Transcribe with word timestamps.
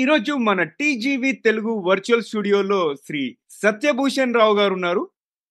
ఈరోజు 0.00 0.32
మన 0.32 0.62
TGV 0.62 1.32
Telugu 1.32 1.72
virtual 1.86 2.22
స్టూడియోలో 2.22 2.94
శ్రీ 3.06 3.22
సత్యభూషణ్ 3.62 4.34
రావు 4.34 4.54
గారు 4.56 4.74
ఉన్నారు. 4.74 5.02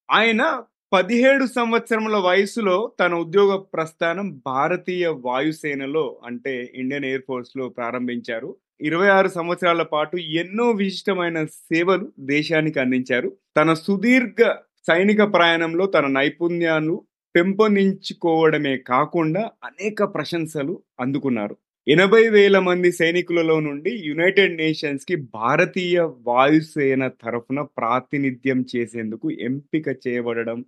ఆయన 0.10 0.42
పదిహేడు 0.92 1.46
సంవత్సరముల 1.46 2.18
వయసులో 2.18 2.92
తన 3.00 3.14
ఉద్యోగ 3.14 3.56
ప్రస్థానం 3.74 4.28
భారతీయ 4.46 5.08
వాయుసేనలో 5.26 6.06
అంటే 6.26 6.72
ఇండియన్ 6.76 7.06
ఎయిర్ 7.06 7.26
ఫోర్స్లో 7.28 7.70
ప్రారంభించారు. 7.70 8.50
ఇరవై 8.82 9.08
ఆరు 9.08 9.28
సంవత్సరాల 9.28 9.84
పాటు 9.84 10.18
ఎన్నో 10.18 10.72
విశిష్టమైన 10.72 11.46
సేవలు 11.46 12.08
దేశానికి 12.20 12.80
అందించారు. 12.80 13.32
తన 13.58 13.74
సుదీర్ఘ 13.74 14.42
సైనిక 14.88 15.22
ప్రయాణంలో 15.34 15.86
తన 15.86 16.08
నైపుణ్యాలు 16.08 16.96
పెంపొందించుకోవడమే 17.36 18.78
కాకుండా 18.78 19.52
అనేక 19.64 20.04
ప్రశంసలు 20.16 20.76
అందుకున్నారు. 21.00 21.56
ఎనభై 21.90 22.24
వేల 22.30 22.58
మంది 22.60 22.90
సైనికులలో 22.92 23.56
నుండి 23.60 23.92
యునైటెడ్ 24.08 24.54
నేషన్స్కి 24.56 25.16
భారతీయ 25.36 25.96
వాయుసేన 26.28 27.04
తరఫున 27.24 27.60
ప్రాతినిధ్యం 27.78 28.60
చేసేందుకు 28.74 29.28
ఎంపిక 29.48 29.88
చేయబడడం 30.06 30.60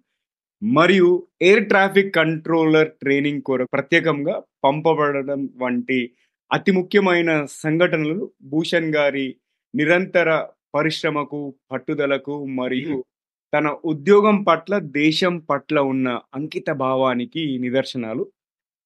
మరియు 0.61 1.09
ఎయిర్ 1.41 1.63
ట్రాఫిక్ 1.67 2.15
కంట్రోలర్ 2.15 2.89
ట్రైనింగ్ 3.01 3.41
కొరకు 3.41 3.71
ప్రత్యేకంగా 3.71 4.35
పంపబడడం 4.63 5.43
వంటి 5.61 5.99
అతి 6.51 6.71
ముఖ్యమైన 6.71 7.31
సంఘటనలు 7.63 8.17
భూషణ్ 8.43 8.91
గారి 8.95 9.27
నిరంతర 9.73 10.29
పరిశ్రమకు 10.73 11.41
పట్టుదలకు 11.71 12.35
మరియు 12.59 12.97
తన 13.53 13.67
ఉద్యోగం 13.85 14.37
పట్ల 14.43 14.73
దేశం 14.99 15.35
పట్ల 15.49 15.79
ఉన్న 15.91 16.07
అంకిత 16.33 16.69
భావానికి 16.83 17.43
నిదర్శనాలు. 17.57 18.23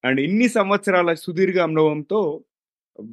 అండ్ 0.06 0.20
ఇన్ని 0.20 0.48
సంవత్సరాల 0.50 1.14
సుదీర్ఘ 1.14 1.58
అనుభవంతో 1.60 2.20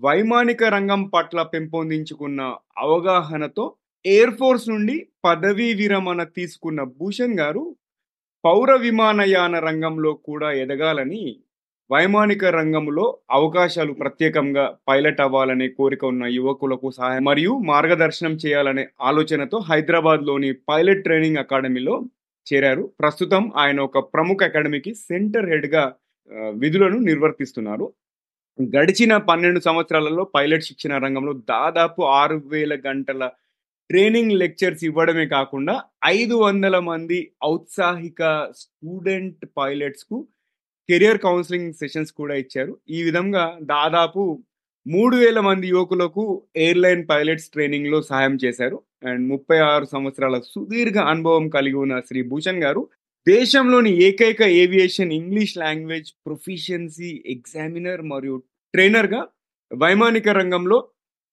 వైమానిక 0.02 0.62
రంగం 0.64 1.02
పట్ల 1.04 1.42
పెంపొందించుకున్న 1.42 2.40
అవగాహనతో 2.78 3.64
ఎయిర్ 4.04 4.34
ఫోర్స్ 4.34 4.68
నుండి 4.68 4.96
పదవీ 5.24 5.68
విరమణ 5.74 6.22
తీసుకున్న 6.22 6.82
భూషణ్ 6.82 7.38
గారు 7.38 7.64
పౌర 8.44 8.70
విమానయాన 8.76 9.58
రంగంలో 9.58 10.12
కూడా 10.12 10.52
ఎదగాలని 10.52 11.22
వైమానిక 11.90 12.44
రంగంలో 12.44 13.18
అవకాశాలు 13.30 13.92
ప్రత్యేకంగా 13.92 14.64
పైలట్ 14.88 15.20
అవ్వాలనే 15.20 15.68
కోరిక 15.68 16.04
ఉన్న 16.04 16.24
యువకులకు 16.24 16.90
సహాయం 16.90 17.24
మరియు 17.24 17.52
మార్గదర్శనం 17.64 18.34
చేయాలనే 18.34 18.84
ఆలోచనతో 19.00 19.58
హైదరాబాద్లోని 19.58 20.52
పైలట్ 20.68 21.04
ట్రైనింగ్ 21.04 21.36
అకాడమీలో 21.36 21.96
చేరారు. 22.46 22.92
ప్రస్తుతం 23.00 23.52
ఆయన 23.56 23.80
ఒక 23.80 23.98
ప్రముఖ 24.14 24.42
అకాడమీకి 24.42 24.94
సెంటర్ 24.94 25.50
హెడ్గా 25.50 25.84
విధులను 26.62 26.98
నిర్వర్తిస్తున్నారు. 26.98 27.86
గడిచిన 28.58 29.16
పన్నెండు 29.16 29.60
సంవత్సరాలలో 29.60 30.24
పైలట్ 30.34 30.62
శిక్షణ 30.62 30.92
రంగంలో 30.98 31.32
దాదాపు 31.32 32.02
ఆరు 32.02 32.36
వేల 32.46 32.74
గంటల 32.86 33.22
ట్రైనింగ్ 33.90 34.32
లెక్చర్స్ 34.32 34.84
ఇవ్వడమే 34.84 35.26
కాకుండా 35.26 35.74
ఐదు 36.06 36.34
వందల 36.34 36.78
మంది 36.78 37.18
ఔత్సాహిక 37.44 38.52
స్టూడెంట్ 38.56 39.44
పైలట్స్కు 39.58 40.18
కెరియర్ 40.88 41.18
కౌన్సిలింగ్ 41.18 41.72
సెషన్స్ 41.72 42.12
కూడా 42.12 42.34
ఇచ్చారు. 42.34 42.78
ఈ 42.90 43.02
విధంగా 43.02 43.44
దాదాపు 43.62 44.22
మూడు 44.86 45.16
వేల 45.16 45.40
మంది 45.40 45.66
యువకులకు 45.68 46.22
ఎయిర్లైన్ 46.56 47.02
పైలట్స్ 47.08 47.50
ట్రైనింగ్లో 47.50 48.02
సహాయం 48.02 48.38
చేశారు. 48.44 48.78
అండ్ 49.04 49.28
ముప్పై 49.28 49.58
ఆరు 49.58 49.84
సంవత్సరాల 49.84 50.40
సుదీర్ఘ 50.54 50.98
అనుభవం 51.12 51.48
కలిగి 51.48 51.74
ఉన్న 51.74 52.00
శ్రీ 52.00 52.22
భూషణ్ 52.22 52.62
గారు 52.62 52.82
దేశంలోని 53.28 54.02
ఏకైక 54.02 54.42
aviation 54.42 55.12
English 55.12 55.58
language 55.58 56.12
proficiency 56.26 57.22
examiner 57.26 58.02
మరియు 58.02 58.42
ట్రైనర్గా 58.72 59.26
వైమానిక 59.74 60.28
రంగంలో 60.28 60.88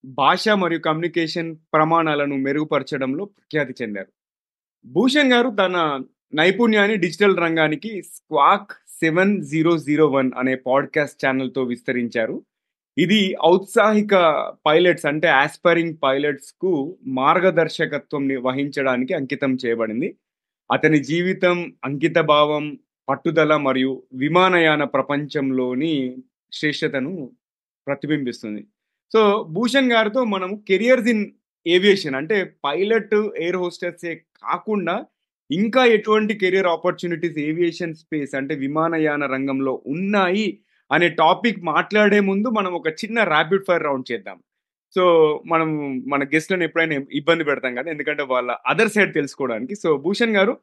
భాష 0.06 0.50
మరియు 0.50 0.80
కమ్యూనికేషన్ 0.80 1.56
ప్రమాణాలను 1.74 2.36
మెరుగుపరచడంలో 2.36 3.26
ప్రఖ్యాతి 3.26 3.74
చెందారు. 3.82 4.08
భూషణ్ 4.86 5.34
గారు 5.34 5.50
తన 5.50 6.00
నైపుణ్యాన్ని 6.34 6.98
డిజిటల్ 6.98 7.38
రంగానికి 7.38 8.02
squawk 8.02 8.72
seven 8.88 9.44
zero 9.44 9.78
zero 9.78 10.08
one 10.08 10.32
అనే 10.38 10.56
పాడ్కాస్ట్ 10.56 11.26
ఛానల్తో 11.26 11.64
విస్తరించారు. 11.64 12.46
ఇది 12.98 13.36
ఔత్సాహిక 13.46 14.16
పైలట్స్ 14.66 15.06
అంటే 15.06 15.28
ఆస్పైరింగ్ 15.28 15.96
పైలట్స్కు 16.04 16.98
మార్గదర్శకత్వం 17.08 18.30
వహించడానికి 18.42 19.14
అంకితం 19.14 19.58
చేయబడింది. 19.66 20.16
అతని 20.72 21.04
జీవితం 21.04 21.74
అంకిత 21.84 22.18
భావం 22.20 22.78
పట్టుదల 23.10 23.56
మరియు 23.58 24.04
విమానయాన 24.14 24.84
ప్రపంచంలోని 24.84 25.94
శ్రేష్టతను 26.52 27.32
ప్రతిబింబిస్తుంది. 27.88 28.62
సో 29.14 29.22
భూషణ్ 29.50 29.92
గారితో 29.92 30.24
మనం 30.24 30.64
కెరియర్స్ 30.68 31.08
ఇన్ 31.08 31.26
ఏవియేషన్ 31.68 32.16
అంటే 32.16 32.38
పైలట్ 32.66 33.16
ఎయిర్ 33.38 33.56
హోస్టర్సే 33.56 34.16
కాకుండా 34.16 35.06
ఇంకా 35.52 35.86
ఎటువంటి 35.86 36.34
కెరియర్ 36.34 36.68
ఆపర్చునిటీస్ 36.68 37.38
ఏవియేషన్ 37.40 37.96
స్పేస్ 37.96 38.36
అంటే 38.36 38.56
విమానయాన 38.56 39.26
రంగంలో 39.26 39.82
ఉన్నాయి 39.86 40.48
అనే 40.92 41.10
టాపిక్ 41.10 41.60
మాట్లాడే 41.64 42.20
ముందు 42.20 42.48
మనం 42.50 42.74
ఒక 42.74 42.88
చిన్న 42.88 43.24
ర్యాపిడ్ 43.24 43.66
ఫైర్ 43.68 43.84
రౌండ్ 43.84 44.12
చేద్దాం. 44.12 44.38
సో 44.96 45.04
మనం 45.46 45.70
మన 46.08 46.24
గెస్ట్లను 46.24 46.64
ఎప్పుడైనా 46.64 46.96
ఇబ్బంది 47.12 47.44
పెడతాం 47.44 47.76
కదా 47.76 47.92
ఎందుకంటే 47.92 48.24
వాళ్ళ 48.24 48.56
అదర్ 48.66 48.90
సైడ్ 48.90 49.14
తెలుసుకోవడానికి. 49.14 49.76
సో 49.76 49.98
భూషణ్ 49.98 50.36
గారు 50.36 50.58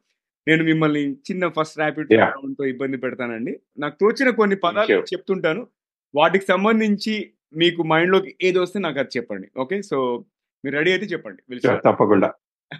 నేను 0.47 0.63
మిమ్మల్ని 0.63 1.11
చిన్న 1.27 1.47
ఫస్ట్ 1.47 1.77
ర్యాపిడ్తో 1.77 2.65
ఇబ్బంది 2.65 2.97
పెడతానండి. 2.97 3.59
నాకు 3.79 3.95
తోచిన 4.01 4.29
కొన్ని 4.29 4.55
పదాలు 4.55 4.99
చెప్తుంటాను. 5.13 5.67
వాటికి 6.15 6.45
సంబంధించి 6.45 7.31
మీకు 7.55 7.81
మైండ్లోకి 7.83 8.35
ఏది 8.41 8.59
వస్తే 8.59 8.79
నాకు 8.79 8.99
అది 8.99 9.17
చెప్పండి. 9.17 9.47
ఓకే? 9.57 9.81
సో 9.81 10.25
మీరు 10.65 10.75
రెడీ 10.75 10.91
అయితే 10.91 11.05
చెప్పండి. 11.05 11.59
తప్పకుండా. 11.87 12.33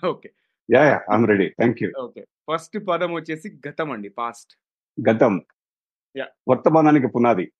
Okay. 0.07 0.29
Yeah 0.69 0.83
yeah 0.83 0.99
I'm 1.15 1.27
ready 1.27 1.47
thank 1.49 1.83
you 1.83 1.89
okay. 1.99 2.21
First 2.51 2.77
పదం 2.89 3.13
వచ్చేసి 3.13 3.47
గతం 3.67 3.91
అండి 3.91 4.09
పాస్ట్. 4.09 4.51
గతం. 5.09 5.41
యా 6.17 6.27
వర్తమానానికి 6.49 7.07
పునాది. 7.07 7.51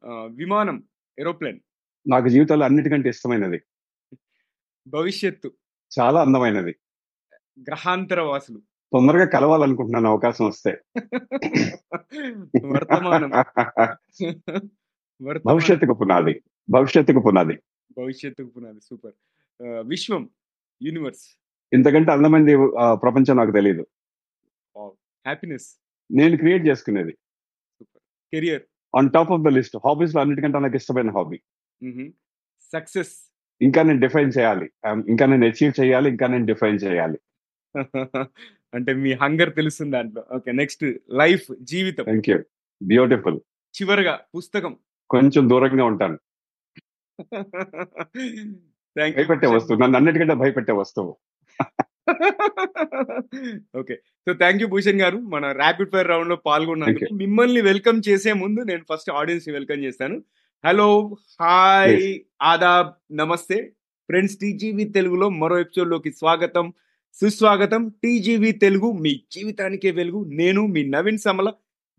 విమానం 0.42 0.84
ఏరోప్లేన్. 1.20 1.60
నాకు 2.08 2.28
జీవితంలో 2.28 2.66
అన్నిటికంటే 2.66 3.10
ఇష్టమైనది. 3.10 3.60
భవిష్యత్తు. 4.88 5.52
చాలా 6.00 6.22
అందమైనది. 6.22 6.76
గ్రహాంతర 7.60 8.22
వాసులు 8.22 8.60
తొందరగా 8.94 9.26
కలవాలనుకుంటున్నాను 9.26 10.10
అవకాశం 10.10 10.46
వస్తే. 10.48 10.72
వర్తమానం. 12.66 13.30
భవిష్యత్తుకు 15.46 15.94
పునాది. 15.94 16.44
భవిష్యత్తుకు 16.70 17.20
పునాది. 17.20 17.60
భవిష్యత్తుకు 17.98 18.50
పునాది. 18.50 18.80
సూపర్. 18.82 19.14
విశ్వం 19.88 20.30
యూనివర్స్. 20.84 21.40
ఇంతకంటే 21.74 22.12
అందమైంది 22.12 22.58
ప్రపంచం 22.94 23.36
నాకు 23.36 23.52
తెలియదు 23.52 23.88
హ్యాపీనెస్. 24.78 25.76
నేను 26.12 26.38
క్రియేట్ 26.38 26.68
చేసుకునేది. 26.68 27.12
Super. 27.80 28.02
Career. 28.34 28.64
On 28.98 29.12
top 29.12 29.32
of 29.32 29.42
the 29.42 29.48
list 29.48 29.78
హాబీస్లో 29.78 30.22
అన్నిటికంటే 30.22 30.60
నాకు 30.60 30.76
ఇష్టమైన 30.76 31.12
హాబీ 31.12 31.42
సక్సెస్. 32.62 33.27
ఇంకా 33.62 33.82
నేను 33.84 34.00
డిఫైన్ 34.00 34.32
చేయాలి. 34.38 34.66
ఇంకా 35.12 35.26
నేను 35.26 35.46
అచీవ్ 35.46 35.74
చేయాలి 35.80 36.08
ఇంకా 36.10 36.28
నేను 36.34 36.46
డిఫైన్ 36.46 36.80
చేయాలి. 36.84 37.20
అంటే 38.76 38.92
మీ 39.04 39.12
హంగర్ 39.22 39.52
తెలుస్తుంది 39.56 39.92
దాంట్లో. 39.92 40.24
ఓకే 40.36 40.52
నెక్స్ట్ 40.52 40.86
లైఫ్ 41.22 41.48
జీవితం. 41.62 42.04
థ్యాంక్ 42.04 42.30
యూ 42.30 42.38
బ్యూటిఫుల్ 42.82 43.40
చివరిగా 43.76 44.14
పుస్తకం. 44.36 44.74
కొంచెం 45.10 45.44
దూరంగా 45.50 45.86
ఉంటాను. 45.92 46.18
భయపెట్టే 48.98 49.48
వస్తువు. 49.48 49.80
నన్ను 49.80 49.98
అన్నిటికంటే 49.98 50.36
భయపెట్టే 50.42 50.74
వస్తువు. 50.82 51.12
Okay 53.80 53.96
so 54.26 54.34
thank 54.34 54.62
you 54.62 54.68
Bhushan 54.68 55.02
గారు. 55.02 55.18
మన 55.34 55.46
ర్యాపిడ్ 55.52 55.92
ఫైర్ 55.92 56.08
రౌండ్లో 56.08 56.36
పాల్గొన్నందుకు 56.50 57.14
మిమ్మల్ని 57.14 57.62
వెల్కమ్ 57.62 58.00
చేసే 58.10 58.34
ముందు 58.34 58.62
నేను 58.62 58.84
ఫస్ట్ 58.92 59.12
ఆడియన్స్ని 59.12 59.54
వెల్కమ్ 59.54 59.84
చేస్తాను. 59.84 60.18
హలో 60.66 61.18
హాయ్ 61.42 62.20
ఆదాబ్ 62.42 63.18
నమస్తే. 63.18 63.56
ఫ్రెండ్స్ 64.08 64.38
టీజీవీ 64.38 64.84
తెలుగులో 64.84 65.30
మరో 65.30 65.60
ఎపిసోడ్లోకి 65.60 66.12
స్వాగతం. 66.12 66.74
సుస్వాగతం 67.14 67.90
టీజీవీ 68.04 68.52
తెలుగు 68.52 68.92
మీ 68.92 69.22
జీవితానికే 69.32 69.92
వెలుగు. 69.92 70.24
నేను 70.24 70.66
మీ 70.66 70.86
Naveen 70.86 71.18
Samala 71.18 71.54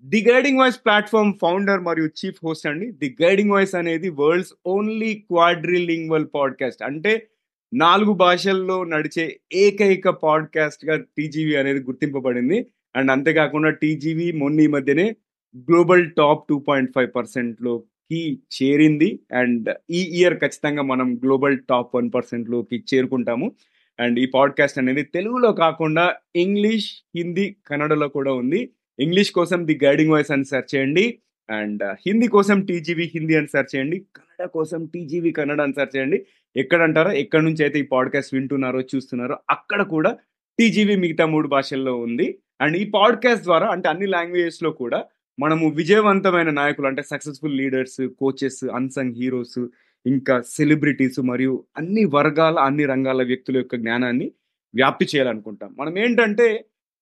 the 0.05 0.27
guiding 0.31 0.59
voice 0.59 0.77
platform 0.77 1.35
founder 1.43 1.81
మరియు 1.81 2.07
చీఫ్ 2.07 2.39
హోస్ట్ 2.45 2.67
అండి. 2.67 2.91
ది 2.91 3.17
గైడింగ్ 3.23 3.51
వాయిస్ 3.51 3.75
అనేది 3.75 4.09
వరల్డ్స్ 4.09 4.53
ఓన్లీ 4.67 5.15
క్వాడ్రిలింగ్వల్ 5.15 6.27
పాడ్కాస్ట్. 6.35 6.83
అంటే 6.83 7.29
నాలుగు 7.75 8.13
భాషల్లో 8.13 8.85
నడిచే 8.85 9.41
ఏకైక 9.53 10.09
పాడ్కాస్ట్గా 10.09 11.05
టీజీవీ 11.19 11.55
అనేది 11.55 11.81
గుర్తింపబడింది. 11.81 12.67
అండ్ 12.97 13.11
అంతేకాకుండా 13.11 13.71
టీజీవీ 13.71 14.33
మొన్న 14.33 14.61
ఈ 14.61 14.67
మధ్యనే 14.67 15.17
global 15.57 16.11
top 16.11 16.49
two 16.49 16.59
point 16.59 16.93
five 16.95 17.81
కి 18.11 18.39
చేరింది. 18.63 19.21
అండ్ 19.33 19.77
ఈ 19.91 20.03
ఇయర్ 20.03 20.39
ఖచ్చితంగా 20.39 20.83
మనం 20.83 21.15
గ్లోబల్ 21.15 21.59
టాప్ 21.71 21.97
వన్ 21.97 22.11
పర్సెంట్లోకి 22.15 22.85
చేరుకుంటాము. 22.95 23.53
అండ్ 24.01 24.19
ఈ 24.19 24.27
పాడ్కాస్ట్ 24.27 24.79
అనేది 24.79 25.03
తెలుగులో 25.03 25.53
కాకుండా 25.53 26.15
ఇంగ్లీష్ 26.37 26.93
హిందీ 27.17 27.57
కన్నడలో 27.67 28.09
కూడా 28.09 28.33
ఉంది. 28.33 28.71
ఇంగ్లీష్ 28.99 29.33
కోసం 29.33 29.67
ది 29.67 29.79
గైడింగ్ 29.85 30.11
వాయిస్ 30.11 30.31
అని 30.31 30.45
సెర్చ్ 30.45 30.77
చేయండి. 30.77 31.19
అండ్ 31.51 31.83
హిందీ 31.83 32.27
కోసం 32.27 32.61
టీజీవీ 32.61 33.11
హిందీ 33.15 33.35
అని 33.35 33.47
సెర్చ్ 33.47 33.77
చేయండి. 33.77 33.99
కన్నడ 33.99 34.49
కోసం 34.49 34.87
టీజీవీ 34.87 35.31
కన్నడ 35.31 35.61
అని 35.61 35.73
సెర్చ్ 35.73 35.97
చేయండి. 35.97 36.27
ఎక్కడంటారా 36.57 37.13
ఎక్కడి 37.13 37.45
నుంచి 37.45 37.65
అయితే 37.65 37.79
ఈ 37.79 37.83
పాడ్కాస్ట్ 37.83 38.35
వింటున్నారో 38.35 38.81
చూస్తున్నారో 38.81 39.39
అక్కడ 39.51 39.83
కూడా 39.83 40.19
టీజీవీ 40.59 40.97
మిగతా 40.97 41.27
మూడు 41.27 41.49
భాషల్లో 41.49 41.97
ఉంది. 41.97 42.39
అండ్ 42.61 42.77
ఈ 42.77 42.91
పాడ్కాస్ట్ 42.95 43.45
ద్వారా 43.45 43.69
అంటే 43.69 43.89
అన్ని 43.89 44.07
లాంగ్వేజెస్లో 44.07 44.71
కూడా 44.71 45.05
మనము 45.39 45.67
విజయవంతమైన 45.81 46.51
నాయకులు 46.51 46.87
అంటే 46.91 47.03
successful 47.03 47.59
leaders 47.61 48.01
coaches 48.21 48.63
unsung 48.79 49.19
heroes 49.21 49.61
ఇంకా 50.07 50.35
సెలబ్రిటీస్ 50.57 51.21
మరియు 51.31 51.55
అన్ని 51.77 52.05
వర్గాల 52.17 52.57
అన్ని 52.69 52.85
రంగాల 52.85 53.23
వ్యక్తుల 53.23 53.57
యొక్క 53.57 53.77
జ్ఞానాన్ని 53.77 54.27
వ్యాప్తి 54.75 55.07
చేయాలనుకుంటాం. 55.13 55.71
మనం 55.81 55.95
ఏంటంటే 55.99 56.47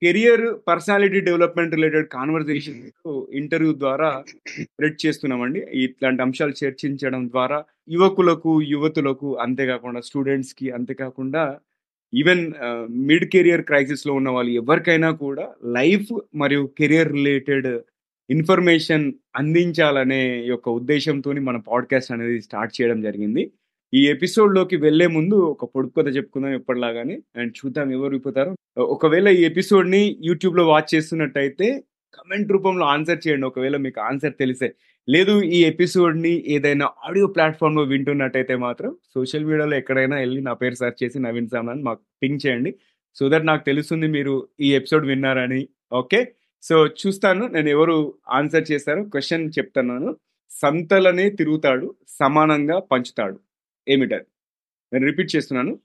career 0.03 0.45
personality 0.69 1.21
development 1.21 1.75
related 1.75 2.09
conversation 2.09 2.81
interview 3.35 3.73
ద్వారా 3.85 4.09
స్ప్రెడ్ 4.63 4.99
చేస్తున్నామండి. 5.05 5.61
ఇట్లాంటి 5.85 6.23
అంశాలు 6.23 6.55
చర్చించడం 6.63 7.23
ద్వారా 7.29 7.59
యువకులకు 7.89 8.53
యువతులకు 8.75 9.31
అంతేకాకుండా 9.47 10.01
స్టూడెంట్స్కి 10.01 10.69
అంతేకాకుండా 10.71 11.45
ఈవెన్ 12.13 12.45
మిడ్ 13.09 13.27
కెరియర్ 13.33 13.63
క్రైసిస్లో 13.63 14.13
ఉన్న 14.15 14.29
వాళ్ళు 14.29 14.53
ఎవరికైనా 14.63 15.11
కూడా 15.25 15.47
లైఫ్ 15.79 16.11
మరియు 16.35 16.65
కెరియర్ 16.79 17.11
రిలేటెడ్ 17.13 17.71
ఇన్ఫర్మేషన్ 18.31 19.13
అందించాలనే 19.37 20.45
యొక్క 20.47 20.69
ఉద్దేశంతో 20.69 21.33
మన 21.33 21.57
పాడ్కాస్ట్ 21.57 22.13
అనేది 22.13 22.41
స్టార్ట్ 22.41 22.83
చేయడం 22.83 23.01
జరిగింది. 23.01 23.53
ఈ 23.95 24.09
ఎపిసోడ్లోకి 24.09 24.77
వెళ్ళే 24.77 25.07
ముందు 25.07 25.35
ఒక 25.35 25.65
పొడుపు 25.65 26.01
కథ 26.01 26.17
చెప్పుకుందాం 26.17 26.55
ఎప్పటిలాగానే. 26.55 27.21
అండ్ 27.37 27.53
చూద్దాం 27.67 27.93
ఎవరు 27.93 28.11
విప్పుతారో. 28.11 28.83
ఒకవేళ 28.83 29.29
ఈ 29.29 29.45
ఎపిసోడ్ని 29.45 30.17
యూట్యూబ్లో 30.21 30.69
వాచ్ 30.69 30.95
చేస్తున్నట్టయితే 30.95 31.85
కమెంట్ 32.15 32.53
రూపంలో 32.53 32.87
ఆన్సర్ 32.87 33.29
చేయండి. 33.29 33.47
ఒకవేళ 33.47 33.77
మీకు 33.77 34.01
ఆన్సర్ 34.01 34.33
తెలిసే. 34.41 34.75
లేదు 35.09 35.43
ఈ 35.43 35.65
ఎపిసోడ్ని 35.65 36.45
ఏదైనా 36.47 36.91
ఆడియో 37.05 37.27
ప్లాట్ఫామ్లో 37.27 37.83
వింటున్నట్టయితే 37.83 38.57
మాత్రం 38.57 38.97
సోషల్ 39.15 39.45
మీడియాలో 39.45 39.77
ఎక్కడైనా 39.77 40.17
వెళ్ళి 40.17 40.41
నా 40.41 40.53
పేరు 40.53 40.75
సెర్చ్ 40.75 41.05
చేసి 41.05 41.19
నవీన్ 41.19 41.49
సామాన్ 41.49 41.83
మాకు 41.83 42.01
పింక్ 42.23 42.47
చేయండి. 42.47 42.75
సో 43.15 43.29
దట్ 43.29 43.47
నాకు 43.47 43.65
తెలుస్తుంది 43.65 44.07
మీరు 44.07 44.49
ఈ 44.61 44.75
ఎపిసోడ్ 44.75 45.07
విన్నారని. 45.07 45.69
ఓకే? 45.93 46.33
సో 46.63 46.87
చూస్తాను. 46.87 47.47
నేను 47.47 47.69
ఎవరు 47.69 48.15
ఆన్సర్ 48.29 48.65
చేశారో 48.73 49.05
క్వశ్చన్ 49.05 49.51
చెప్తున్నాను. 49.59 50.17
సంతలనే 50.51 51.31
తిరుగుతాడు 51.31 51.95
సమానంగా 52.09 52.79
పంచుతాడు. 52.79 53.41
ఏమిటది? 53.89 54.25
నేను 54.93 55.07
రిపీట్ 55.07 55.37
చేస్తున్నాను. 55.37 55.79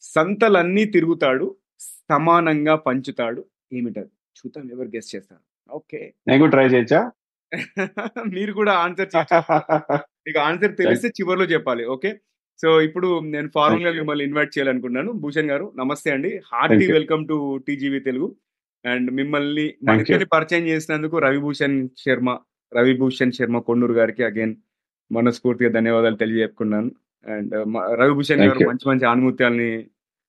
సంతలన్నీ 0.00 0.84
తిరుగుతాడు 0.84 1.56
సమానంగా 1.80 2.74
పంచుతాడు. 2.74 3.44
ఏమిటది? 3.72 4.08
చూద్దాం 4.38 4.70
ఎవరు 4.70 4.88
గెస్ట్ 4.88 5.16
చేస్తారు? 5.16 5.40
ఓకే. 5.70 6.14
నేను 6.28 6.50
ట్రై 6.50 6.68
చేయొచ్చా? 6.68 7.12
మీరు 8.34 8.52
కూడా 8.52 8.72
ఆన్సర్ 8.72 9.08
మీకు 10.26 10.38
ఆన్సర్ 10.38 10.76
తెలిస్తే 10.76 11.08
చివరిలో 11.08 11.44
చెప్పాలి. 11.44 11.84
ఓకే. 11.84 12.20
సో 12.62 12.80
ఇప్పుడు 12.80 13.20
నేను 13.20 13.50
ఫార్మల్గా 13.54 13.92
మిమ్మల్ని 13.92 14.24
ఇన్వైట్ 14.24 14.58
చేయాలనుకుంటున్నాను. 14.58 15.12
భూషణ్ 15.12 15.50
గారు 15.50 15.72
నమస్తే 15.76 16.10
అండి. 16.10 16.42
Hearty 16.52 16.92
welcome 16.92 17.28
to 17.28 17.56
TGV 17.56 18.00
Telugu. 18.00 18.36
And 18.84 19.08
మిమ్మల్ని 19.10 19.74
మనకి 19.84 20.24
పరిచయం 20.34 20.64
చేసినందుకు 20.66 21.18
రవిభూషణ్ 21.18 21.88
శర్మ 21.98 22.30
రవిభూషణ్ 22.72 23.32
శర్మ 23.32 23.58
కొండూరు 23.58 23.92
గారికి 23.92 24.22
అగైన్ 24.24 24.54
మనస్ఫూర్తిగా 25.10 25.70
ధన్యవాదాలు 25.70 26.16
తెలియజేసుకున్నాను 26.16 26.90
అండ్ 27.26 27.54
రవిభూషణ్ 28.00 28.42
గారు 28.42 28.60
మంచి 28.70 28.88
మంచి 28.88 29.04
ఆనుమత్యాలని 29.04 29.70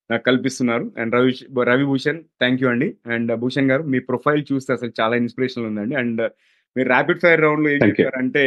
నాకు 0.10 0.24
కల్పిస్తున్నారు. 0.24 0.86
And 0.98 1.16
Ravi 1.16 1.34
Ravibhushan 1.72 2.20
thank 2.42 2.64
you 2.64 2.70
అండి. 2.70 2.88
అండ్ 3.06 3.36
భూషణ్ 3.36 3.72
గారు 3.72 3.84
మీ 3.84 4.00
ప్రొఫైల్ 4.00 4.44
చూస్తే 4.52 4.74
అసలు 4.74 4.92
చాలా 5.02 5.16
ఇన్స్పిరేషన్ 5.16 5.66
ఉందండి. 5.66 5.96
అండ్ 5.96 6.22
మీరు 6.76 6.88
ర్యాపిడ్ 6.88 7.20
ఫైర్ 7.20 7.42
రౌండ్లో 7.42 7.70
ఏం 7.70 7.82
చెప్పారంటే 7.90 8.44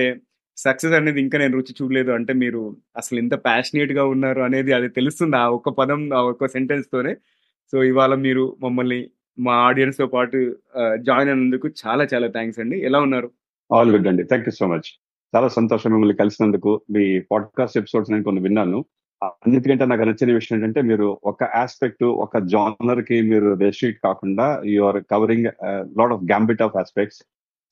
సక్సెస్ 0.56 0.92
అనేది 0.92 1.20
ఇంకా 1.20 1.38
నేను 1.38 1.54
రుచి 1.56 1.72
చూడలేదు 1.82 2.10
అంటే 2.10 2.32
మీరు 2.32 2.60
అసలు 2.96 3.18
ఎంత 3.18 3.34
ప్యాషనేట్గా 3.44 4.04
ఉన్నారు 4.04 4.40
అనేది 4.40 4.72
అది 4.72 4.88
తెలుస్తుంది 4.88 5.36
ఆ 5.36 5.46
ఒక్క 5.48 5.68
పదం 5.68 6.14
ఆ 6.14 6.20
ఒక్క 6.22 6.46
సెంటెన్స్ 6.46 6.86
తోనే. 6.92 7.12
సో 7.72 7.82
ఇవాళ 7.84 8.14
మీరు 8.14 8.56
మమ్మల్ని 8.62 9.00
మా 9.38 9.54
ఆడియన్స్తో 9.54 10.06
పాటు 10.06 10.56
జాయిన్ 11.00 11.30
అయినందుకు 11.30 11.68
చాలా 11.68 12.06
చాలా 12.14 12.26
థ్యాంక్స్ 12.26 12.60
అండి. 12.60 12.78
ఎలా 12.80 13.00
ఉన్నారు? 13.00 13.30
ఆల్ 13.74 13.90
గుడ్ 13.90 14.08
అండి. 14.08 14.22
థ్యాంక్ 14.22 14.48
యూ 14.48 14.52
సో 14.52 14.66
మచ్ 14.66 14.88
చాలా 15.36 15.48
సంతోషం 15.48 15.90
మిమ్మల్ని 15.90 16.16
కలిసినందుకు. 16.16 16.80
మీ 16.90 17.20
పాడ్కాస్ట్ 17.20 17.78
ఎపిసోడ్స్ 17.78 18.10
నేను 18.10 18.24
కొన్ని 18.24 18.42
విన్నాను. 18.42 18.84
అన్నిటికంటే 19.22 19.84
నాకు 19.84 20.02
నచ్చిన 20.02 20.34
విషయం 20.34 20.58
ఏంటంటే 20.58 20.82
మీరు 20.82 21.18
ఒక 21.24 21.44
ఆస్పెక్ట్ 21.44 22.04
ఒక 22.04 22.38
జానర్కి 22.38 23.22
మీరు 23.22 23.54
రెస్ట్రిక్ట్ 23.54 24.00
కాకుండా 24.04 24.62
you 24.66 24.82
are 24.82 25.04
covering 25.10 25.44
lot 25.98 26.12
of 26.12 26.22
gambit 26.22 26.62
of 26.62 26.76
aspects 26.76 27.18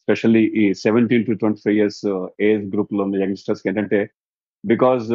specially 0.04 0.44
ఈ 0.44 0.74
seventeen 0.74 1.26
to 1.26 1.32
twenty 1.32 1.60
five 1.64 1.76
years 1.76 2.26
age 2.40 2.74
గ్రూప్లో 2.74 3.04
ఉన్న 3.04 3.22
యంగ్స్టర్స్కి 3.22 3.68
ఏంటంటే 3.68 4.10
బికాజ్ 4.64 5.06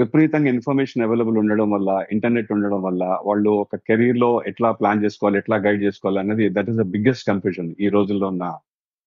విపరీతంగా 0.00 0.48
ఇన్ఫర్మేషన్ 0.56 1.04
అవైలబుల్ 1.06 1.36
ఉండడం 1.42 1.68
వల్ల 1.74 1.90
ఇంటర్నెట్ 2.14 2.50
ఉండడం 2.56 2.80
వల్ల 2.86 3.02
వాళ్ళు 3.28 3.50
ఒక 3.64 3.76
కెరీర్లో 3.88 4.30
ఎట్లా 4.50 4.70
ప్లాన్ 4.80 5.02
చేసుకోవాలి 5.04 5.38
ఎట్లా 5.42 5.56
గైడ్ 5.66 5.82
చేసుకోవాలి 5.86 6.20
అనేది 6.24 6.46
that 6.56 6.68
is 6.72 6.80
the 6.82 6.86
biggest 6.94 7.26
confusion 7.30 7.70
ఈ 7.86 7.88
రోజుల్లో 7.96 8.28
ఉన్న 8.34 8.46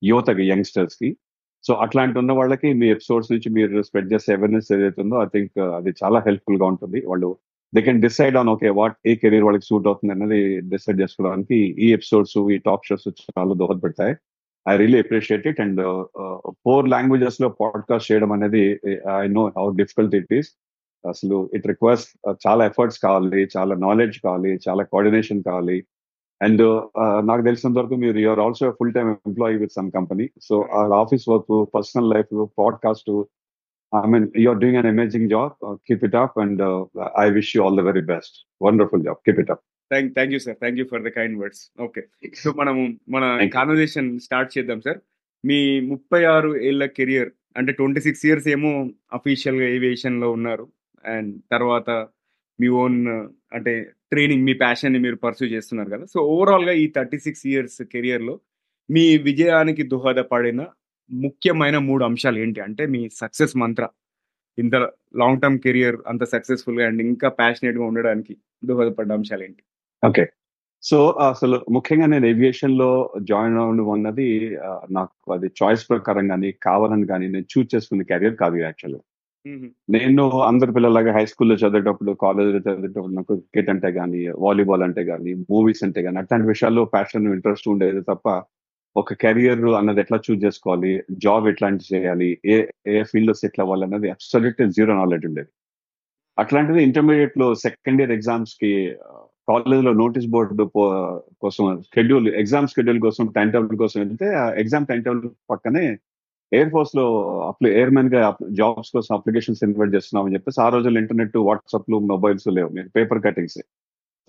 యువతకి 0.02 0.44
యంగ్స్టర్స్కి. 0.52 1.10
సో 1.64 1.72
అట్లాంటి 1.84 2.18
ఉన్న 2.22 2.32
వాళ్ళకి 2.40 2.70
మీ 2.82 2.88
ఎపిసోడ్స్ 2.96 3.32
నుంచి 3.34 3.50
మీరు 3.58 3.82
స్ప్రెడ్ 3.88 4.12
చేసే 4.14 4.32
అవేర్నెస్ 4.38 4.70
ఏదైతే 4.76 5.00
ఉందో 5.06 5.18
ఐ 5.26 5.28
థింక్ 5.36 5.58
అది 5.80 5.92
చాలా 6.02 6.20
హెల్ప్ఫుల్గా 6.28 6.66
ఉంటుంది. 6.74 7.00
వాళ్ళు 7.12 7.30
they 7.74 7.82
can 7.88 8.02
decide 8.06 8.36
on 8.42 8.50
okay 8.54 8.70
what 8.80 8.96
a 9.12 9.14
career 9.24 9.46
వాళ్ళకి 9.48 9.66
సూట్ 9.70 9.88
అవుతుంది 9.92 10.14
అనేది 10.18 10.40
డిసైడ్ 10.74 11.02
చేసుకోవడానికి 11.04 11.58
ఈ 11.86 11.90
ఎపిసోడ్స్ 11.98 12.38
ఈ 12.56 12.58
టాప్ 12.68 12.88
షోస్ 12.90 13.08
చాలా 13.38 13.56
దోహదపడతాయి. 13.62 14.14
I 14.68 14.76
really 14.76 15.00
appreciate 15.00 15.48
it 15.48 15.62
and 15.62 16.06
four 16.50 16.90
లాంగ్వేజెస్లో 16.90 17.50
podcast 17.50 18.12
చేయడం 18.12 18.32
అనేది 18.32 18.80
I 19.16 19.28
know 19.28 19.52
how 19.58 19.76
difficult 19.76 20.16
it 20.16 20.34
is 20.34 20.48
అసలు 21.10 21.50
ఇట్ 21.54 21.68
రిక్వైర్స్ 21.68 22.08
చాలా 22.48 22.66
ఎఫర్ట్స్ 22.66 23.00
కావాలి 23.00 23.48
చాలా 23.58 23.76
నాలెడ్జ్ 23.76 24.20
కావాలి 24.20 24.60
చాలా 24.70 24.84
కోఆర్డినేషన్ 24.84 25.44
కావాలి. 25.44 25.84
అండ్ 26.42 26.88
నాకు 27.28 27.42
తెలిసినంత 27.42 27.78
వరకు 27.78 27.96
మీరు 27.96 28.18
you're 28.18 28.40
also 28.40 28.72
full 28.72 28.94
time 28.94 29.16
employee 29.28 29.58
with 29.58 29.72
some 29.72 29.92
company 29.92 30.30
so 30.42 30.62
office 30.96 31.30
work 31.30 31.76
personal 31.76 32.10
life 32.10 32.46
podcast 32.60 33.24
I 33.96 34.10
mean 34.10 34.28
you're 34.38 34.60
doing 34.60 34.78
an 34.78 34.88
amazing 34.88 35.30
job 35.30 35.78
keep 35.88 36.04
it 36.04 36.16
up 36.16 36.40
and 36.40 36.88
I 37.20 37.30
wish 37.30 37.58
you 37.58 37.64
all 37.64 37.78
the 37.78 37.80
very 37.80 38.02
best 38.02 38.48
wonderful 38.62 39.04
job 39.04 39.18
keep 39.26 39.40
it 39.40 39.52
up 39.52 39.62
thank 39.92 40.12
thank 40.18 40.34
you 40.36 40.40
sir 40.46 40.58
thank 40.62 40.80
you 40.82 40.86
for 40.92 41.04
the 41.08 41.12
kind 41.18 41.38
words 41.42 41.64
okay 41.86 42.02
so 42.42 42.50
మనము 42.62 42.82
మన 43.16 43.24
conversation 43.58 44.10
start 44.26 44.54
చేద్దాం 44.56 44.82
sir 44.88 45.00
మీ 45.44 45.60
ముప్పై 45.92 46.22
ఆరు 46.36 46.50
ఏళ్ళ 46.70 46.86
career 46.98 47.30
అంటే 47.60 47.72
twenty 47.80 48.02
six 48.08 48.24
years 48.28 48.48
ఏమో 48.56 48.72
అఫీషియల్గా 49.18 49.68
ఏవియేషన్లో 49.76 50.28
ఉన్నారు. 50.38 50.66
అండ్ 51.06 51.32
తర్వాత 51.54 51.90
మీ 52.60 52.68
ఓన్ 52.82 52.98
అంటే 53.58 53.74
ట్రైనింగ్ 54.12 54.46
మీ 54.48 54.54
ప్యాషన్ని 54.64 55.00
మీరు 55.06 55.18
పర్సూ 55.26 55.46
చేస్తున్నారు 55.54 55.90
కదా. 55.94 56.06
సో 56.14 56.20
ఓవరాల్గా 56.34 56.74
ఈ 56.84 56.86
థర్టీ 56.98 57.18
సిక్స్ 57.26 57.44
ఇయర్స్ 57.52 57.80
కెరియర్లో 57.94 58.36
మీ 58.90 59.06
విజయానికి 59.30 59.84
దోహదపడిన 59.94 60.62
ముఖ్యమైన 61.12 61.78
మూడు 61.90 62.04
అంశాలు 62.10 62.38
ఏంటి? 62.44 62.60
అంటే 62.68 62.84
మీ 62.96 63.02
సక్సెస్ 63.22 63.56
మంత్ర 63.64 63.84
ఇంత 64.58 64.76
లాంగ్ 65.22 65.42
టర్మ్ 65.42 65.60
కెరియర్ 65.66 65.98
అంత 66.12 66.24
సక్సెస్ఫుల్గా 66.34 66.86
అండ్ 66.90 67.02
ఇంకా 67.10 67.28
ప్యాషనేట్గా 67.42 67.86
ఉండడానికి 67.90 68.34
దోహదపడ్డ 68.70 69.12
అంశాలు 69.20 69.44
ఏంటి? 69.48 69.64
ఓకే 70.04 70.26
సో 70.84 70.98
అసలు 71.30 71.66
ముఖ్యంగా 71.72 72.06
నేను 72.06 72.26
ఏవియేషన్లో 72.26 72.90
జాయిన్ 73.22 73.58
అవ్వడం 73.58 73.90
అన్నది 73.92 74.28
నాకు 74.92 75.34
అది 75.34 75.48
చాయిస్ 75.62 75.84
ప్రకారం 75.90 76.28
కానీ 76.28 76.52
కావాలని 76.64 77.08
కానీ 77.08 77.28
నేను 77.28 77.48
చూస్ 77.54 77.76
చేసుకునే 77.76 78.04
కెరియర్ 78.04 78.36
కాదు 78.36 78.58
యాక్చువల్లీ 78.58 79.02
నేను 79.90 80.24
అందరి 80.42 80.72
పిల్లలాగా 80.72 81.12
హై 81.14 81.26
స్కూల్లో 81.26 81.56
చదివేటప్పుడు 81.56 82.12
కాలేజ్లో 82.14 82.60
చదివేటప్పుడు 82.60 83.14
నాకు 83.14 83.34
క్రికెట్ 83.36 83.70
అంటే 83.70 83.92
కానీ 83.92 84.22
వాలీబాల్ 84.40 84.84
అంటే 84.84 85.04
కానీ 85.06 85.34
మూవీస్ 85.50 85.84
అంటే 85.84 86.04
కానీ 86.04 86.18
అట్లాంటి 86.18 86.48
విషయాల్లో 86.48 86.86
ప్యాషన్ 86.86 87.28
ఇంట్రెస్ట్ 87.34 87.68
ఉండేది 87.68 88.02
తప్ప 88.02 88.28
ఒక 88.96 89.14
కెరియర్ 89.14 89.66
అన్నది 89.76 90.00
ఎట్లా 90.00 90.18
చూస్ 90.18 90.44
చేసుకోవాలి 90.46 90.92
జాబ్ 91.18 91.48
ఎట్లాంటి 91.48 91.84
చేయాలి 91.94 92.30
ఏ 92.46 92.58
ఏ 92.88 93.04
ఫీల్డ్లో 93.04 93.34
సెటిల్ 93.34 93.64
అవ్వాలి 93.64 93.86
అన్నది 93.86 94.10
అబ్సల్యూట్ 94.10 94.62
జీరో 94.78 94.94
నాలెడ్జ్ 94.96 95.28
ఉండేది. 95.28 95.52
అట్లాంటిది 96.38 96.84
ఇంటర్మీడియట్లో 96.84 97.48
సెకండ్ 97.66 98.02
ఇయర్ 98.02 98.12
ఎగ్జామ్స్కి 98.12 98.72
కాలేజ్లో 99.50 99.94
నోటీస్ 99.94 100.28
బోర్డు 100.28 100.64
కోసం 101.42 101.82
షెడ్యూల్ 101.82 102.28
ఎగ్జామ్ 102.28 102.68
షెడ్యూల్ 102.68 103.00
కోసం 103.00 103.28
టైం 103.36 103.50
టేబుల్ 103.50 103.78
కోసం 103.78 104.02
వెళ్తే 104.02 104.26
ఎగ్జామ్ 104.62 104.86
టైం 104.86 105.02
టేబుల్ 105.02 105.30
పక్కనే 105.50 105.98
ఎయిర్ 106.54 106.70
ఫోర్స్లో 106.70 107.06
ఎయిర్ 107.68 107.90
మ్యాన్గా 107.90 108.36
జాబ్స్ 108.52 108.92
కోసం 108.92 109.16
అప్లికేషన్స్ 109.16 109.64
ఇన్వైట్ 109.64 109.96
చేస్తున్నాం 109.96 110.26
అని 110.26 110.34
చెప్పేసి 110.34 110.62
ఆ 110.62 110.70
రోజుల్లో 110.70 111.02
ఇంటర్నెట్ 111.02 111.38
వాట్సాప్ 111.38 111.92
మొబైల్స్ 111.92 112.48
లేవు. 112.48 112.70
మీరు 112.70 112.90
పేపర్ 112.96 113.24
కటింగ్స్ 113.24 113.58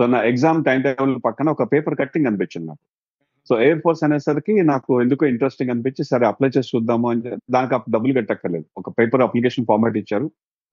సో 0.01 0.07
నా 0.07 0.23
ఎగ్జామ్ 0.23 0.65
టైం 0.65 0.81
టేబుల్ 0.81 1.21
పక్కన 1.25 1.49
ఒక 1.49 1.73
పేపర్ 1.73 1.99
కటింగ్ 1.99 2.27
అనిపించింది 2.27 2.69
నాకు. 2.69 2.85
సో 3.49 3.61
ఎయిర్ 3.61 3.81
ఫోర్స్ 3.85 4.05
అనేసరికి 4.05 4.63
నాకు 4.63 5.03
ఎందుకో 5.03 5.27
ఇంట్రెస్టింగ్ 5.27 5.71
అనిపించి 5.71 6.05
సరే 6.05 6.27
అప్లై 6.27 6.51
చేసి 6.59 6.77
చూద్దాము 6.77 7.11
అని 7.11 7.37
దానికి 7.51 7.91
డబ్బులు 7.91 8.13
కట్టక్కర్లేదు. 8.13 8.65
ఒక 8.77 8.91
పేపర్ 8.91 9.21
అప్లికేషన్ 9.21 9.67
ఫార్మాట్ 9.69 9.97
ఇచ్చారు. 9.97 10.31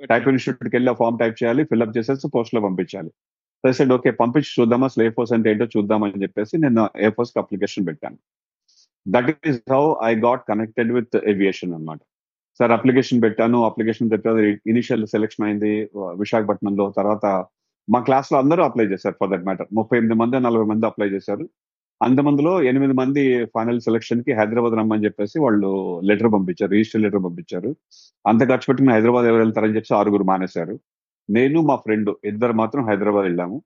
టైప్ 0.09 0.27
ఇన్స్టిట్యూట్కి 0.27 0.75
వెళ్ళి 0.75 0.93
ఫామ్ 0.93 1.19
టైప్ 1.19 1.43
చేయాలి 1.43 1.63
ఫిల్అప్ 1.63 1.97
చేసేసి 1.97 2.29
పోస్ట్లో 2.35 2.61
పంపించాలి 3.63 3.77
సైడ్ 3.77 3.93
ఓకే 3.93 4.11
పంపించి 4.11 4.49
చూద్దామా? 4.59 4.85
అసలు 4.85 5.03
ఎయిర్ 5.03 5.13
ఫోర్స్ 5.17 5.33
అంటే 5.33 5.51
ఏంటో 5.51 5.65
చూద్దామని 5.65 6.21
చెప్పేసి 6.23 6.57
నేను 6.63 6.81
ఎయిర్ 6.95 7.13
ఫోర్స్కి 7.17 7.39
అప్లికేషన్ 7.39 7.85
పెట్టాను. 7.87 8.17
That 9.05 9.29
is 9.49 9.59
how 9.71 9.81
I 10.03 10.11
got 10.25 10.43
connected 10.49 10.91
with 10.97 11.15
aviation 11.31 11.73
అనమాట 11.73 11.99
సార్ 12.59 12.71
అప్లికేషన్ 12.71 13.21
పెట్టాను. 13.21 13.57
అప్లికేషన్ 13.69 14.11
పెట్టాను. 14.11 14.39
ఇనిషియల్ 14.71 15.05
సెలెక్షన్ 15.07 15.45
అయింది 15.47 15.71
విశాఖపట్నంలో. 15.95 16.93
తర్వాత 16.97 17.25
మా 17.87 17.99
క్లాస్లో 17.99 18.37
అందరూ 18.39 18.61
అప్లై 18.63 18.85
చేశారు 18.85 19.15
ఫర్ 19.19 19.29
దట్ 19.31 19.45
మ్యాటర్ 19.45 19.67
ముప్పై 19.73 19.97
ఎనిమిది 19.97 20.17
మంది 20.21 20.39
నలభై 20.39 20.65
మంది 20.71 20.85
అప్లై 20.85 21.07
చేశారు. 21.09 21.45
అంతమందిలో 22.01 22.53
ఎనిమిది 22.61 22.93
మంది 22.93 23.45
ఫైనల్ 23.45 23.79
సెలక్షన్కి 23.81 24.31
హైదరాబాద్ 24.33 24.75
రమ్మని 24.79 25.05
చెప్పేసి 25.05 25.39
వాళ్ళు 25.39 25.69
లెటర్ 26.03 26.31
పంపించారు. 26.33 26.71
రిజిస్టర్ 26.71 27.01
లెటర్ 27.01 27.23
పంపించారు. 27.23 27.75
అంత 28.27 28.41
ఖర్చు 28.41 28.67
పెట్టుకుని 28.69 28.93
హైదరాబాద్ 28.93 29.25
ఎవరు 29.25 29.41
వెళ్తారని 29.41 29.75
చెప్పి 29.75 29.95
ఆరుగురు 29.95 30.23
మానేశారు. 30.23 30.75
నేను 31.29 31.59
మా 31.69 31.75
ఫ్రెండ్ 31.85 32.09
ఇద్దరు 32.31 32.53
మాత్రం 32.61 32.81
హైదరాబాద్ 32.89 33.25
వెళ్ళాము. 33.29 33.57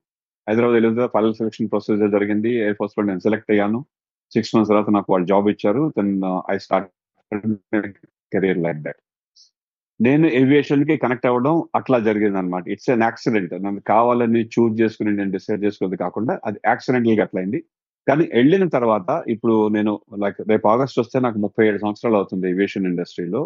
హైదరాబాద్ 0.46 0.76
వెళ్ళిన 0.76 0.94
తర్వాత 0.96 1.12
ఫైనల్ 1.16 1.36
సెలక్షన్ 1.40 1.70
ప్రొసీజర్ 1.72 2.12
జరిగింది. 2.16 2.50
ఎయిర్ 2.64 2.76
ఫోర్స్లో 2.80 3.02
నేను 3.10 3.22
సెలెక్ట్ 3.26 3.50
అయ్యాను. 3.54 3.80
సిక్స్ 4.32 4.52
మంత్స్ 4.54 4.70
తర్వాత 4.72 4.90
నాకు 4.96 5.08
వాళ్ళు 5.12 5.26
జాబ్ 5.32 5.48
ఇచ్చారు. 5.54 5.82
Then 5.98 6.12
I 6.54 6.56
start 6.66 6.90
career 8.32 8.60
like 8.66 8.82
that 8.86 9.00
నేను 10.00 10.26
ఏవియేషన్కి 10.38 10.94
కనెక్ట్ 11.02 11.26
అవ్వడం 11.30 11.54
అట్లా 11.78 11.98
జరిగింది 12.06 12.38
అనమాట 12.38 12.64
ఇట్స్ 12.74 12.90
అన్ 12.94 13.04
యాక్సిడెంట్ 13.06 13.52
నన్ను 13.64 13.80
కావాలని 13.92 14.40
చూజ్ 14.54 14.74
చేసుకుని 14.80 15.10
నేను 15.18 15.32
డిసైడ్ 15.36 15.64
చేసుకున్నది 15.64 15.98
కాకుండా 16.04 16.34
అది 16.48 16.58
యాక్సిడెంటల్గా 16.70 17.24
అట్లయింది. 17.26 17.58
కానీ 18.06 18.24
వెళ్ళిన 18.38 18.64
తర్వాత 18.76 19.10
ఇప్పుడు 19.34 19.54
నేను 19.76 19.92
లైక్ 20.22 20.40
రేపు 20.52 20.66
ఆగస్ట్ 20.68 20.98
వస్తే 21.02 21.18
నాకు 21.26 21.38
ముప్పై 21.38 21.64
ఏడు 21.68 21.78
సంవత్సరాలు 21.84 22.16
అవుతుంది 22.20 22.46
ఏవియేషన్ 22.52 22.88
ఇండస్ట్రీలో 22.90 23.42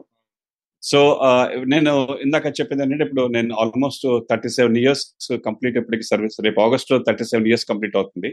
సో 0.90 0.98
నేను 1.72 1.92
ఇందాక 2.24 2.52
చెప్పింది 2.58 2.82
ఏంటంటే 2.84 3.04
ఇప్పుడు 3.06 3.22
నేను 3.36 3.52
almost 3.62 4.04
thirty 4.30 4.50
seven 4.56 4.76
years 4.82 5.04
complete 5.46 5.78
ఎప్పటికి 5.80 6.04
సర్వీస్ 6.10 6.36
రేపు 6.46 6.60
ఆగస్ట్లో 6.66 6.98
థర్టీ 7.08 7.24
సెవెన్ 7.30 7.48
ఇయర్స్ 7.50 7.66
కంప్లీట్ 7.70 7.96
అవుతుంది 8.00 8.30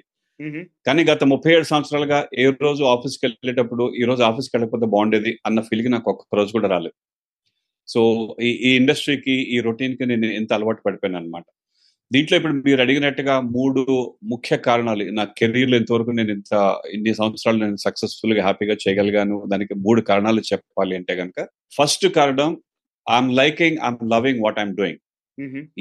కానీ 0.87 1.01
గత 1.11 1.23
ముప్పై 1.31 1.51
ఏడు 1.55 1.65
సంవత్సరాలుగా 1.71 2.19
ఏ 2.43 2.45
రోజు 2.65 2.83
ఆఫీస్కి 2.93 3.23
వెళ్ళేటప్పుడు 3.25 3.83
ఈ 4.01 4.03
రోజు 4.09 4.21
ఆఫీస్కి 4.29 4.53
వెళ్ళకపోతే 4.55 4.87
బాగుండేది 4.93 5.31
అన్న 5.47 5.59
ఫీలింగ్ 5.69 5.91
నాకు 5.95 6.09
ఒక్క 6.13 6.35
రోజు 6.39 6.51
కూడా 6.57 6.69
రాలేదు. 6.75 6.95
సో 7.87 8.01
ఈ 8.47 8.51
ఈ 8.67 8.71
ఇండస్ట్రీకి 8.81 9.35
ఈ 9.55 9.57
రొటీన్కి 9.67 10.05
నేను 10.11 10.27
ఎంత 10.39 10.51
అలవాటు 10.57 10.81
పడిపోయాను 10.85 11.17
అనమాట 11.21 11.45
దీంట్లో 12.11 12.35
ఇప్పుడు 12.39 12.55
మీరు 12.67 12.81
అడిగినట్టుగా 12.85 13.35
మూడు 13.55 13.81
ముఖ్య 14.33 14.55
కారణాలు. 14.67 15.03
నా 15.19 15.23
కెరీర్లో 15.39 15.77
ఇంతవరకు 15.81 16.11
నేను 16.19 16.31
ఇంత 16.37 16.53
ఇన్ని 16.95 17.13
సంవత్సరాలు 17.19 17.59
నేను 17.65 17.77
సక్సెస్ఫుల్గా 17.85 18.41
హ్యాపీగా 18.47 18.75
చేయగలిగాను. 18.83 19.37
దానికి 19.53 19.75
మూడు 19.85 20.01
కారణాలు 20.09 20.41
చెప్పాలి 20.51 20.95
అంటే 20.99 21.15
కనుక 21.21 21.39
ఫస్ట్ 21.77 22.05
కారణం 22.19 22.51
I'm 23.07 23.31
liking 23.41 23.79
I'm 23.87 24.03
loving 24.13 24.41
what 24.45 24.59
I'm 24.63 24.75
doing 24.81 25.01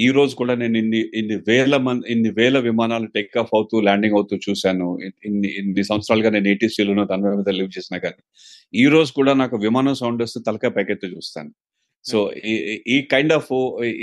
ఈ 0.04 0.06
రోజు 0.16 0.32
కూడా 0.40 0.54
నేను 0.60 0.76
ఇన్ని 0.80 1.00
ఇన్ని 1.18 1.36
వేల 1.48 1.74
మంది 1.86 2.04
ఇన్ని 2.12 2.30
వేల 2.38 2.58
విమానాలు 2.66 3.08
టేక్ 3.16 3.34
ఆఫ్ 3.40 3.50
అవుతూ 3.56 3.74
ల్యాండింగ్ 3.86 4.16
అవుతూ 4.18 4.34
చూశాను. 4.46 4.86
ఇన్ని 5.28 5.48
ఇన్ని 5.60 5.82
సంవత్సరాలుగా 5.90 6.30
నేను 6.36 6.48
ఏటీసీలో 6.52 7.04
తన 7.10 7.32
మీద 7.40 7.52
లివ్ 7.58 7.68
చేసిన 7.76 7.96
కానీ. 8.04 8.22
ఈ 8.82 8.84
రోజు 8.94 9.10
కూడా 9.18 9.32
నాకు 9.42 9.56
విమానం 9.66 9.96
సౌండ్ 10.02 10.22
వస్తే 10.24 10.40
తలకాయ 10.46 10.72
పైకెత్తి 10.78 11.10
చూస్తాను. 11.16 11.52
సో 12.04 12.18
ఈ 12.94 12.96
కైండ్ 13.12 13.34
ఆఫ్ 13.38 13.50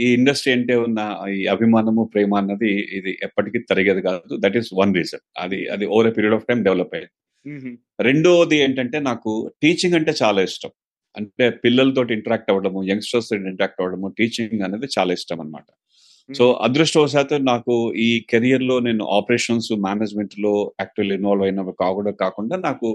ఈ 0.03 0.07
ఇండస్ట్రీ 0.17 0.51
అంటే 0.57 0.75
ఉన్న 0.85 0.99
ఈ 1.37 1.41
అభిమానము 1.55 2.03
ప్రేమ 2.13 2.35
అన్నది 2.41 2.71
ఇది 2.97 3.13
ఎప్పటికీ 3.27 3.59
తరిగేది 3.71 4.03
కాదు. 4.07 4.35
దట్ 4.45 4.57
ఈస్ 4.61 4.69
వన్ 4.81 4.93
రీజన్ 4.99 5.23
అది 5.45 5.59
అది 5.75 5.87
over 5.95 6.11
period 6.17 6.35
of 6.37 6.45
time 6.51 6.61
develop 6.69 6.93
అయ్యింది 6.99 7.73
రెండోది 8.09 8.57
ఏంటంటే 8.67 8.99
నాకు 9.09 9.33
టీచింగ్ 9.63 9.97
అంటే 9.99 10.13
చాలా 10.21 10.39
ఇష్టం. 10.49 10.71
అంటే 11.19 11.45
పిల్లలతో 11.63 12.01
ఇంటరాక్ట్ 12.09 12.49
అవ్వడము 12.51 12.79
యంగ్స్టర్స్ 12.83 13.29
తోటి 13.29 13.49
ఇంటరాక్ట్ 13.49 13.79
అవ్వడము 13.81 14.07
టీచింగ్ 14.09 14.61
అనేది 14.61 14.89
చాలా 14.97 15.11
ఇష్టం 15.13 15.39
అనమాట 15.39 15.67
సో 16.29 16.45
అదృష్టవశాత్తు 16.61 17.37
నాకు 17.43 17.75
ఈ 17.99 18.09
కెరియర్లో 18.29 18.75
నేను 18.79 19.03
ఆపరేషన్స్ 19.11 19.69
మేనేజ్మెంట్లో 19.79 20.51
యాక్చువల్ 20.81 21.13
ఇన్వాల్వ్ 21.13 21.45
అయిన 21.45 21.61
కాకుండా 21.79 22.11
కాకుండా 22.19 22.57
నాకు 22.57 22.89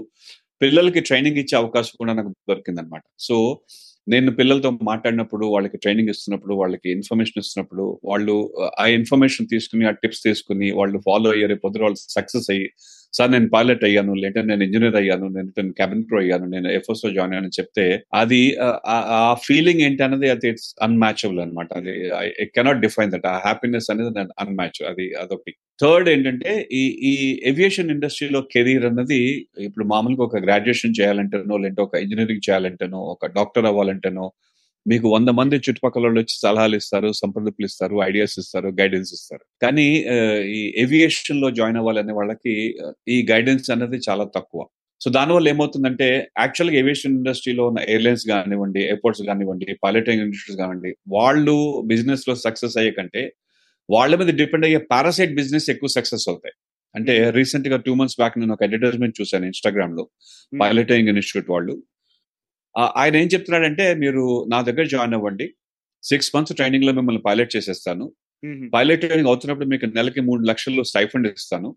పిల్లలకి 0.61 0.99
ట్రైనింగ్ 0.99 1.37
ఇచ్చే 1.37 1.55
అవకాశం 1.57 1.95
కూడా 1.97 2.13
నాకు 2.13 2.31
దొరికింది 2.49 2.81
అనమాట 2.81 3.03
సో 3.19 3.37
నేను 4.07 4.31
పిల్లలతో 4.31 4.69
మాట్లాడినప్పుడు 4.83 5.45
వాళ్ళకి 5.45 5.77
ట్రైనింగ్ 5.77 6.09
ఇస్తున్నప్పుడు 6.09 6.53
వాళ్ళకి 6.53 6.87
ఇన్ఫర్మేషన్ 6.91 7.39
ఇస్తున్నప్పుడు 7.39 7.85
వాళ్ళు 8.03 8.35
ఆ 8.79 8.85
ఇన్ఫర్మేషన్ 8.97 9.47
తీసుకుని 9.47 9.85
ఆ 9.85 9.93
టిప్స్ 10.01 10.21
తీసుకుని 10.23 10.67
వాళ్ళు 10.71 10.97
ఫాలో 10.99 11.29
అయ్యారు 11.31 11.55
పొద్దున 11.55 11.83
వాళ్ళు 11.83 11.99
సక్సెస్ 12.09 12.49
అయ్యి 12.49 12.67
సార్ 13.13 13.31
నేను 13.31 13.49
పైలట్ 13.49 13.83
అయ్యాను 13.83 14.13
లేదంటే 14.13 14.41
నేను 14.41 14.63
ఇంజనీర్ 14.63 14.95
అయ్యాను 14.95 15.27
నేను 15.27 15.71
క్యాబిన్ 15.71 16.03
క్రూ 16.03 16.19
అయ్యాను 16.19 16.45
నేను 16.45 16.67
ఎఫ్ఎస్లో 16.71 17.11
జాయిన్ 17.11 17.33
అయ్యాను 17.33 17.47
చెప్తే 17.47 18.03
అది 18.13 18.57
ఆ 18.87 19.35
ఫీలింగ్ 19.47 19.81
ఏంటి 19.81 20.03
అనేది 20.03 20.29
అది 20.29 20.47
ఇట్స్ 20.47 20.75
అన్మ్యాచబుల్ 20.81 21.39
అనమాట 21.39 21.73
అది 21.73 22.11
ఐ 22.19 22.45
కెనాట్ 22.45 22.79
డిఫైన్ 22.79 23.11
దట్ 23.11 23.25
ఆ 23.25 23.37
హ్యాపీనెస్ 23.37 23.91
అనేది 23.91 24.19
అన్మ్యాచ్ 24.19 24.89
అది 24.89 25.13
అదొకటి. 25.13 25.53
థర్డ్ 25.81 26.09
ఏంటంటే 26.09 26.67
ఈ 26.71 26.97
ఈ 27.01 27.41
ఏవియేషన్ 27.45 27.91
ఇండస్ట్రీలో 27.91 28.41
కెరీర్ 28.41 28.85
అన్నది 28.85 29.47
ఇప్పుడు 29.57 29.85
మామూలుగా 29.85 30.23
ఒక 30.23 30.37
గ్రాడ్యుయేషన్ 30.37 31.01
చేయాలంటేనో 31.01 31.57
లేదంటే 31.57 31.81
ఒక 31.81 31.95
ఇంజనీరింగ్ 31.95 32.49
చేయాలంటేనో 32.49 32.97
ఒక 32.97 33.25
డాక్టర్ 33.25 33.65
అవ్వాలంటేనో 33.65 34.31
మీకు 34.91 35.07
వంద 35.15 35.29
మంది 35.39 35.55
చుట్టుపక్కల 35.65 36.09
వచ్చి 36.21 36.35
సలహాలు 36.43 36.75
ఇస్తారు 36.81 37.09
సంప్రదింపులు 37.19 37.67
ఇస్తారు 37.71 37.95
ఐడియాస్ 38.09 38.35
ఇస్తారు 38.41 38.69
గైడెన్స్ 38.79 39.11
ఇస్తారు. 39.17 39.43
కానీ 39.63 39.85
ఈ 40.57 40.59
ఏవియేషన్లో 40.83 41.47
జాయిన్ 41.59 41.79
అవ్వాలనే 41.81 42.13
వాళ్ళకి 42.19 42.53
ఈ 43.15 43.17
గైడెన్స్ 43.31 43.69
అనేది 43.75 43.99
చాలా 44.07 44.25
తక్కువ. 44.35 44.61
సో 45.01 45.09
దానివల్ల 45.17 45.47
ఏమవుతుందంటే 45.53 46.07
యాక్చువల్గా 46.43 46.75
ఏవియేషన్ 46.81 47.15
ఇండస్ట్రీలో 47.19 47.63
ఉన్న 47.69 47.79
ఎయిర్లైన్స్ 47.93 48.25
కానివ్వండి 48.31 48.81
ఎయిర్పోర్ట్స్ 48.89 49.23
కానివ్వండి 49.29 49.67
పైలటింగ్ 49.85 50.21
ఇండస్ట్రీస్ 50.25 50.59
కానివ్వండి 50.61 50.91
వాళ్ళు 51.15 51.55
బిజినెస్లో 51.91 52.35
సక్సెస్ 52.45 52.77
అయ్యే 52.81 52.93
కంటే 52.99 53.23
వాళ్ళ 53.89 54.13
మీద 54.21 54.31
డిపెండ్ 54.41 54.65
అయ్యే 54.67 54.79
పారాసైట్ 54.93 55.33
బిజినెస్ 55.41 55.67
ఎక్కువ 55.73 55.89
సక్సెస్ 55.97 56.25
అవుతాయి. 56.31 56.55
అంటే 56.95 57.13
రీసెంట్గా 57.37 57.77
టూ 57.85 57.93
మంత్స్ 57.99 58.17
బ్యాక్ 58.21 58.35
నేను 58.41 58.53
ఒక 58.55 58.63
అడ్వర్టైజ్మెంట్ 58.67 59.15
చూశాను 59.21 59.45
ఇన్స్టాగ్రామ్లో 59.51 60.03
పైలటింగ్ 60.61 61.09
ఇన్స్టిట్యూట్ 61.13 61.49
వాళ్ళు. 61.55 61.75
ఆయన 62.75 63.15
ఏం 63.15 63.27
చెప్తున్నాడంటే 63.33 63.85
మీరు 63.93 64.23
నా 64.47 64.59
దగ్గర 64.61 64.85
జాయిన్ 64.85 65.13
అవ్వండి. 65.13 65.47
సిక్స్ 66.03 66.31
మంత్స్ 66.35 66.55
ట్రైనింగ్లో 66.55 66.91
మిమ్మల్ని 66.91 67.21
పైలట్ 67.21 67.51
చేసేస్తాను. 67.55 68.05
పైలట్ 68.73 69.01
ట్రైనింగ్ 69.01 69.27
అవుతున్నప్పుడు 69.27 69.67
మీకు 69.67 69.85
నెలకి 69.97 70.21
మూడు 70.21 70.41
లక్షలు 70.47 70.81
స్టైఫండ్ 70.83 71.27
ఇస్తాను. 71.27 71.69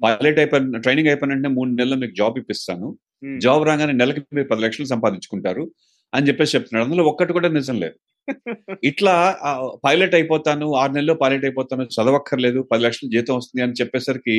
పైలట్ 0.00 0.38
అయిపోయిన 0.38 0.78
ట్రైనింగ్ 0.78 1.08
అయిపోయినంటే 1.08 1.48
మూడు 1.48 1.70
నెలలు 1.70 1.96
మీకు 1.96 2.14
జాబ్ 2.14 2.36
ఇప్పిస్తాను. 2.38 2.88
జాబ్ 3.38 3.64
రాగానే 3.66 3.92
నెలకి 3.92 4.20
మీరు 4.36 4.48
పది 4.48 4.62
లక్షలు 4.62 4.86
సంపాదించుకుంటారు 4.86 5.64
అని 6.12 6.26
చెప్పేసి 6.28 6.54
చెప్తున్నాడు 6.56 6.84
అందులో 6.86 7.04
ఒక్కటి 7.04 7.32
కూడా 7.32 7.48
నిజం 7.48 7.76
లేదు. 7.84 7.96
ఇట్లా 8.84 9.14
పైలట్ 9.84 10.14
అయిపోతాను 10.14 10.66
ఆరు 10.74 10.92
నెలల్లో 10.92 11.14
పైలట్ 11.14 11.44
అయిపోతాను 11.44 11.84
చదవక్కర్లేదు 11.96 12.60
పది 12.72 12.82
లక్షలు 12.84 13.08
జీతం 13.10 13.36
వస్తుంది 13.36 13.62
అని 13.62 13.72
చెప్పేసరికి 13.72 14.36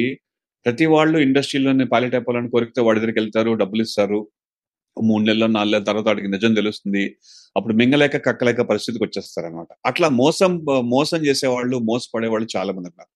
ప్రతి 0.65 0.85
వాళ్ళు 0.85 1.17
ఇండస్ట్రీలోనే 1.19 1.85
పైలట్ 1.85 2.15
అయిపోవాలని 2.15 2.49
కోరికతో 2.49 2.83
వాడి 2.83 2.99
దగ్గరికి 2.99 3.19
వెళ్తారు 3.19 3.51
డబ్బులు 3.53 3.81
ఇస్తారు. 3.81 4.19
మూడు 4.97 5.23
నెలలు 5.23 5.47
నాలుగు 5.57 5.73
నెలల 5.73 5.83
తర్వాత 5.83 6.05
వాడికి 6.07 6.27
నిజం 6.27 6.53
తెలుస్తుంది. 6.53 7.03
అప్పుడు 7.57 7.73
మింగలేక 7.73 8.17
కక్కలేక 8.27 8.61
పరిస్థితికి 8.71 9.03
వచ్చేస్తారు 9.05 9.47
అనమాట 9.47 9.71
అట్లా 9.85 10.09
మోసం 10.21 10.51
మోసం 10.95 11.19
చేసేవాళ్ళు 11.27 11.77
మోసపడే 11.91 12.27
వాళ్ళు 12.27 12.47
చాలా 12.57 12.73
మంది 12.73 12.89
ఉన్నారు 12.91 13.11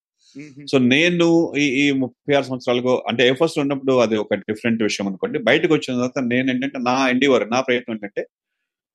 సో 0.72 0.77
నేను 0.94 1.27
ఈ 1.63 1.65
ఈ 1.82 1.86
ముప్పై 2.03 2.34
ఆరు 2.38 2.46
సంవత్సరాలకు 2.50 2.94
అంటే 3.10 3.22
ఏ 3.30 3.34
ఫస్ట్ 3.42 3.60
ఉన్నప్పుడు 3.60 3.94
అది 4.06 4.15
ఒక 4.18 4.36
డిఫరెంట్ 4.50 4.82
విషయం 4.84 5.08
అనుకోండి. 5.10 5.38
బయటకు 5.50 5.74
వచ్చిన 5.74 5.94
తర్వాత 5.98 6.20
నేను 6.32 6.48
ఏంటంటే 6.53 6.80
నా 6.89 6.96
ఎండివర్ 7.13 7.46
నా 7.51 7.60
ప్రయత్నం 7.62 7.96
ఏంటంటే 7.96 8.24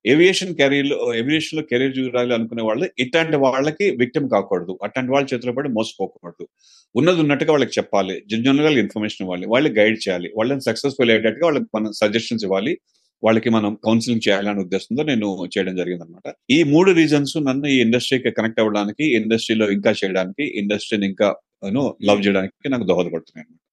ఏవియేషన్ 0.05 0.55
కెరీర్లో 0.55 1.15
ఏవియేషన్లో 1.15 1.65
కెరీర్ 1.71 1.99
చూడాలి 1.99 2.33
అనుకునే 2.33 2.63
వాళ్ళు 2.63 2.89
ఇట్లాంటి 2.99 3.35
వాళ్ళకి 3.37 3.91
విక్టిమ్ 3.91 4.29
కాకూడదు. 4.29 4.79
అట్లాంటి 4.83 5.11
వాళ్ళ 5.11 5.27
చేతిలో 5.33 5.53
పడి 5.53 5.69
మోసపోకూడదు. 5.69 6.47
ఉన్నది 6.95 7.19
ఉన్నట్టుగా 7.19 7.51
వాళ్ళకి 7.51 7.71
చెప్పాలి. 7.77 8.23
జనరల్గా 8.27 8.69
ఇన్ఫర్మేషన్ 8.69 9.23
ఇవ్వాలి. 9.25 9.47
వాళ్ళకి 9.47 9.79
గైడ్ 9.79 10.09
చేయాలి. 10.09 10.31
వాళ్ళని 10.37 10.61
సక్సెస్ఫుల్ 10.61 11.09
అయ్యేటట్టుగా 11.09 11.45
వాళ్ళకి 11.45 11.65
మనం 11.75 11.91
సజెషన్స్ 11.93 12.45
ఇవ్వాలి. 12.45 12.77
వాళ్ళకి 13.23 13.49
మనం 13.49 13.77
కౌన్సిలింగ్ 13.85 14.29
చేయాలనే 14.29 14.61
ఉద్దేశంతో 14.61 15.03
నేను 15.03 15.45
చేయడం 15.57 15.75
జరిగింది 15.75 16.03
అనమాట 16.03 16.33
ఈ 16.51 16.63
మూడు 16.63 16.91
రీజన్స్ 16.91 17.37
నన్ను 17.37 17.67
ఈ 17.67 17.81
ఇండస్ట్రీకి 17.81 18.31
కనెక్ట్ 18.31 18.59
అవ్వడానికి 18.59 19.15
ఇండస్ట్రీలో 19.15 19.71
ఇంకా 19.71 19.91
చేయడానికి 19.91 20.59
ఇండస్ట్రీని 20.59 21.07
ఇంకా 21.07 21.35
లవ్ 22.03 22.27
చేయడానికి 22.27 22.69
నాకు 22.69 22.83
దోహదపడుతున్నాయి 22.83 23.45
అనమాట 23.49 23.68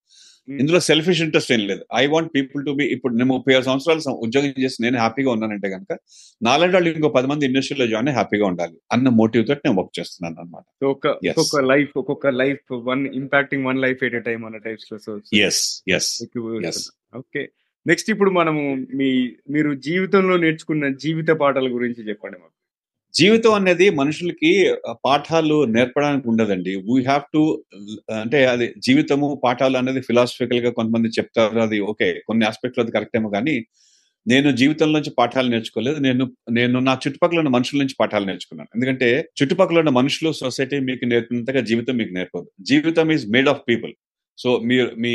ఇందులో 0.49 0.79
సెల్ఫిష్ 0.87 1.21
ఇంట్రెస్ట్ 1.25 1.53
ఏం 1.53 1.63
లేదు. 1.71 1.83
I 1.95 2.05
want 2.07 2.31
people 2.35 2.61
to 2.67 2.73
be 2.73 2.85
ఇప్పుడు 2.95 3.13
నేను 3.15 3.31
ముప్పై 3.31 3.55
ఆరు 3.55 3.65
సంవత్సరాలు 3.65 4.15
ఉద్యోగం 4.27 4.53
చేసి 4.65 4.79
నేను 4.85 4.97
హ్యాపీగా 4.99 5.31
ఉన్నానంటే 5.33 5.69
కనుక 5.75 5.93
నాలుగు 6.41 6.73
వాళ్ళు 6.73 6.91
ఇంకో 6.93 7.11
పది 7.17 7.29
మంది 7.33 7.47
ఇండస్ట్రీలో 7.49 7.87
జాయిన్ 7.87 8.13
హ్యాపీగా 8.13 8.47
ఉండాలి 8.47 8.77
అన్న 8.93 9.15
మోటివ్ 9.21 9.45
తోటి 9.49 9.65
నేను 9.67 9.79
వర్క్ 9.81 9.95
చేస్తున్నాను 10.01 10.39
అనమాట 10.41 10.65
ఒక్కొక్క 11.33 11.65
లైఫ్ 11.73 11.95
ఒక్కొక్క 11.97 12.35
life 12.43 12.73
one 12.91 13.05
impacting 13.21 13.67
one 13.67 13.81
life 13.87 14.03
at 14.09 14.19
time 14.27 14.43
అన్న 14.49 14.61
టైప్స్లో 14.67 14.99
ఎస్ 15.45 15.63
ఎస్ 15.97 16.11
ఓకే 17.17 17.43
నెక్స్ట్ 17.87 18.09
ఇప్పుడు 18.11 18.31
మనము 18.33 18.63
మీ 18.99 19.11
మీరు 19.51 19.73
జీవితంలో 19.85 20.37
నేర్చుకున్న 20.37 20.89
జీవిత 21.03 21.31
పాఠాల 21.43 21.69
గురించి 21.75 22.01
చెప్పండి 22.09 22.39
మాకు. 22.39 22.56
జీవితం 23.19 23.53
అనేది 23.59 23.87
మనుషులకి 24.01 24.51
పాఠాలు 25.05 25.57
నేర్పడానికి 25.75 26.27
ఉండదండి. 26.29 26.73
వీ 26.89 26.97
హ్యావ్ 27.03 27.25
టు 27.35 27.43
అంటే 28.23 28.39
అది 28.53 28.67
జీవితము 28.87 29.27
పాఠాలు 29.45 29.77
అనేది 29.79 30.01
ఫిలాసఫికల్గా 30.01 30.71
కొంతమంది 30.71 31.09
చెప్తారు 31.19 31.61
అది 31.67 31.79
ఓకే 31.93 32.09
కొన్ని 32.29 32.45
ఆస్పెక్ట్లు 32.47 32.83
అది 32.85 32.95
కరెక్ట్ 32.97 33.17
ఏమో 33.17 33.31
కానీ 33.37 33.55
నేను 34.27 34.49
జీవితంలోంచి 34.61 35.11
పాఠాలు 35.19 35.49
నేర్చుకోలేదు 35.49 35.99
నేను 36.07 36.25
నేను 36.51 36.77
నా 36.89 36.95
చుట్టుపక్కల 37.05 37.39
ఉన్న 37.39 37.51
మనుషుల 37.57 37.79
నుంచి 37.83 37.97
పాఠాలు 38.01 38.27
నేర్చుకున్నాను. 38.31 38.71
ఎందుకంటే 38.77 39.09
చుట్టుపక్కల 39.39 39.79
ఉన్న 39.79 39.93
మనుషులు 40.01 40.31
సొసైటీ 40.43 40.79
మీకు 40.89 41.05
నేర్పినంతగా 41.05 41.61
జీవితం 41.71 41.97
మీకు 42.01 42.13
నేర్పదు. 42.13 42.49
జీవితం 42.63 43.13
is 43.17 43.27
made 43.37 43.51
of 43.53 43.63
people 43.69 43.93
so 44.39 44.49
మీరు 44.71 44.89
మీ 45.05 45.15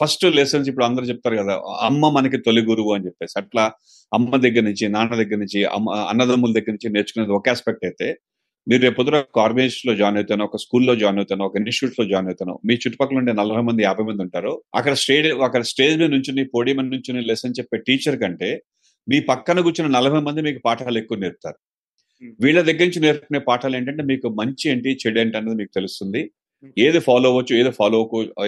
ఫస్ట్ 0.00 0.24
లెసన్స్ 0.38 0.68
ఇప్పుడు 0.70 0.86
అందరూ 0.88 1.06
చెప్తారు 1.10 1.36
కదా 1.40 1.54
అమ్మ 1.88 2.10
మనకి 2.16 2.38
తొలి 2.46 2.62
గురువు 2.70 2.92
అని 2.96 3.06
చెప్పేసి. 3.08 3.34
అట్లా 3.42 3.64
అమ్మ 4.12 4.30
దగ్గర 4.44 4.64
నుంచి 4.68 4.84
నాన్న 4.94 5.14
దగ్గర 5.22 5.38
నుంచి 5.44 5.60
అమ్మ 5.76 5.96
అన్నదమ్ముల 6.12 6.52
దగ్గర 6.58 6.72
నుంచి 6.76 6.90
నేర్చుకునేది 6.96 7.34
ఒక 7.38 7.50
ఆస్పెక్ట్ 7.54 7.84
అయితే 7.90 8.08
మీరు 8.66 8.82
రేపు 8.84 8.96
పొద్దున 8.98 9.18
ఒక 9.32 9.42
లో 9.88 9.92
జాయిన్ 10.00 10.18
అవుతాను 10.20 10.42
ఒక 10.48 10.58
స్కూల్లో 10.62 10.94
జాయిన్ 11.02 11.18
అవుతాను 11.20 11.44
ఒక 11.48 11.54
ఇన్స్టిట్యూట్లో 11.60 12.04
జాయిన్ 12.10 12.28
అవుతాను 12.30 12.54
మీ 12.68 12.74
చుట్టుపక్కల 12.82 13.16
ఉండే 13.20 13.32
నలభై 13.40 13.62
మంది 13.68 13.82
యాభై 13.86 14.04
మంది 14.08 14.22
ఉంటారు. 14.26 14.52
అక్కడ 14.78 14.94
స్టేజ్ 15.02 15.28
అక్కడ 15.46 15.62
స్టేజ్ 15.70 15.94
మీద 16.00 16.10
నుంచి 16.16 16.44
పోడియం 16.54 16.80
నుంచి 16.94 17.20
లెసన్ 17.30 17.56
చెప్పే 17.58 17.78
టీచర్ 17.86 18.18
కంటే 18.24 18.50
మీ 19.06 19.18
పక్కన 19.30 19.60
కూర్చున్న 19.66 19.90
నలభై 19.98 20.20
మంది 20.26 20.40
మీకు 20.48 20.60
పాఠాలు 20.66 20.98
ఎక్కువ 21.02 21.18
నేర్పుతారు. 21.24 21.58
వీళ్ళ 22.44 22.60
దగ్గర 22.68 22.84
నుంచి 22.88 23.02
నేర్పుకునే 23.06 23.40
పాఠాలు 23.48 23.76
ఏంటంటే 23.78 24.04
మీకు 24.12 24.28
మంచి 24.40 24.64
ఏంటి 24.72 24.90
చెడు 25.02 25.18
ఏంటి 25.22 25.36
అనేది 25.40 25.56
మీకు 25.62 25.72
తెలుస్తుంది. 25.78 26.22
ఏది 26.78 27.00
ఫాలో 27.08 27.26
అవ్వచ్చు 27.30 27.52
ఏది 27.60 27.70
ఫాలో 27.78 27.98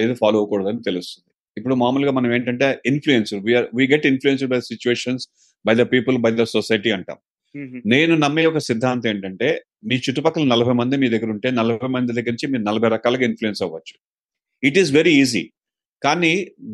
ఏది 0.05 0.15
ఫాలో 0.15 0.37
అవ్వకూడదు 0.39 0.69
అని 0.69 0.83
తెలుస్తుంది. 0.87 1.27
ఇప్పుడు 1.57 1.75
మామూలుగా 1.75 2.13
మనం 2.13 2.31
ఏంటంటే 2.35 2.67
influence 2.87 3.33
we 3.79 3.85
get 3.93 4.07
influence 4.07 4.45
by 4.53 4.61
situations 4.61 5.25
by 5.65 5.75
the 5.75 5.85
people 5.93 6.19
by 6.19 6.31
the 6.31 6.45
society 6.57 6.91
అంటాం. 6.91 7.19
నేను 7.93 8.15
నమ్మే 8.17 8.43
ఒక 8.47 8.59
సిద్ధాంతం 8.59 9.09
ఏంటంటే 9.11 9.49
మీ 9.85 9.97
చుట్టుపక్కల 9.97 10.45
నలభై 10.45 10.75
మంది 10.81 10.97
మీ 10.97 11.09
దగ్గర 11.09 11.31
ఉంటే 11.37 11.49
నలభై 11.51 11.89
మంది 11.89 12.11
దగ్గర 12.19 12.33
నుంచి 12.35 12.49
మీరు 12.53 12.63
నలభై 12.63 12.89
రకాలుగా 12.89 13.25
ఇన్ఫ్లుయెన్స్ 13.31 13.63
అవ్వచ్చు. 13.67 13.95
ఇట్ 14.63 14.79
ఈస్ 14.79 14.93
వెరీ 14.99 15.15
ఈజీ 15.23 15.43
కానీ 16.03 16.31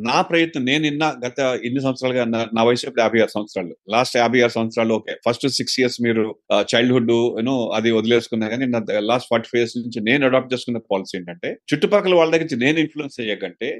నా 0.09 0.18
ప్రయత్నం 0.23 0.64
నేను 0.64 0.83
నిన్న 0.83 1.04
గత 1.25 1.38
ఇన్ని 1.66 1.80
సంవత్సరాలుగా 1.80 2.25
నా 2.56 2.62
వయసు 2.68 2.85
ఇప్పుడు 2.87 3.02
యాభై 3.04 3.21
ఆరు 3.21 3.33
సంవత్సరాలు. 3.37 3.73
లాస్ట్ 3.95 4.16
యాభై 4.16 4.40
ఆరు 4.40 4.52
సంవత్సరాలు 4.56 4.92
ఓకే. 4.95 5.14
ఫస్ట్ 5.26 5.47
సిక్స్ 5.49 5.76
ఇయర్స్ 5.80 5.99
మీరు 6.06 6.25
చైల్డ్హుడ్ 6.73 7.11
యూనో 7.12 7.56
అది 7.78 7.90
వదిలేసుకున్నా 7.90 8.49
కానీ 8.49 8.66
లాస్ట్ 9.11 9.28
ఫార్టీ 9.33 9.49
ఫైవ్ 9.50 9.61
ఇయర్స్ 9.62 9.76
నుంచి 9.78 10.00
నేను 10.00 10.25
అడాప్ట్ 10.28 10.52
చేసుకున్న 10.54 10.80
పాలసీ 10.92 11.14
ఏంటంటే 11.18 11.50
చుట్టుపక్కల 11.73 12.14
వాళ్ళ 12.21 12.30
దగ్గర 12.33 12.47
నుంచి 12.47 12.61
నేను 12.64 12.78
ఇన్ఫ్లుయెన్స్ 12.85 13.18
అయ్యాకంటే 13.25 13.71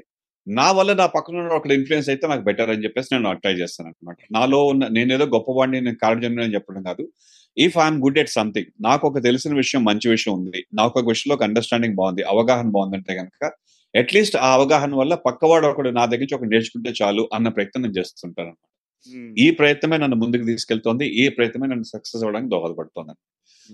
నా 0.47 0.65
వల్ల 0.71 0.91
నా 0.93 1.05
పక్కన 1.15 1.47
ఒక 1.57 1.71
ఇన్ఫ్లుయెన్స్ 1.77 2.09
అయితే 2.09 2.25
నాకు 2.27 2.43
బెటర్ 2.49 2.69
అని 2.73 2.83
చెప్పేసి 2.83 3.09
నేను 3.13 3.31
ట్రై 3.43 3.53
చేస్తాను 3.53 3.89
అనమాట 3.89 4.19
నాలో 4.35 4.59
ఉన్న 4.65 4.83
నేనేదో 4.97 5.25
గొప్పవాడిని 5.35 5.79
నేను 5.81 5.97
కారణజన్మ 6.03 6.43
అని 6.45 6.55
చెప్పడం 6.55 6.83
కాదు. 6.83 7.03
If 7.57 7.75
I'm 7.83 7.97
good 8.05 8.19
at 8.19 8.31
something 8.37 8.69
నాకు 8.87 9.03
ఒక 9.09 9.23
తెలిసిన 9.23 9.53
విషయం 9.55 9.81
మంచి 9.83 10.07
విషయం 10.15 10.33
ఉంది. 10.39 10.59
నాకు 10.73 10.93
ఒక 10.99 11.05
విషయంలో 11.07 11.35
ఒక 11.35 11.43
అండర్స్టాండింగ్ 11.43 11.95
బాగుంది 11.95 12.23
అవగాహన 12.33 12.69
బాగుందంటే 12.77 13.15
కనుక 13.15 13.43
అట్లీస్ట్ 13.97 14.37
ఆ 14.37 14.47
అవగాహన 14.53 14.95
వల్ల 14.95 15.15
పక్కవాడు 15.15 15.67
ఒకడు 15.67 15.89
నా 15.89 16.05
దగ్గర 16.05 16.19
నుంచి 16.19 16.35
ఒక 16.35 16.45
నేర్చుకుంటే 16.45 16.91
చాలు 17.01 17.29
అన్న 17.33 17.47
ప్రయత్నం 17.49 17.81
నేను 17.81 17.95
చేస్తుంటాను. 17.99 18.47
అనమాట 18.47 19.37
ఈ 19.39 19.51
ప్రయత్నమే 19.51 19.97
నన్ను 19.97 20.17
ముందుకు 20.17 20.45
తీసుకెళ్తోంది 20.45 21.05
ఈ 21.05 21.29
ప్రయత్నమే 21.29 21.67
నన్ను 21.67 21.83
సక్సెస్ 21.83 22.23
అవ్వడానికి 22.23 22.51
దోహదపడుతోంది 22.51 23.13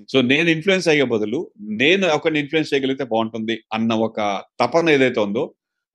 సో 0.09 0.21
నేను 0.21 0.49
ఇన్ఫ్లుయెన్స్ 0.49 0.87
అయ్యే 0.87 1.03
బదులు 1.03 1.39
నేను 1.59 2.07
ఒకరిని 2.07 2.39
ఇన్ఫ్లుయెన్స్ 2.39 2.73
చేయగలిగితే 2.73 3.03
బాగుంటుంది 3.03 3.63
అన్న 3.73 3.93
ఒక 3.93 4.19
తపన 4.59 4.89
ఏదైతే 4.89 5.19
ఉందో 5.19 5.43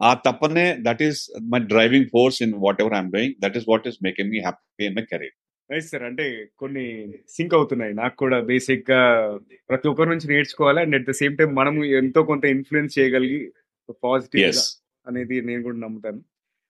ఆ 0.03 0.15
తపనే 0.27 0.77
that 0.81 1.03
is 1.03 1.21
my 1.53 1.59
driving 1.59 2.09
force 2.13 2.43
in 2.43 2.55
whatever 2.81 2.95
I'm 2.95 3.13
doing 3.13 3.35
that 3.41 3.57
is 3.57 3.67
what 3.69 3.89
is 3.89 3.99
making 4.03 4.31
me 4.31 4.41
happy 4.41 4.87
in 4.87 4.97
my 4.97 5.03
career 5.03 5.37
nice 5.71 5.91
sir 5.91 6.03
అంటే 6.03 6.27
కొన్ని 6.59 6.85
సింక్ 7.29 7.55
అవుతున్నాయి. 7.55 7.95
నాకు 7.95 8.17
కూడా 8.17 8.41
బేసిక్గా 8.41 9.01
ప్రతి 9.69 9.89
ఒక్కరి 9.89 10.09
నుంచి 10.09 10.29
నేర్చుకోవాలి. 10.29 10.81
And 10.81 10.95
at 10.95 11.09
the 11.09 11.11
same 11.11 11.37
time 11.37 11.55
మనము 11.55 11.85
ఎంతో 11.85 12.23
కొంత 12.23 12.45
ఇన్ఫ్లుయెన్స్ 12.45 12.99
చేయగలిగి 12.99 13.41
పాజిటివ్ 14.05 14.61
అనేది 15.07 15.37
నేను 15.41 15.63
కూడా 15.63 15.79
నమ్ముతాను. 15.79 16.21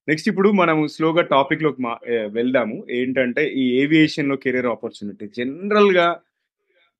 నెక్స్ట్ 0.09 0.29
ఇప్పుడు 0.29 0.49
మనము 0.51 0.87
స్లోగా 0.87 1.23
టాపిక్లోకి 1.23 1.83
వెళ్దాము. 2.37 2.77
ఏంటంటే 2.91 3.43
ఈ 3.63 3.65
ఏవియేషన్లో 3.83 4.37
కెరీర్ 4.37 4.67
ఆపర్చునిటీ 4.67 5.27
జనరల్గా 5.39 6.07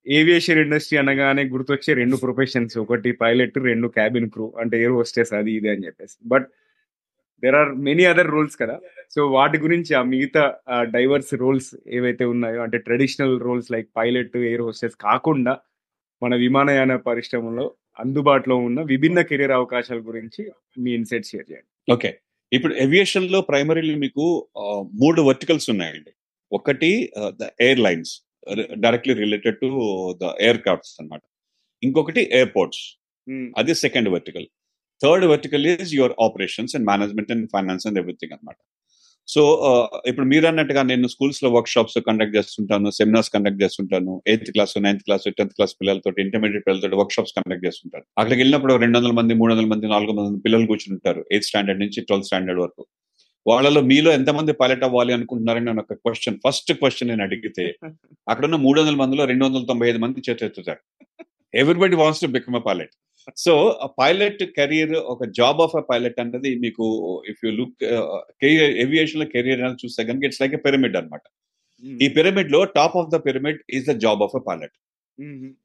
ఏవియేషన్ 0.07 0.59
ఇండస్ట్రీ 0.59 0.99
అనగానే 0.99 1.43
గుర్తొచ్చే 1.45 1.95
రెండు 1.95 2.17
ప్రొఫెషన్స్ 2.17 2.79
ఒకటి 2.79 3.13
పైలట్ 3.13 3.57
రెండు 3.59 3.89
క్యాబిన్ 3.89 4.29
క్రూ 4.31 4.53
అంటే 4.61 4.77
ఎయిర్ 4.79 4.93
హోస్టెస్ 4.93 5.33
అది 5.33 5.53
ఇది 5.53 5.69
అని 5.69 5.85
చెప్పేసి. 5.87 6.17
But 6.27 6.47
there 7.45 7.55
are 7.55 7.73
many 7.75 8.05
other 8.05 8.31
roles 8.31 8.57
కదా. 8.63 8.77
సో 9.15 9.21
వాటి 9.31 9.59
గురించి 9.59 9.95
ఆ 9.95 10.03
మిగతా 10.03 10.45
డైవర్స్ 10.95 11.35
రోల్స్ 11.35 11.77
ఏవైతే 11.89 12.25
ఉన్నాయో 12.25 12.61
అంటే 12.63 12.79
traditional 12.79 13.41
roles 13.41 13.73
like 13.73 13.89
pilot 13.97 14.37
air 14.37 14.61
hostess 14.61 14.97
కాకుండా 14.97 15.59
మన 16.23 16.35
విమానయాన 16.35 16.97
పరిశ్రమలో 16.97 17.75
అందుబాటులో 18.03 18.57
ఉన్న 18.67 18.81
విభిన్న 18.91 19.21
కెరీర్ 19.29 19.55
అవకాశాల 19.59 20.01
గురించి 20.09 20.43
మీ 20.85 20.91
ఇన్సైట్ 20.99 21.27
షేర్ 21.31 21.47
చేయండి. 21.51 21.69
ఓకే. 21.95 22.11
ఇప్పుడు 22.53 22.75
ఏవియేషన్లో 22.85 23.39
ప్రైమరీలీ 23.49 23.95
మీకు 24.05 24.25
మూడు 25.03 25.21
వర్టికల్స్ 25.29 25.69
ఉన్నాయండి. 25.73 26.13
ఒకటి 26.53 26.91
the 27.41 27.49
airlines 27.87 28.13
directly 28.85 29.15
related 29.25 29.59
to 29.63 29.69
the 30.23 30.31
aircrafts 30.67 30.95
అనమాట 31.01 31.23
ఇంకొకటి 31.83 32.23
ఎయిర్పోర్ట్స్. 32.39 32.85
అది 33.61 33.73
second 33.85 34.09
vertical. 34.15 34.47
Third 35.01 35.27
vertical 35.33 35.67
is 35.73 35.93
your 35.99 36.15
operations 36.27 36.73
and 36.77 36.87
management 36.93 37.33
and 37.35 37.47
finance 37.55 37.87
and 37.89 37.99
everything 38.03 38.33
అనమాట 38.37 38.59
సో 39.29 39.43
ఇప్పుడు 40.11 40.27
మీరు 40.31 40.47
అన్నట్టుగా 40.51 40.83
నేను 40.91 41.07
స్కూల్స్లో 41.15 41.49
వర్క్ 41.55 41.71
షాప్స్ 41.73 41.97
కండక్ట్ 42.07 42.35
చేస్తుంటాను 42.37 42.91
సెమినార్స్ 42.99 43.31
కండక్ట్ 43.35 43.61
చేస్తుంటాను 43.63 44.13
eighth 44.33 44.51
class 44.55 44.73
ninth 44.85 45.03
class 45.07 45.25
tenth 45.39 45.55
class 45.57 45.75
పిల్లలతో 45.81 46.11
ఇంటర్మీడియట్ 46.25 46.65
పిల్లలతో 46.69 46.99
వర్క్ 47.01 47.15
షాప్స్ 47.17 47.35
కండక్ట్ 47.39 47.65
చేస్తుంటాను. 47.67 48.05
అక్కడికి 48.21 48.41
వెళ్ళినప్పుడు 48.43 48.75
రెండు 48.85 48.97
వందల 48.99 49.13
మంది 49.19 49.35
మూడు 49.41 49.51
వందల 49.53 49.69
మంది 49.73 49.89
నాలుగు 49.95 50.15
మంది 50.19 50.41
పిల్లలు 50.47 50.69
కూర్చుంటారు 50.71 51.23
ఎయిత్ 51.35 51.49
స్టాండర్డ్ 51.49 51.83
నుంచి 51.85 52.03
ట్వెల్త్ 52.09 52.29
స్టాండర్డ్ 52.31 52.61
వరకు. 52.65 52.85
వాళ్ళలో 53.47 53.81
మీలో 53.91 54.11
ఎంతమంది 54.19 54.53
పైలట్ 54.61 54.87
అవ్వాలి 54.89 55.13
అనుకుంటున్నారని 55.17 55.67
నేను 55.69 55.83
ఒక 55.85 55.95
క్వశ్చన్ 56.05 56.39
ఫస్ట్ 56.47 56.73
క్వశ్చన్ 56.81 57.11
నేను 57.13 57.23
అడిగితే 57.27 57.67
అక్కడ 58.31 58.45
ఉన్న 58.49 58.57
మూడు 58.65 58.79
వందల 58.81 58.97
మందిలో 59.03 59.25
రెండు 59.31 59.45
వందల 59.47 59.63
తొంభై 59.71 59.87
ఐదు 59.91 60.01
మంది 60.05 60.25
చేతుతారు 60.29 60.81
everybody 61.55 61.99
wants 62.03 62.23
to 62.25 62.29
become 62.37 62.57
a 62.61 62.63
pilot 62.67 62.95
so 63.37 63.55
pilot 64.01 64.43
career 64.57 64.95
ఒక 65.13 65.25
జాబ్ 65.39 65.61
ఆఫ్ 65.61 65.77
అ 65.77 65.83
పైలట్ 65.91 66.19
అన్నది 66.21 66.51
మీకు 66.65 66.85
ఇఫ్ 67.33 67.41
యూ 67.45 67.51
లుక్ 67.59 67.77
కెరియర్ 68.43 68.73
ఏవియేషన్లో 68.85 69.27
కెరియర్ 69.35 69.63
అనేది 69.63 69.81
చూస్తే 69.85 70.05
కనుక 70.05 70.25
ఇట్స్ 70.25 70.43
లైక్ 70.43 70.55
ఎ 70.55 70.63
పిరమిడ్ 70.67 70.97
అనమాట 70.97 71.25
ఈ 72.01 72.09
పిరమిడ్లో 72.17 72.61
top 72.79 72.97
of 72.97 73.11
the 73.11 73.19
pyramid 73.27 73.61
is 73.71 73.87
the 73.87 73.95
job 74.05 74.23
of 74.23 74.37
a 74.37 74.43
pilot 74.49 74.77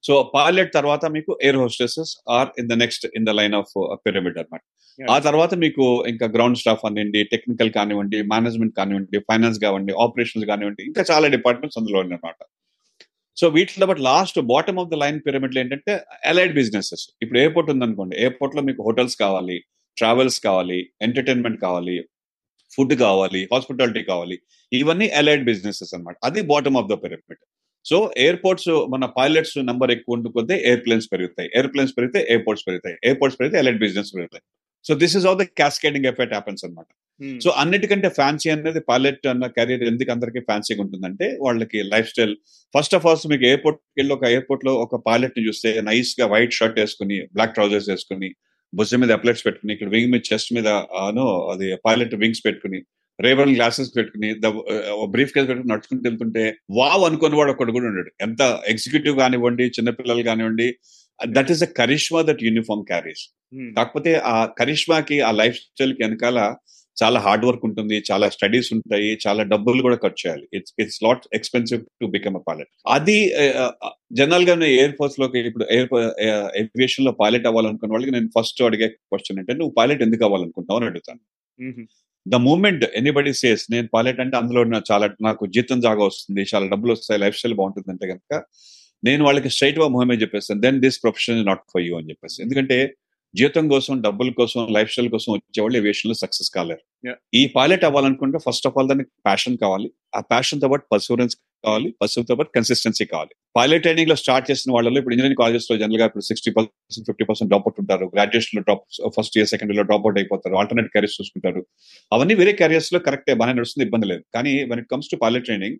so 0.04 0.14
pilot 0.36 0.72
తర్వాత 0.74 1.06
మీకు 1.06 1.32
air 1.42 1.58
hostesses 1.58 2.12
are 2.30 2.50
in 2.58 2.70
the 2.70 2.76
next 2.84 3.06
in 3.18 3.26
the 3.26 3.34
line 3.40 3.56
of 3.56 3.74
pyramid 4.06 4.38
అనమాట 4.38 4.62
ఆ 5.00 5.18
తర్వాత 5.20 5.54
మీకు 5.64 5.86
ఇంకా 6.08 6.28
గ్రౌండ్ 6.36 6.58
స్టాఫ్ 6.58 6.84
అనివ్వండి 6.86 7.22
టెక్నికల్ 7.34 7.72
కానివ్వండి 7.78 8.20
మేనేజ్మెంట్ 8.34 8.76
కానివ్వండి 8.80 9.20
ఫైనాన్స్ 9.30 9.60
కానివ్వండి 9.60 9.96
ఆపరేషన్స్ 10.06 10.48
కానివ్వండి 10.52 10.84
ఇంకా 10.84 11.04
చాలా 11.12 11.28
డిపార్ట్మెంట్స్ 11.28 11.80
అందులో 11.82 12.00
అనమాట 12.02 12.40
సో 13.38 13.46
వీటిలో 13.48 13.86
but 13.92 14.02
last 14.10 14.40
bottom 14.54 14.80
of 14.82 14.90
the 14.94 14.98
line 15.04 15.20
పిరమిడ్లు 15.28 15.60
ఏంటంటే 15.60 15.94
అలైడ్ 16.32 16.54
బిజినెసెస్ 16.60 17.04
ఇప్పుడు 17.24 17.40
ఎయిర్పోర్ట్ 17.44 17.72
ఉందనుకోండి 17.74 18.16
ఎయిర్పోర్ట్లో 18.24 18.64
మీకు 18.70 18.82
హోటల్స్ 18.88 19.18
కావాలి 19.24 19.58
ట్రావెల్స్ 19.98 20.40
కావాలి 20.48 20.80
ఎంటర్టైన్మెంట్ 21.08 21.60
కావాలి 21.66 21.98
ఫుడ్ 22.76 22.94
కావాలి 23.06 23.42
హాస్పిటాలిటీ 23.54 24.04
కావాలి 24.12 24.38
ఇవన్నీ 24.72 25.08
అలైడ్ 25.22 25.44
బిజినెసెస్ 25.52 25.92
అనమాట 25.98 26.16
అది 26.30 26.42
bottom 26.52 26.78
of 26.82 26.90
the 26.92 26.96
pyramid 27.04 27.42
so 27.86 27.98
airports 28.26 28.70
మన 28.94 29.06
పైలట్స్ 29.18 29.58
నెంబర్ 29.70 29.92
ఎక్కువ 29.96 30.18
ఉండుకుంటే 30.18 30.56
ఎయిర్ప్లేన్స్ 30.70 31.08
పెరుగుతాయి. 31.14 31.50
ఎయిర్ప్లేన్స్ 31.58 31.94
పెరిగితే 31.98 32.20
ఎయిర్పోర్ట్స్ 32.34 32.66
పెరుగుతాయి. 32.68 32.96
ఎయిర్పోర్ట్స్ 33.08 33.38
పెరిగితే 33.40 33.58
ఎలైట్ 33.64 33.80
బిజినెస్ 33.86 34.12
పెరుగుతాయి. 34.16 34.44
So 34.86 34.94
this 35.02 35.16
is 35.20 35.26
all 35.30 35.40
the 35.42 35.46
cascading 35.60 36.08
effect 36.12 36.34
happens 36.38 36.64
అనమాట 36.66 36.88
సో 37.42 37.50
అన్నిటికంటే 37.62 38.08
ఫ్యాన్సీ 38.10 38.48
అనేది 38.50 38.82
పైలట్ 38.88 39.28
అన్న 39.28 39.48
కెరీర్ 39.48 39.84
ఎందుకు 39.84 40.10
అందరికి 40.12 40.40
ఫ్యాన్సీగా 40.48 40.82
ఉంటుందంటే 40.86 41.28
వాళ్ళకి 41.42 41.80
life 41.92 42.10
style 42.10 42.34
first 42.76 42.96
of 42.98 43.06
all 43.06 43.20
మీకు 43.30 43.46
ఎయిర్పోర్ట్ 43.50 43.80
వెళ్ళి 43.98 44.14
ఒక 44.14 44.26
ఎయిర్పోర్ట్లో 44.30 44.74
ఒక 44.86 45.00
పైలట్ని 45.06 45.44
చూస్తే 45.48 45.72
నైస్గా 45.82 46.28
వైట్ 46.28 46.58
షర్ట్ 46.60 46.80
వేసుకుని 46.80 47.20
బ్లాక్ 47.36 47.54
ట్రౌజర్స్ 47.54 47.90
వేసుకుని 47.90 48.30
భుజం 48.74 49.00
మీద 49.02 49.12
అప్లెట్స్ 49.12 49.46
పెట్టుకుని 49.46 49.72
ఇక్కడ 49.74 49.90
వింగ్ 49.90 50.12
మీద 50.14 50.24
చెస్ట్ 50.32 50.52
మీద 50.54 50.70
అది 51.54 51.68
పైలట్ 51.86 52.16
వింగ్స్ 52.16 52.44
పెట్టుకుని 52.46 52.80
రేవన్ 53.20 53.52
గ్లాసెస్ 53.56 53.92
పెట్టుకుని 53.98 54.30
బ్రీఫ్ 55.14 55.34
కేస్ 55.34 55.48
పెట్టుకుని 55.48 55.72
నడుచుకుంటూ 55.72 56.04
వెళ్తుంటే 56.04 56.44
వావ్ 56.78 57.04
అనుకుని 57.04 57.36
వాడు 57.36 57.52
ఒకటి 57.52 57.72
కూడా 57.72 57.88
ఉన్నాడు 57.92 58.12
ఎంత 58.22 58.42
ఎగ్జిక్యూటివ్ 58.68 59.16
కానివ్వండి 59.20 59.66
చిన్నపిల్లలు 59.76 60.24
కానివ్వండి 60.30 60.68
that 61.20 61.52
is 61.52 61.64
a 61.64 61.70
charisma 61.80 62.22
that 62.22 62.42
uniform 62.44 62.84
carries 62.84 63.24
కాకపోతే 63.78 64.12
ఆ 64.28 64.38
కరిష్మాకి 64.60 65.18
ఆ 65.22 65.32
లైఫ్ 65.42 65.58
స్టైల్కి 65.64 66.02
వెనకాల 66.04 66.40
చాలా 66.98 67.20
హార్డ్ 67.26 67.46
వర్క్ 67.48 67.64
ఉంటుంది 67.68 67.98
చాలా 68.10 68.26
స్టడీస్ 68.36 68.70
ఉంటాయి 68.76 69.10
చాలా 69.26 69.42
డబ్బులు 69.54 69.84
కూడా 69.88 69.98
ఖర్చు 70.04 70.22
చేయాలి. 70.24 70.46
It's 70.58 70.74
it's 70.84 71.00
lot 71.06 71.24
expensive 71.38 71.82
to 72.02 72.08
become 72.16 72.36
a 72.40 72.44
pilot 72.50 72.72
అది 72.96 73.18
జనరల్గా 74.20 74.56
ఎయిర్ 74.76 74.96
ఫోర్స్లోకి 75.00 75.42
ఇప్పుడు 75.50 75.68
ఎయిర్ 75.76 75.90
ఏవియేషన్లో 76.62 77.14
పైలట్ 77.24 77.48
అవ్వాలనుకున్న 77.52 77.94
వాళ్ళకి 77.96 78.14
నేను 78.18 78.30
ఫస్ట్ 78.38 78.62
అడిగే 78.70 78.90
క్వశ్చన్ 79.12 79.40
అంటే 79.44 79.56
నువ్వు 79.60 79.74
పైలట్ 79.80 80.04
ఎందుకు 80.08 80.26
అవ్వాలనుకుంటావు 80.28 80.80
అని 80.82 80.90
అడుగుతాను. 80.92 81.22
ద 82.26 82.36
మూమెంట్ 82.48 82.84
ఎనీబడి 83.00 83.34
సేస్ 83.42 83.64
నేను 83.74 83.88
పైలట్ 83.96 84.20
అంటే 84.24 84.36
అందులో 84.42 84.62
చాలా 84.92 85.08
నాకు 85.28 85.44
జీతం 85.56 85.80
జాగా 85.88 86.04
వస్తుంది 86.10 86.44
చాలా 86.54 86.66
డబ్బులు 86.74 86.94
వస్తాయి 86.96 87.22
లైఫ్ 87.24 87.38
స్టైల్ 87.40 87.58
బాగుంటుంది 87.62 87.92
అంటే 87.94 88.08
కనుక 88.14 88.34
నేను 89.04 89.22
వాళ్ళకి 89.28 89.50
స్ట్రైట్గా 89.56 89.88
మొహమే 89.94 90.16
చెప్పేస్తాను 90.22 90.62
then 90.66 90.78
this 90.84 90.98
profession 91.06 91.38
is 91.40 91.48
not 91.50 91.64
for 91.74 91.84
you 91.86 91.94
అని 92.00 92.10
చెప్పేసి. 92.12 92.38
ఎందుకంటే 92.46 92.78
జీతం 93.36 93.66
కోసం 93.74 93.94
డబ్బుల 94.02 94.32
కోసం 94.40 94.68
లైఫ్ 94.76 94.90
స్టైల్ 94.92 95.10
కోసం 95.14 95.30
వచ్చేవాళ్ళు 95.36 95.78
ఏవియేషన్లో 95.80 96.16
సక్సెస్ 96.24 96.50
కాలేరు. 96.56 96.84
ఈ 97.40 97.42
పైలట్ 97.56 97.86
అవ్వాలనుకుంటే 97.88 98.38
ఫస్ట్ 98.46 98.68
ఆఫ్ 98.68 98.76
ఆల్ 98.78 98.90
దానికి 98.92 99.10
ప్యాషన్ 99.28 99.56
కావాలి. 99.64 99.88
ఆ 100.18 100.20
ప్యాషన్తో 100.32 100.68
పాటు 100.72 100.86
పర్సూరెన్స్ 100.94 101.36
కావాలి. 101.66 101.90
పర్సూతో 102.02 102.36
పాటు 102.40 102.52
కన్సిస్టెన్సీ 102.58 103.06
కావాలి. 103.14 103.34
పైలట్ 103.58 103.84
ట్రైనింగ్లో 103.86 104.16
స్టార్ట్ 104.24 104.46
చేసిన 104.52 104.70
వాళ్ళలో 104.76 104.98
ఇప్పుడు 105.02 105.16
ఇంజనీరింగ్ 105.16 105.40
కాలేజెస్లో 105.42 105.78
జనరల్గా 105.82 106.06
ఇప్పుడు 106.10 106.26
sixty 106.30 106.52
percent 106.58 107.08
fifty 107.10 107.26
percent 107.30 107.50
drop 107.54 107.66
out 107.68 107.80
ఉంటారు. 107.84 108.06
గ్రాడ్యుయేషన్లో 108.16 108.64
డ్రాప్ 108.68 108.86
ఫస్ట్ 109.18 109.38
ఇయర్ 109.40 109.50
సెకండ్ 109.54 109.72
ఇయర్లో 109.72 109.88
డ్రాప్ 109.90 110.06
అవుట్ 110.08 110.20
అయిపోతారు. 110.22 110.56
ఆల్టర్నేట్ 110.62 110.92
కెరీర్స్ 110.96 111.18
చూసుకుంటారు. 111.22 111.64
అవన్నీ 112.12 112.36
వేరే 112.42 112.54
కెరియర్స్లో 112.62 113.02
కరెక్ట్ 113.08 113.32
బాగానే 113.42 113.56
నడుస్తుంది 113.60 113.86
ఇబ్బంది 113.90 114.10
లేదు. 114.14 114.24
కానీ 114.38 114.54
when 114.72 114.82
it 114.84 114.90
comes 114.94 115.12
to 115.14 115.20
pilot 115.26 115.48
training 115.50 115.80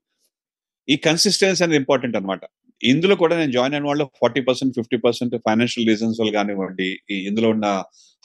ఈ 0.88 0.98
కన్సిస్టెన్సీ 1.08 1.62
అనేది 1.66 1.80
ఇంపార్టెంట్ 1.84 2.16
అనమాట 2.20 2.44
ఇందులో 2.84 3.16
కూడా 3.16 3.38
నేను 3.38 3.52
జాయిన్ 3.52 3.74
అయిన 3.74 3.86
వాళ్ళు 3.86 4.06
forty 4.22 4.42
percent 4.42 4.74
fifty 4.76 4.98
percent 4.98 5.36
financial 5.36 5.88
reasons 5.90 6.20
వల్ల 6.22 6.32
కానివ్వండి 6.34 6.90
ఇందులో 7.30 7.50
ఉన్న 7.50 7.68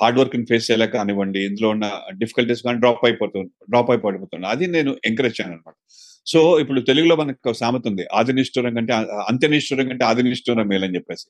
హార్డ్ 0.01 0.19
వర్క్ 0.19 0.37
ఫేస్ 0.49 0.71
చేయలేక 0.71 0.93
కానివ్వండి 0.93 1.41
ఇందులో 1.45 1.69
ఉన్న 1.69 1.87
డిఫికల్టీస్ 2.13 2.63
కానీ 2.63 2.79
డ్రాప్ 2.79 3.05
అయిపోతుంది 3.05 3.51
డ్రాప్ 3.71 3.91
అయిపోతుంది 3.91 4.47
అది 4.47 4.67
నేను 4.67 4.97
ఎంకరేజ్ 5.05 5.41
చేయను 5.41 5.55
అనమాట 5.55 5.77
సో 6.27 6.61
ఇప్పుడు 6.61 6.81
తెలుగులో 6.81 7.17
మనకు 7.17 7.53
సామెత 7.53 7.87
ఉంది 7.87 8.05
ఆది 8.13 8.33
నిష్ఠూరం 8.33 8.75
కంటే 8.75 8.93
అంత్య 9.31 9.49
నిష్ఠూరం 9.49 9.89
కంటే 9.89 10.05
ఆది 10.05 10.23
నిష్ఠూరం 10.23 10.69
మేలని 10.69 10.97
చెప్పేసి. 10.97 11.27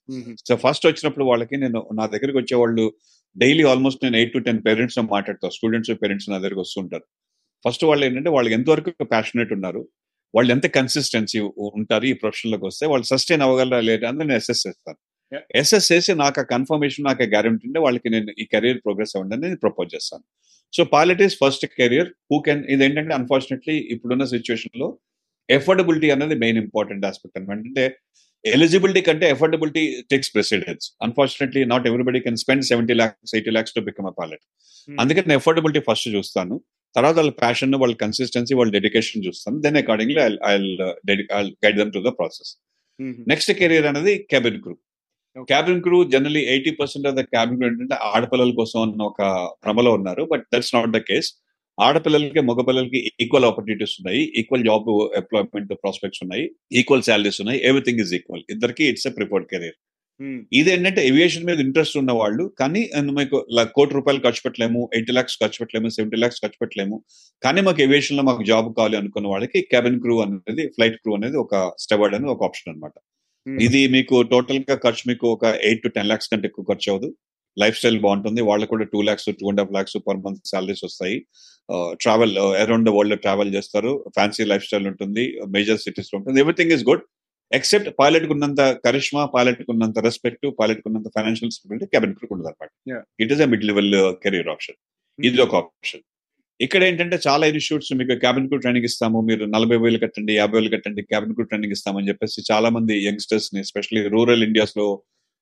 సో 0.48 0.56
ఫస్ట్ 0.56 0.86
వచ్చినప్పుడు 0.86 1.24
వాళ్ళకి 1.24 1.56
నేను 1.56 1.86
నా 1.92 2.06
దగ్గరికి 2.06 2.38
వచ్చే 2.38 2.56
వాళ్ళు 2.56 2.92
డైలీ 3.36 3.64
ఆల్మోస్ట్ 3.64 4.04
నేను 4.04 4.16
ఎయిట్ 4.16 4.32
టు 4.32 4.38
టెన్ 4.38 4.60
పేరెంట్స్ 4.66 4.98
మాట్లాడతాను 4.98 5.52
స్టూడెంట్స్ 5.52 5.92
పేరెంట్స్ 6.02 6.30
నా 6.30 6.38
దగ్గరికి 6.38 6.60
వస్తుంటారు. 6.60 7.06
ఫస్ట్ 7.64 7.84
వాళ్ళు 7.84 8.06
ఏంటంటే 8.06 8.30
వాళ్ళకి 8.30 8.54
ఎంతవరకు 8.54 9.04
ప్యాషనేట్ 9.04 9.52
ఉన్నారు 9.52 9.82
వాళ్ళు 10.34 10.50
ఎంత 10.54 10.66
కన్సిస్టెన్సీ 10.78 11.38
ఉంటారు 11.78 12.06
ఈ 12.10 12.14
ప్రొఫెషన్లోకి 12.22 12.66
వస్తే 12.70 12.84
వాళ్ళు 12.92 13.06
సస్టైన్ 13.12 13.42
అవ్వగలరా 13.46 13.80
లేదా 13.88 14.06
అని 14.10 14.18
నేను 14.22 14.34
అసెస్ 14.42 14.62
చేస్తాను. 14.66 14.98
అసెస్ 15.60 15.86
చేసి 15.92 16.12
నాకు 16.22 16.38
ఆ 16.42 16.44
కన్ఫర్మేషన్ 16.54 17.06
నాకు 17.08 17.24
గ్యారెంటీ 17.34 17.64
ఉంటే 17.68 17.80
వాళ్ళకి 17.86 18.08
నేను 18.14 18.32
ఈ 18.42 18.44
కెరీర్ 18.52 18.80
ప్రోగ్రెస్ 18.86 19.12
అవ్వండి 19.16 19.36
నేను 19.44 19.58
ప్రపోజ్ 19.64 19.90
చేస్తాను. 19.96 20.24
So 20.72 20.82
pilot 20.94 21.22
is 21.26 21.36
first 21.42 21.64
career 21.80 22.08
who 22.32 22.38
can 22.46 22.62
ఇది 22.74 22.84
ఏంటంటే 22.86 23.14
అన్ఫార్చునేట్లీ 23.20 23.76
ఇప్పుడున్న 23.94 24.24
సిచ్యువేషన్లో 24.34 24.88
ఎఫోర్డబిలిటీ 25.48 26.08
అనేది 26.14 26.36
మెయిన్ 26.44 26.58
ఇంపార్టెంట్ 26.64 27.04
ఆస్పెక్ట్ 27.10 27.36
అనమాట 27.38 27.60
అంటే 27.68 27.84
ఎలిజిబిలిటీ 28.44 29.00
కంటే 29.06 29.26
affordability 29.34 29.82
takes 30.10 30.30
precedence 30.34 30.84
unfortunately 31.06 31.62
not 31.72 31.86
everybody 31.90 32.20
can 32.26 32.38
spend 32.42 32.64
seventy 32.70 32.94
lakhs 33.00 33.32
eighty 33.38 33.52
lakhs 33.56 33.74
to 33.76 33.80
become 33.88 34.06
a 34.10 34.12
pilot 34.18 34.44
అందుకే 34.88 35.22
నేను 35.28 35.38
ఎఫోర్డబిలిటీ 35.40 35.80
ఫస్ట్ 35.88 36.08
చూస్తాను. 36.16 36.56
తర్వాత 36.96 37.14
వాళ్ళ 37.20 37.32
ప్యాషన్ 37.42 37.74
వాళ్ళ 37.82 37.94
కన్సిస్టెన్సీ 38.04 38.54
వాళ్ళ 38.60 38.70
డెడికేషన్ 38.78 39.24
చూస్తాను 39.26 39.58
then 39.66 39.78
accordingly 39.82 40.20
I 40.50 40.54
guide 41.64 41.78
them 41.82 41.94
to 41.96 42.02
the 42.08 42.12
process 42.18 42.52
next 43.32 43.52
career 43.60 43.88
అనేది 43.90 44.14
cabin 44.32 44.60
crew 44.62 44.74
cabin 45.50 45.82
crew 45.82 45.98
generally 46.14 46.42
eighty 46.52 46.70
percent 46.80 47.06
of 47.08 47.16
the 47.18 47.22
cabin 47.34 47.58
crew 47.58 47.66
ఏంటంటే 47.70 47.96
ఆడపిల్లల 48.12 48.52
కోసం 48.60 48.78
అన్న 48.84 49.02
ఒక 49.10 49.22
భ్రమలో 49.64 49.90
ఉన్నారు. 49.98 50.22
But 50.32 50.44
that's 50.52 50.72
not 50.76 50.94
the 50.96 51.00
case 51.10 51.28
ఆడపిల్లలకి 51.78 52.40
మగపిల్లలకి 52.50 53.00
ఈక్వల్ 53.24 53.46
ఆపర్చునిటీస్ 53.50 53.94
ఉన్నాయి. 54.00 54.22
ఈక్వల్ 54.40 54.64
జాబ్ 54.68 54.88
ఎంప్లాయ్మెంట్ 55.20 55.72
ప్రాస్పెక్ట్స్ 55.82 56.22
ఉన్నాయి. 56.24 56.44
ఈక్వల్ 56.80 57.04
శాలరీస్ 57.08 57.40
ఉన్నాయి. 57.42 57.60
ఎవ్రీథింగ్ 57.70 58.00
ఇస్ 58.04 58.14
ఈక్వల్ 58.18 58.44
ఇద్దరికి 58.54 58.84
ఇట్స్ 58.92 59.08
ఎ 59.10 59.14
ప్రిఫర్డ్ 59.18 59.46
కెరీర్ 59.52 59.76
ఇది 60.58 60.68
ఏంటంటే 60.74 61.00
ఏవియేషన్ 61.08 61.44
మీద 61.48 61.58
ఇంట్రెస్ట్ 61.66 61.98
ఉన్న 62.00 62.12
వాళ్ళు 62.20 62.44
కానీ 62.60 62.80
మీకు 63.18 63.36
కోటి 63.76 63.92
రూపాయలు 63.98 64.22
ఖర్చు 64.24 64.42
పెట్టలేము 64.46 64.80
ఎయిటీ 64.98 65.12
లాక్స్ 65.18 65.36
ఖర్చు 65.42 65.58
పెట్టలేము 65.62 65.90
సెవెంటీ 65.96 66.18
లాక్స్ 66.22 66.40
ఖర్చు 66.44 66.58
పెట్టలేము 66.62 66.96
కానీ 67.42 67.62
మాకు 67.68 67.82
ఏవియేషన్లో 67.86 68.24
మాకు 68.30 68.44
జాబ్ 68.50 68.70
కావాలి 68.78 68.98
అనుకున్న 69.00 69.28
వాళ్ళకి 69.34 69.60
క్యాబిన్ 69.72 70.00
క్రూ 70.06 70.16
అనేది 70.24 70.66
ఫ్లైట్ 70.76 70.98
క్రూ 71.02 71.14
అనేది 71.18 71.38
ఒక 71.44 71.62
స్టెవర్డ్ 71.84 72.16
అనేది 72.18 72.32
ఒక 72.36 72.44
ఆప్షన్ 72.48 72.72
అనమాట 72.72 72.96
ఇది 73.46 73.80
మీకు 73.94 74.16
టోటల్గా 74.32 74.74
ఖర్చు 74.84 75.04
మీకు 75.10 75.26
ఒక 75.34 75.44
ఎయిట్ 75.68 75.82
టు 75.84 75.90
టెన్ 75.96 76.08
లాక్స్ 76.10 76.30
కంటే 76.32 76.46
ఎక్కువ 76.48 76.64
ఖర్చు 76.70 76.88
అవ్వదు. 76.92 77.08
లైఫ్ 77.56 77.76
స్టైల్ 77.78 77.98
బాగుంటుంది. 78.06 78.40
వాళ్ళకు 78.48 78.70
కూడా 78.72 78.84
two 78.92 78.98
lakhs 79.08 79.28
two 79.40 79.46
and 79.50 79.60
half 79.62 79.72
lakhs 79.76 79.96
per 80.08 80.18
month 80.24 80.42
salaries 80.50 80.82
వస్తాయి. 80.88 81.16
Travel 82.02 82.34
around 82.64 82.86
the 82.88 82.92
world 82.96 83.20
travel 83.24 83.50
చేస్తారు. 83.56 83.92
ఫ్యాన్సీ 84.16 84.44
లైఫ్ 84.52 84.64
స్టైల్ 84.68 84.86
ఉంటుంది. 84.92 85.24
మేజర్ 85.56 85.80
సిటీస్లో 85.86 86.16
ఉంటుంది. 86.18 86.38
Everything 86.44 86.74
is 86.76 86.84
good 86.90 87.04
except 87.52 87.88
pilot 88.00 88.26
ఉన్నంత 88.34 88.60
కరిష్మా 88.86 89.22
పైలట్ 89.34 89.60
ఉన్నంత 89.72 89.98
రెస్పెక్ట్ 90.06 90.46
పైలట్ 90.58 90.82
ఉన్నంత 90.88 91.08
ఫైనాన్షియల్ 91.16 91.52
స్టెబిలిటీ 91.56 91.86
క్యాబిన్ 91.92 92.14
క్రూ 92.18 92.28
ఉండదు 92.34 92.48
అనమాట. 92.50 92.70
It 93.22 93.32
is 93.34 93.42
a 93.46 93.48
mid 93.52 93.66
level 93.70 93.92
career 94.22 94.50
option 94.54 94.78
ఇది 95.18 95.40
ఒక 95.46 95.54
ఆప్షన్ 95.62 96.02
ఇక్కడ 96.60 96.82
ఏంటంటే 96.88 97.16
చాలా 97.26 97.44
ఇన్స్టిట్యూట్స్ 97.50 97.90
మీకు 98.00 98.14
క్యాబిన్ 98.24 98.46
క్రూ 98.48 98.58
ట్రైనింగ్ 98.64 98.88
ఇస్తాము. 98.90 99.18
మీరు 99.28 99.44
నలభై 99.54 99.76
వేలు 99.82 99.98
కట్టండి 100.04 100.32
యాభై 100.40 100.56
వేలు 100.58 100.70
కట్టండి 100.74 101.02
క్యాబిన్ 101.10 101.34
క్రూ 101.36 101.44
ట్రైనింగ్ 101.50 101.74
ఇస్తామని 101.76 102.08
చెప్పేసి 102.10 102.42
చాలా 102.50 102.68
మంది 102.76 102.94
యంగ్స్టర్స్ని 103.08 103.60
ఎస్పెషల్లీ 103.66 104.02
రూరల్ 104.14 104.44
ఇండియాస్లో 104.48 104.86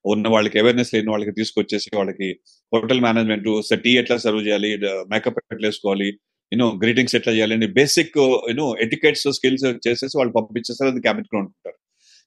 ఉన్న 0.05 0.27
వాళ్ళకి 0.35 0.57
అవేర్నెస్ 0.61 0.91
లేని 0.95 1.09
వాళ్ళకి 1.13 1.33
తీసుకొచ్చేసి 1.39 1.89
వాళ్ళకి 1.99 2.27
హోటల్ 2.71 3.01
మేనేజ్మెంట్ 3.07 3.47
టీ 3.85 3.93
ఎట్లా 4.01 4.17
సర్వ్ 4.25 4.41
చేయాలి 4.47 4.69
మేకప్ 5.13 5.39
ఎట్లా 5.55 5.67
వేసుకోవాలి 5.69 6.09
యూనో 6.51 6.67
గ్రీటింగ్స్ 6.83 7.15
ఎట్లా 7.19 7.33
చేయాలి 7.37 7.69
బేసిక్ 7.79 8.15
యూనో 8.51 8.67
ఎటికెట్స్ 8.85 9.27
స్కిల్స్ 9.37 9.65
చేసేసి 9.87 10.15
వాళ్ళు 10.19 10.33
పంపించేస్తారు 10.37 10.91
అది 10.93 11.03
క్యాబిన్ 11.07 11.27
క్రూ 11.29 11.39
అనుకుంటారు. 11.41 11.77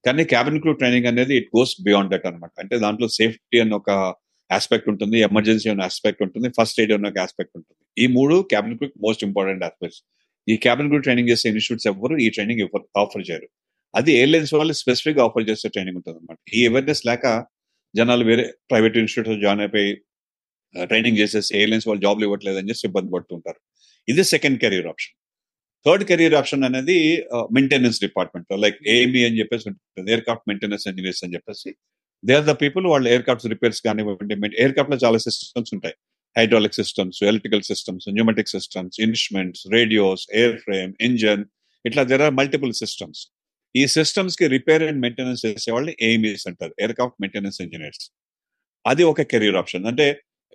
కానీ 0.04 0.22
క్యాబిన్ 0.32 0.58
క్రూ 0.62 0.72
ట్రైనింగ్ 0.80 1.08
అనేది 1.10 1.34
ఇట్ 1.40 1.48
గోస్ 1.56 1.74
బియాండ్ 1.86 2.10
దట్ 2.12 2.26
అనమాట 2.30 2.52
అంటే 2.62 2.76
దాంట్లో 2.84 3.06
సేఫ్టీ 3.18 3.58
అన్న 3.64 3.74
ఒక 3.80 3.90
ఆస్పెక్ట్ 4.50 4.88
ఉంటుంది 4.92 5.16
ఎమర్జెన్సీ 5.28 5.68
అన్న 5.72 5.82
ఆస్పెక్ట్ 5.88 6.22
ఉంటుంది 6.26 6.48
ఫస్ట్ 6.58 6.78
ఎయిడ్ 6.80 6.92
అన్న 6.96 7.06
ఒక 7.12 7.18
ఆస్పెక్ట్ 7.26 7.54
ఉంటుంది. 7.58 7.80
ఈ 8.02 8.04
మూడు 8.16 8.36
cabin 8.52 8.76
crew 8.78 8.88
most 9.06 9.22
important 9.28 9.62
aspects 9.68 10.00
ఈ 10.46 10.54
క్యాబిన్ 10.64 10.88
క్రూ 10.92 11.00
ట్రైనింగ్ 11.06 11.30
చేసే 11.32 11.46
ఇన్స్టిట్యూట్స్ 11.52 11.88
ఎవరు 11.92 12.14
ఈ 12.24 12.28
ట్రైనింగ్ 12.36 12.62
ఆఫర్ 13.02 13.24
చేయరు. 13.28 13.48
అది 13.94 14.10
ఎయిర్లైన్స్ 14.20 14.52
వాళ్ళు 14.58 14.74
స్పెసిఫిక్గా 14.82 15.22
ఆఫర్ 15.28 15.46
చేసే 15.50 15.68
ట్రైనింగ్ 15.74 15.98
ఉంటుంది 16.00 16.18
అనమాట 16.20 16.38
ఈ 16.58 16.62
అవేర్నెస్ 16.70 17.02
లేక 17.10 17.24
జనాలు 17.94 18.24
వేరే 18.30 18.44
ప్రైవేట్ 18.70 18.96
ఇన్స్టిట్యూట్స్ 19.02 19.42
జాయిన్ 19.44 19.62
అయిపోయి 19.64 19.90
ట్రైనింగ్ 20.74 21.18
చేసేసి 21.20 21.50
ఎయిర్లైన్స్ 21.60 21.86
వాళ్ళు 21.90 22.02
జాబ్లు 22.06 22.24
ఇవ్వట్లేదు 22.28 22.58
అని 22.60 22.70
చెప్పి 22.70 22.86
ఇబ్బంది 22.90 23.10
పడుతుంటారు. 23.14 23.60
ఇది 24.08 24.22
second 24.34 24.58
career 24.62 24.88
option 24.92 25.14
third 25.86 26.04
career 26.08 26.34
option 26.40 26.64
అనేది 26.68 26.96
మెయింటెనెన్స్ 27.56 27.98
డిపార్ట్మెంట్ 28.06 28.48
లైక్ 28.64 28.78
ఏఎంఈ 28.94 29.22
అని 29.28 29.38
చెప్పేసి 29.40 29.64
ఉంటుంది. 29.70 30.08
ఎయిర్క్రాఫ్ట్ 30.14 30.46
మెయింటెనెన్స్ 30.50 30.84
ఇంజనీర్స్ 30.88 31.22
అని 31.24 31.34
చెప్పేసి. 31.36 31.70
దే 32.24 32.32
ఆర్ 32.38 32.46
ద 32.50 32.54
పీపుల్ 32.62 32.84
వాళ్ళు 32.92 33.08
ఎయిర్క్రాఫ్ట్స్ 33.14 33.48
రిపేర్స్ 33.54 33.80
కానివ్వండి 33.86 34.34
ఎయిర్క్రాఫ్ట్లో 34.62 34.98
చాలా 35.04 35.18
సిస్టమ్స్ 35.26 35.72
ఉంటాయి. 35.76 35.96
Hydraulic 36.36 36.74
systems 36.80 37.18
electrical 37.30 37.62
systems 37.70 38.06
pneumatic 38.16 38.50
systems 38.56 38.96
instruments 39.06 39.62
radios 39.76 40.24
airframe 40.66 40.90
engine 41.08 41.42
ఇట్లా 41.84 42.02
దెర్ 42.10 42.22
ఆర్ 42.26 42.34
మల్టిపుల్ 42.40 42.72
సిస్టమ్స్ 42.82 43.22
ఈ 43.74 43.82
సిస్టమ్స్కి 43.96 44.46
రిపేర్ 44.56 44.82
అండ్ 44.88 45.00
మెయింటెనెన్స్ 45.04 45.42
చేసే 45.46 45.70
వాళ్ళని 45.72 45.94
ఏఎంఈస్ 46.08 46.44
అంటారు. 46.50 46.74
ఎయిర్క్రాఫ్ట్ 46.80 47.18
మెయింటెనెన్స్ 47.22 47.58
ఇంజనీర్స్ 47.62 48.04
అది 48.86 49.02
ఒక 49.12 49.22
కెరీర్ 49.32 49.58
ఆప్షన్. 49.62 49.84
అంటే 49.90 50.06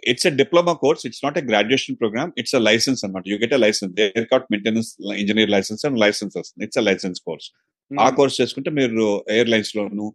it's 0.04 0.28
a 0.30 0.32
diploma 0.42 0.74
course 0.84 1.04
it's 1.08 1.22
not 1.26 1.38
a 1.42 1.44
graduation 1.52 1.98
program 2.02 2.32
it's 2.42 2.56
a 2.60 2.64
license 2.70 3.02
అనమాట 3.06 3.24
you 3.32 3.38
get 3.44 3.54
a 3.58 3.60
license 3.66 3.94
aircraft 4.08 4.50
maintenance 4.54 4.90
engineer 5.22 5.52
license 5.56 5.84
and 5.90 6.00
licenses 6.06 6.50
it's 6.66 6.80
a 6.82 6.86
license 6.90 7.20
course 7.28 7.48
ఆ 7.92 8.10
course 8.20 8.36
చేసుకుంటే 8.42 8.70
మీరు 8.80 9.08
airlines 9.38 9.72
లోను 9.78 10.06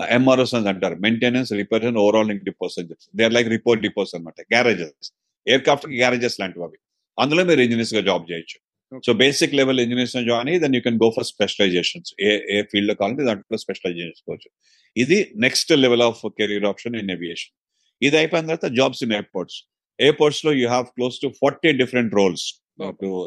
MROs 0.00 0.54
అని 0.56 0.68
అంటారు. 0.72 0.96
Maintenance 1.04 1.50
repair 1.60 1.84
and 1.88 1.98
overhaul 2.04 2.30
depots 2.48 2.76
అని 2.80 2.88
చెప్పి 2.90 3.06
they 3.18 3.24
are 3.28 3.34
like 3.36 3.48
report 3.56 3.82
depots 3.86 4.12
అనమాట 4.16 4.40
garages 4.54 5.08
aircraft 5.46 5.86
garages 6.00 6.36
లాంటివి 6.42 6.64
అవి. 6.66 6.78
అందులో 7.18 7.42
మీరు 7.50 7.60
ఇంజనీర్స్గా 7.66 8.02
జాబ్ 8.08 8.24
చేయొచ్చు. 8.30 8.58
So 9.06 9.12
basic 9.22 9.54
level 9.60 9.80
engineers 9.84 10.14
join 10.30 10.48
అయ్యి 10.50 10.60
then 10.64 10.74
you 10.76 10.80
can 10.86 10.98
go 11.04 11.08
for 11.16 11.26
specializations 11.30 12.10
ఏ 12.28 12.32
ఏ 12.54 12.58
ఫీల్డ్లో 12.72 12.94
కావాలంటే 12.98 13.24
దాంట్లో 13.28 13.58
స్పెషలైజ్ 13.64 13.98
చేసుకోవచ్చు 14.02 14.48
ఇది 14.96 15.18
next 15.46 15.72
level 15.84 16.04
of 16.08 16.20
career 16.38 16.66
option 16.72 16.96
in 17.02 17.10
aviation 17.16 17.54
ఇది 18.02 18.16
అయిపోయిన 18.20 18.46
తర్వాత 18.48 18.68
jobs 18.78 19.02
in 19.06 19.14
airports 19.18 19.58
ఎయిర్పోర్ట్స్లో 19.98 20.52
you 20.60 20.66
have 20.68 20.86
close 20.96 21.16
to 21.24 21.28
forty 21.40 21.70
different 21.82 22.14
roles 22.14 22.46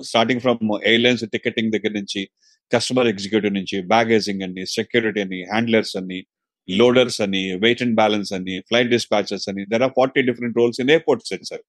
starting 0.10 0.42
from 0.42 0.60
airlines 0.92 1.24
ticketing 1.36 1.72
దగ్గర 1.76 1.92
నుంచి 1.92 2.24
కస్టమర్ 2.72 3.08
ఎగ్జిక్యూటివ్ 3.08 3.54
నుంచి 3.60 3.78
బ్యాగేజింగ్ 3.94 4.44
అని 4.48 4.64
సెక్యూరిటీ 4.78 5.22
అని 5.26 5.40
హ్యాండ్లర్స్ 5.52 5.96
అని 6.02 6.20
లోడర్స్ 6.70 7.20
అని 7.26 7.44
వెయిట్ 7.64 7.82
అండ్ 7.84 7.96
బ్యాలెన్స్ 7.96 8.32
అని 8.38 8.56
ఫ్లైట్ 8.70 8.92
డిస్పాచెస్ 8.96 9.46
అని 9.52 9.62
there 9.72 9.84
are 9.86 9.94
forty 10.00 10.22
different 10.30 10.58
roles 10.62 10.80
in 10.84 10.92
airport 10.96 11.24
sir 11.52 11.64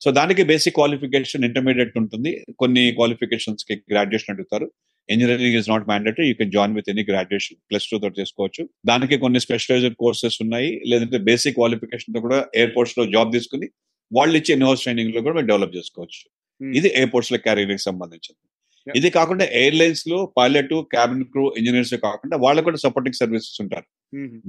so 0.00 0.10
దానికి 0.10 0.42
బేసిక్ 0.50 0.74
క్వాలిఫికేషన్ 0.78 1.44
ఇంటర్మీడియట్ 1.48 1.94
ఉంటుంది. 2.00 2.30
కొన్ని 2.62 2.82
క్వాలిఫికేషన్స్కి 2.98 3.74
గ్రాడ్యుయేషన్ 3.92 4.32
అడుగుతారు. 4.34 4.66
Engineering 5.14 5.56
is 5.60 5.68
not 5.72 5.84
mandatory 5.90 6.26
you 6.30 6.34
can 6.40 6.52
join 6.56 6.74
with 6.78 6.88
any 6.92 7.04
graduation 7.10 7.58
plus 7.70 7.86
two 7.90 7.98
తోటి 8.04 8.16
చేసుకోవచ్చు. 8.20 8.62
దానికి 8.90 9.16
కొన్ని 9.24 9.40
స్పెషలైజ్డ్ 9.46 9.96
కోర్సెస్ 10.04 10.38
ఉన్నాయి. 10.44 10.70
లేదంటే 10.92 11.18
బేసిక్ 11.28 11.56
క్వాలిఫికేషన్తో 11.60 12.22
కూడా 12.26 12.40
ఎయిర్పోర్ట్స్లో 12.60 13.04
జాబ్ 13.14 13.30
తీసుకుని 13.36 13.68
వాళ్ళు 14.10 14.34
ఇచ్చే 14.40 14.52
ఇన్హౌస్ 14.58 14.82
ట్రైనింగ్లో 14.86 15.22
కూడా 15.28 15.40
డెవలప్ 15.50 15.74
చేసుకోవచ్చు. 15.78 16.22
ఇది 16.60 16.88
ఎయిర్పోర్ట్స్లో 16.98 17.38
క్యారియర్కి 17.46 17.84
సంబంధించింది. 17.88 18.40
ఇది 18.86 19.08
కాకుండా 19.16 19.44
ఎయిర్లైన్స్లో 19.60 20.18
పైలట్ 20.38 20.74
క్యాబిన్ 20.94 21.24
క్రూ 21.32 21.44
ఇంజనీర్స్ 21.60 21.94
కాకుండా 22.04 22.36
వాళ్ళకు 22.44 22.66
కూడా 22.68 22.78
సపోర్టింగ్ 22.84 23.16
సర్వీసెస్ 23.20 23.58
ఉంటారు. 23.64 23.86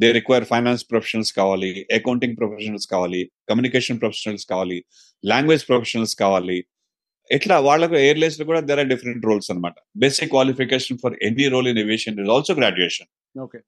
దే 0.01 0.07
రిక్వైర్ 0.17 0.45
ఫైనాన్స్ 0.51 0.83
ప్రొఫెషనల్స్ 0.91 1.31
కావాలి 1.39 1.69
అకౌంటింగ్ 1.97 2.35
ప్రొఫెషనల్స్ 2.39 2.87
కావాలి 2.93 3.21
కమ్యూనికేషన్ 3.51 3.99
ప్రొఫెషనల్స్ 4.03 4.45
కావాలి 4.51 4.77
లాంగ్వేజ్ 5.23 5.63
ప్రొఫెషనల్స్ 5.69 6.15
కావాలి 6.23 6.57
ఇట్లా 7.29 7.55
వాళ్ళకు 7.59 7.95
ఎయిర్లైన్స్లో 8.03 8.45
కూడా 8.49 8.59
దర్ 8.67 8.79
ఆర్ 8.81 8.89
డిఫరెంట్ 8.91 9.25
రోల్స్ 9.29 9.49
అనమాట 9.51 9.75
basic 10.03 10.31
qualification 10.35 10.99
for 11.03 11.15
any 11.27 11.45
role 11.53 11.67
in 11.71 11.79
aviation 11.83 12.19
is 12.23 12.31
also 12.35 12.53
graduation 12.59 13.09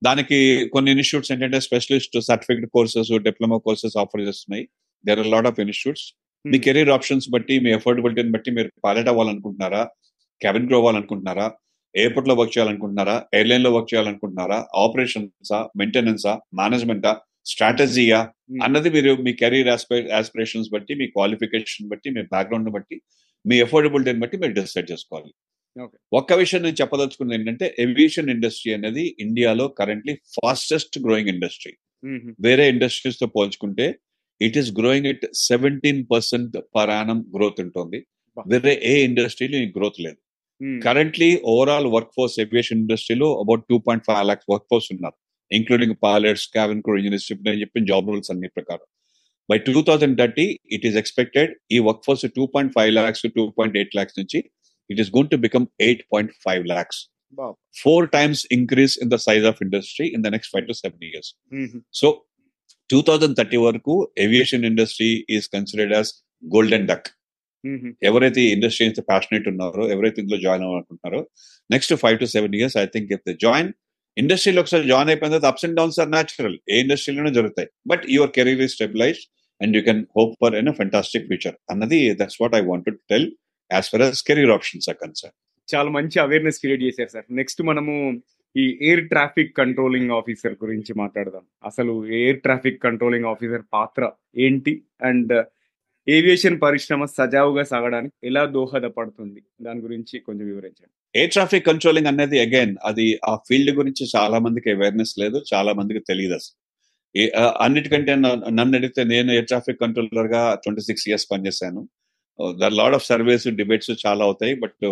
దానికి 0.08 0.38
కొన్ని 0.74 0.90
ఇన్స్టిట్యూట్స్ 0.94 1.32
ఏంటంటే 1.34 1.60
specialist 1.68 2.16
certificate 2.30 2.70
courses 2.76 3.12
diploma 3.28 3.58
courses 3.68 3.96
offer 4.04 4.24
చేస్తున్నాయి. 4.28 4.64
There 5.06 5.20
are 5.24 5.32
lot 5.36 5.48
of 5.52 5.60
institutes 5.64 6.06
me 6.46 6.58
career 6.66 6.92
options 6.98 7.28
బట్టి 7.36 7.56
మీ 7.66 7.72
అఫోర్డబిలిటీని 7.78 8.32
బట్టి 8.36 8.50
మీరు 8.58 8.70
పైలట్ 8.86 9.10
అవ్వాలనుకుంటున్నారా? 9.12 9.82
క్యాబిన్ 10.42 10.68
క్రూ 10.68 10.78
అవ్వాలనుకుంటున్నారా? 10.80 11.48
ఎయిర్పోర్ట్లో 11.96 12.36
వర్క్ 12.40 12.54
చేయాలనుకుంటున్నారా? 12.56 13.16
ఎయిర్లైన్లో 13.38 13.72
వర్క్ 13.76 13.90
చేయాలనుకుంటున్నారా 13.92 14.58
ఆపరేషన్సా 14.84 15.60
మెయింటెనెన్సా 15.80 16.34
మేనేజ్మెంటా 16.60 17.12
స్ట్రాటజీయా 17.52 18.20
అన్నది 18.66 18.90
మీరు 18.96 19.12
మీ 19.26 19.32
కెరీర్ 19.42 19.70
ఆస్పిరేషన్స్ 20.20 20.70
బట్టి 20.76 20.94
మీ 21.02 21.06
క్వాలిఫికేషన్ 21.16 21.90
బట్టి 21.92 22.10
మీ 22.16 22.22
బ్యాక్గ్రౌండ్ 22.34 22.70
బట్టి 22.76 22.98
మీ 23.46 23.56
ఎఫోర్డబిలిటీని 23.66 24.22
బట్టి 24.24 24.38
మీరు 24.42 24.54
డిసైడ్ 24.60 24.88
చేసుకోవాలి. 24.92 25.32
ఒక్క 26.20 26.34
విషయం 26.42 26.62
నేను 26.66 26.78
చెప్పదలుచుకున్నది 26.82 27.36
ఏంటంటే 27.38 27.66
ఏవియేషన్ 27.86 28.30
ఇండస్ట్రీ 28.36 28.72
అనేది 28.78 29.04
ఇండియాలో 29.26 29.66
కరెంట్లీ 29.80 30.14
ఫాస్టెస్ట్ 30.38 30.96
గ్రోయింగ్ 31.06 31.32
ఇండస్ట్రీ 31.34 31.74
వేరే 32.46 32.66
ఇండస్ట్రీస్తో 32.74 33.28
పోల్చుకుంటే 33.36 33.86
it 34.42 34.58
is 34.62 34.72
growing 34.80 35.08
it 35.14 35.26
seventeen 35.48 36.02
percent 36.12 36.56
per 36.76 36.92
annum 36.98 37.20
growth 37.36 37.60
ఉంటుంది. 37.66 38.00
వేరే 38.52 38.74
ఏ 38.92 38.94
ఇండస్ట్రీలో 39.08 39.60
గ్రోత్ 39.78 40.00
లేదు. 40.06 40.20
Currently 40.86 41.30
overall 41.54 41.88
work 41.96 42.14
force 42.16 42.38
aviation 42.44 42.80
ఇండస్ట్రీలో 42.84 43.28
about 43.44 43.64
two 43.70 43.78
point 43.88 44.06
five 44.08 44.24
lakhs 44.30 44.50
workforce 44.72 44.90
ఉన్నారు. 44.96 45.18
Including 45.52 45.96
pilots 46.06 46.48
cabin 46.56 46.82
crew 46.86 46.96
engineers 47.02 47.30
నేను 47.48 47.60
చెప్పిన 47.64 47.86
జాబ్ 47.92 48.10
రూల్స్ 48.12 48.32
అన్ని 48.34 48.50
ప్రకారం. 48.58 48.88
By 49.50 49.58
two 49.68 49.82
thousand 49.82 50.16
thirty 50.22 50.48
it 50.72 50.86
is 50.86 50.98
expected 50.98 51.52
ఈ 51.72 51.80
workforce 52.06 52.26
two 52.38 52.46
point 52.56 52.74
five 52.74 52.92
lakhs 52.94 53.24
two 53.38 53.46
point 53.60 53.78
eight 53.78 53.96
lakhs 53.96 54.18
నుంచి 54.20 54.40
it 54.90 55.00
is 55.00 55.12
going 55.18 55.30
to 55.30 55.38
become 55.38 55.66
eight 55.82 56.04
point 56.14 56.34
five 56.46 56.64
lakhs 56.66 57.00
four 57.82 58.06
times 58.10 58.42
increase 58.52 58.96
in 59.04 59.10
the 59.10 59.18
size 59.28 59.46
of 59.46 59.60
industry 59.62 60.08
in 60.16 60.24
the 60.24 60.28
next 60.28 60.52
five 60.56 60.66
to 60.68 60.76
seven 60.84 61.06
years 61.10 61.30
so 62.00 62.08
two 62.90 63.00
thousand 63.02 63.36
thirty 63.38 63.58
వరకు 63.58 63.96
aviation 64.18 64.64
industry 64.66 65.12
is 65.30 65.48
considered 65.50 65.94
as 65.94 66.12
golden 66.44 66.88
duck 66.88 67.10
ఎవరైతే 68.04 68.42
ఈ 68.42 68.50
industry 68.52 68.86
passionate 69.12 69.48
ఉన్నారో 69.48 69.84
ఎవరైతే 69.96 70.18
ఇందులో 70.22 70.38
join 70.38 70.64
అవ్వాలనుకుంటున్నారో 70.66 71.20
next 71.70 71.94
five 71.96 72.18
to 72.20 72.28
seven 72.36 72.56
years 72.56 72.78
I 72.78 72.86
think 72.86 73.10
if 73.12 73.24
the 73.30 73.34
join 73.46 73.70
ఇండస్ట్రీలో 74.18 74.62
ఒకసారి 74.62 74.86
join 74.88 75.10
అయిపోయిన 75.10 75.32
తర్వాత 75.34 75.48
ups 75.52 75.66
and 75.66 75.76
downs 75.76 76.00
are 76.00 76.10
natural 76.10 76.58
ఏ 76.72 76.78
ఇండస్ట్రీలోనే 76.80 77.32
జరుగుతాయి. 77.32 77.68
But 77.88 78.04
your 78.10 78.32
career 78.32 78.62
is 78.62 78.74
stabilize 78.74 79.20
and 79.62 79.78
you 79.78 79.84
can 79.84 80.06
hope 80.18 80.34
for 80.42 80.56
an 80.56 80.74
fantastic 80.74 81.26
future 81.26 81.56
అన్నది 81.70 82.14
that's 82.14 82.42
what 82.42 82.56
I 82.56 82.62
want 82.62 82.86
to 82.86 82.92
tell 82.92 83.30
as 83.74 83.90
far 83.90 84.02
as 84.02 84.24
career 84.24 84.50
options 84.50 84.90
are 84.90 84.98
concern 84.98 85.36
చాలా 85.74 85.90
మంచి 85.90 86.20
awareness 86.20 86.60
create 86.60 86.84
చేశారు 86.84 87.10
sir. 87.10 87.26
Next 87.32 87.62
మనము 87.62 88.22
ఈ 88.56 88.80
air 88.82 89.08
traffic 89.08 89.58
controlling 89.58 90.12
officer 90.12 90.56
గురించి 90.64 90.94
మాట్లాడదాం. 90.98 91.44
అసలు 91.66 91.94
air 92.06 92.40
traffic 92.42 92.84
controlling 92.84 93.26
officer 93.26 93.62
పాత్ర 93.74 94.12
ఏంటి? 94.38 94.74
అండ్ 95.02 95.34
ఏవియేషన్ 96.08 96.62
పరిశ్రమ 96.62 97.06
సజావుగా 97.06 97.64
సాగడానికి 97.64 98.14
ఎలా 98.24 98.46
దోహదపడుతుంది? 98.46 99.42
దాని 99.62 99.80
గురించి 99.80 100.20
కొంచెం 100.20 100.48
వివరించండి. 100.48 101.20
ఎయిర్ 101.20 101.32
ట్రాఫిక్ 101.32 101.66
కంట్రోలింగ్ 101.66 102.08
అనేది 102.08 102.40
అగైన్ 102.40 102.76
అది 102.86 103.20
ఆ 103.30 103.36
ఫీల్డ్ 103.36 103.72
గురించి 103.76 104.08
చాలా 104.16 104.40
మందికి 104.40 104.72
అవేర్నెస్ 104.72 105.20
లేదు 105.20 105.44
చాలా 105.54 105.74
మందికి 105.74 106.00
తెలియదు 106.00 106.34
అసలు. 106.34 106.59
అన్నిటికంటే 107.66 108.14
నన్ను 108.58 108.76
అడిగితే 108.80 109.02
నేను 109.12 109.30
ఎయిర్ 109.36 109.48
ట్రాఫిక్ 109.52 109.80
కంట్రోలర్గా 109.84 110.42
ట్వంటీ 110.64 110.82
సిక్స్ 110.88 111.06
ఇయర్స్ 111.10 111.28
పనిచేశాను. 111.32 111.82
The 112.62 112.72
lot 112.80 112.96
of 112.98 113.06
surveys 113.12 113.48
debates 113.62 113.92
చాలా 114.06 114.24
అవుతాయి 114.28 114.54
బట్ 114.64 114.86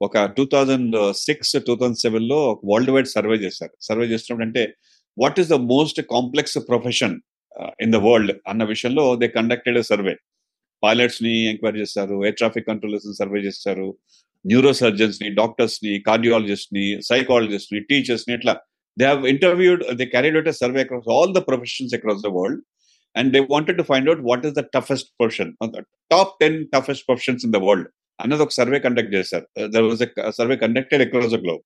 ఒక 0.00 0.24
two 0.36 0.44
thousand 0.52 0.94
six 1.26 1.52
two 1.68 1.74
thousand 1.80 2.00
సెవెన్లో 2.04 2.38
ఒక 2.52 2.60
వరల్డ్ 2.70 2.92
వైడ్ 2.94 3.08
సర్వే 3.16 3.36
చేశారు. 3.44 3.74
సర్వే 3.88 4.06
చేసినప్పుడు 4.12 4.46
అంటే 4.48 4.62
what 5.16 5.38
is 5.42 5.50
the 5.54 5.58
most 5.74 6.00
complex 6.14 6.58
profession 6.70 7.16
in 7.84 7.92
the 7.96 8.00
world 8.06 8.32
అన్న 8.50 8.62
విషయంలో 8.72 9.04
దే 9.22 9.28
కండక్టెడ్ 9.38 9.80
సర్వే 9.92 10.14
పైలట్స్ని 10.82 11.34
ఎంక్వైరీ 11.52 11.78
చేస్తారు 11.82 12.16
ఎయిర్ 12.26 12.38
ట్రాఫిక్ 12.40 12.68
కంట్రోలర్స్ని 12.70 13.14
సర్వే 13.20 13.38
చేస్తారు 13.46 13.88
న్యూరో 14.44 14.72
సర్జన్స్ని 14.82 15.28
డాక్టర్స్ని 15.40 15.92
కార్డియాలజిస్ట్ని 16.08 16.84
సైకాలజిస్ట్ని 17.10 17.80
టీచర్స్ని 17.88 18.34
ఇట్లా. 18.38 18.54
They 18.98 19.06
have 19.10 19.22
interviewed 19.32 19.82
they 20.00 20.06
carried 20.14 20.36
out 20.38 20.50
survey 20.62 20.82
across 20.84 21.08
all 21.16 21.32
the 21.36 21.42
professions 21.48 21.94
across 21.98 22.22
the 22.26 22.30
world 22.38 22.62
and 23.16 23.30
they 23.34 23.40
wanted 23.54 23.78
to 23.80 23.86
find 23.90 24.08
out 24.10 24.22
what 24.30 24.44
is 24.48 24.56
the 24.58 24.64
toughest 24.76 25.10
profession 25.18 25.52
top 26.10 26.32
ten 26.42 26.58
toughest 26.74 27.04
professions 27.08 27.44
in 27.48 27.54
the 27.56 27.60
world 27.66 27.88
అన్నది 28.18 28.42
ఒక 28.44 28.52
survey 28.58 28.78
conduct 28.86 29.12
చేశారు. 29.16 29.44
There 29.74 29.84
was 29.88 30.00
survey 30.38 30.56
conducted 30.64 31.02
across 31.04 31.32
the 31.34 31.38
globe 31.44 31.62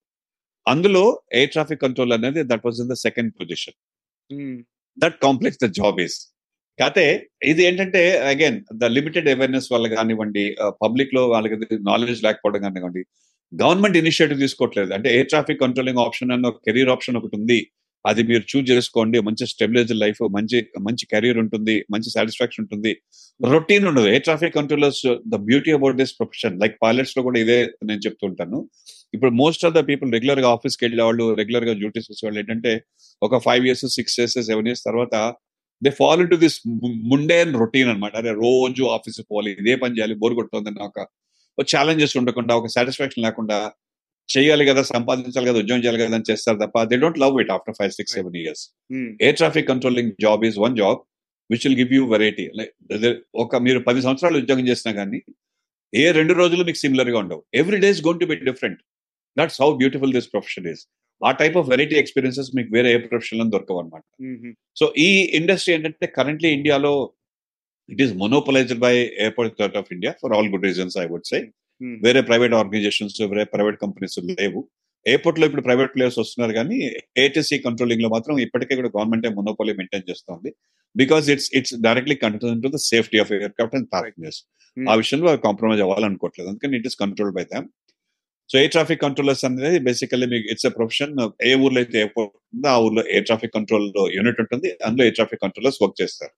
అందులో 0.67 1.05
air 1.39 1.53
traffic 1.55 1.83
control 1.85 2.13
అనేది 2.19 2.43
that 2.51 2.65
was 2.67 2.81
in 2.85 2.91
the 2.93 2.97
second 3.07 3.31
position 3.39 3.77
that 4.99 5.17
complex 5.25 5.61
the 5.65 5.69
job 5.79 5.99
is 6.05 6.19
కాకపోతే 6.79 7.05
ఇది 7.51 7.63
ఏంటంటే 7.69 8.03
again 8.31 8.59
the 8.83 8.89
limited 8.97 9.27
awareness 9.33 9.69
వల్ల 9.73 9.87
కానివ్వండి 9.95 10.45
పబ్లిక్లో 10.85 11.23
వాళ్ళకి 11.33 11.57
నాలెడ్జ్ 11.91 12.23
లేకపోవడం 12.27 12.61
కానివ్వండి 12.67 13.03
గవర్నమెంట్ 13.53 13.97
ఇనిషియేటివ్ 14.03 14.39
తీసుకోవట్లేదు. 14.45 14.91
అంటే 14.97 15.09
ఎయిర్ 15.17 15.31
ట్రాఫిక్ 15.33 15.61
కంట్రోలింగ్ 15.65 16.01
ఆప్షన్ 16.07 16.33
అన్న 16.35 16.51
ఒక 16.53 16.61
కెరీర్ 16.67 16.91
ఆప్షన్ 16.95 17.17
ఒకటి 17.21 17.37
ఉంది. 17.39 17.59
అది 18.05 18.23
మీరు 18.29 18.45
చూజ్ 18.51 18.67
చేసుకోండి. 18.71 19.19
మంచి 19.27 19.45
స్టెబిలైజ్ 19.53 19.93
లైఫ్ 20.03 20.21
మంచి 20.37 20.59
మంచి 20.87 21.05
కెరీర్ 21.13 21.39
ఉంటుంది. 21.45 21.77
మంచి 21.95 22.09
సాటిస్ఫాక్షన్ 22.17 22.63
ఉంటుంది. 22.65 22.93
రొటీన్ 23.41 23.85
ఉండదు. 23.91 24.09
Air 24.15 24.25
traffic 24.29 24.55
controllers 24.59 25.05
the 25.35 25.39
beauty 25.51 25.73
about 25.79 25.97
this 26.01 26.15
profession 26.21 26.57
like 26.63 26.75
పైలట్స్లో 26.85 27.23
కూడా 27.29 27.39
ఇదే 27.45 27.59
నేను 27.91 28.03
చెప్తుంటాను 28.07 28.61
ఇప్పుడు 29.15 29.33
మోస్ట్ 29.43 29.65
ఆఫ్ 29.69 29.75
ద 29.79 29.81
పీపుల్ 29.91 30.11
రెగ్యులర్గా 30.17 30.51
ఆఫీస్కి 30.57 30.83
వెళ్ళే 30.87 31.05
వాళ్ళు 31.09 31.25
రెగ్యులర్గా 31.41 31.75
డ్యూటీస్ 31.83 32.09
వచ్చే 32.13 32.25
వాళ్ళు 32.27 32.41
ఏంటంటే 32.43 32.73
ఒక 33.23 33.39
five 33.47 33.65
years 33.69 33.87
six 33.97 34.17
years 34.21 34.39
seven 34.51 34.69
years 34.71 34.85
తర్వాత 34.89 35.17
they 35.83 35.91
fall 36.01 36.23
to 36.33 36.37
this 36.45 36.59
and 37.41 37.57
routine 37.63 37.89
అనమాట 37.93 38.15
అరే 38.21 38.33
రోజు 38.47 38.83
ఆఫీస్ 38.97 39.21
పోవాలి 39.31 39.51
ఇదే 39.63 39.75
పని 39.83 39.95
చేయాలి 39.97 40.17
బోర్ 40.23 40.35
కొడుతుంది 40.41 40.81
ఒక 40.89 41.07
ఛాలెంజెస్ 41.69 42.15
ఉండకుండా 42.17 42.53
ఒక 42.57 42.67
సాటిస్ఫాక్షన్ 42.67 43.25
లేకుండా 43.25 43.59
చేయాలి 44.29 44.65
కదా 44.67 44.83
సంపాదించాలి 44.91 45.47
కదా 45.47 45.59
ఉద్యోగం 45.59 45.83
చేయాలి 45.85 46.01
కదా 46.03 46.17
అని 46.17 46.29
చేస్తారు 46.31 46.59
తప్ప 46.59 46.83
they 46.83 46.97
don't 46.97 47.19
love 47.19 47.41
it 47.41 47.51
after 47.51 47.77
five 47.79 47.93
six 47.93 48.15
seven 48.15 48.37
years 48.37 48.63
air 49.21 49.37
traffic 49.37 49.69
controlling 49.69 50.13
job 50.21 50.45
is 50.45 50.59
one 50.59 50.77
job 50.77 51.01
which 51.51 51.65
will 51.67 51.79
give 51.79 51.93
you 51.93 52.03
variety 52.07 52.45
ఒక 53.35 53.57
మీరు 53.57 53.81
పది 53.81 54.03
సంవత్సరాలు 54.03 54.39
ఉద్యోగం 54.39 54.67
చేసినా 54.69 54.93
కానీ 54.93 55.21
ఏ 55.93 56.05
రెండు 56.13 56.35
రోజులు 56.35 56.63
మీకు 56.65 56.79
సిమిలర్గా 56.79 57.19
ఉండవు. 57.19 57.43
Every 57.55 57.79
day 57.79 57.89
is 57.89 58.03
gonna 58.21 58.27
be 58.27 58.37
different 58.43 58.79
that's 59.37 59.59
how 59.63 59.69
beautiful 59.77 60.13
this 60.13 60.29
profession 60.33 60.67
is 60.67 60.83
ఆ 61.21 61.33
టైప్ 61.33 61.57
ఆఫ్ 61.57 61.67
వెరైటీ 61.69 61.97
ఎక్స్పీరియన్సెస్ 61.97 62.49
మీకు 62.57 62.71
వేరే 62.73 62.89
ఏ 62.93 62.99
ప్రొఫెషన్లో 63.05 63.45
దొరకవు 63.55 63.81
అనమాట 63.81 64.03
సో 64.79 64.87
ఈ 64.99 65.09
ఇండస్ట్రీ 65.33 65.75
ఏంటంటే 65.75 66.07
కరెంట్లీ 66.17 66.51
ఇండియాలో 66.53 66.93
it 67.93 68.03
is 68.05 68.13
monopolized 68.23 68.81
by 68.87 68.95
airport 69.25 69.53
authority 69.57 69.79
of 69.83 69.91
India 69.97 70.13
for 70.23 70.35
all 70.37 70.49
good 70.55 70.67
reasons 70.71 70.97
I 71.03 71.07
would 71.15 71.29
say 71.33 71.41
వేరే 72.05 72.21
ప్రైవేట్ 72.29 72.55
ఆర్గనైజేషన్స్ 72.61 73.17
వేరే 73.33 73.45
ప్రైవేట్ 73.55 73.79
కంపెనీస్ 73.85 74.17
లేవు. 74.41 74.61
ఎయిర్పోర్ట్లో 75.07 75.45
ఇప్పుడు 75.49 75.65
ప్రైవేట్ 75.69 75.93
ప్లేయర్స్ 75.95 76.19
వస్తున్నారు 76.21 76.53
కానీ 76.59 76.77
ఏటీసీ 77.23 77.57
కంట్రోలింగ్లో 77.65 78.09
మాత్రం 78.15 78.35
ఇప్పటికే 78.45 78.75
కూడా 78.81 78.91
గవర్నమెంట్ 78.97 79.25
మొనోపోలీ 79.39 79.73
మెయింటైన్ 79.79 80.05
చేస్తోంది. 80.11 80.51
Because 81.01 81.27
it's 81.35 81.49
it's 81.59 81.75
directly 81.87 82.17
control 82.25 82.61
to 82.65 82.71
the 82.75 82.81
safety 82.91 83.19
of 83.23 83.31
aircraft 83.57 83.77
and 83.79 83.89
passengers 83.95 84.41
ఆ 84.77 84.95
విషయంలో 85.03 85.33
కాంప్రమైజ్ 85.47 85.83
అవ్వాలనుకోవట్లేదు. 85.87 86.49
అందుకని 86.53 86.77
it 86.81 86.87
is 86.91 86.99
control 87.03 87.33
by 87.39 87.45
them 87.55 87.67
so 88.51 88.57
air 88.61 88.73
traffic 88.77 89.03
controllers 89.07 89.45
అనేది 89.49 89.79
బేసికల్లీ 89.89 90.27
మీకు 90.33 90.47
ఇట్స్ 90.53 90.67
ఎ 90.71 90.73
ప్రొఫెషన్ 90.79 91.13
ఏ 91.49 91.53
ఊర్లో 91.65 91.79
అయితే 91.83 91.99
ఎయిర్పోర్ట్ 92.03 92.33
ఉందో 92.55 92.69
ఆ 92.75 92.79
ఊర్లో 92.87 93.03
ఎయిర్ 93.15 93.27
ట్రాఫిక్ 93.29 93.55
కంట్రోల్ 93.59 93.87
యూనిట్ 94.17 94.41
ఉంటుంది. 94.45 94.71
అందులో 94.87 95.05
ఎయిర్ 95.07 95.17
ట్రాఫిక్ 95.19 95.43
కంట్రోలర్స్ 95.45 95.79
వర్క్ 95.83 95.97
చేస్తారు. 96.03 96.33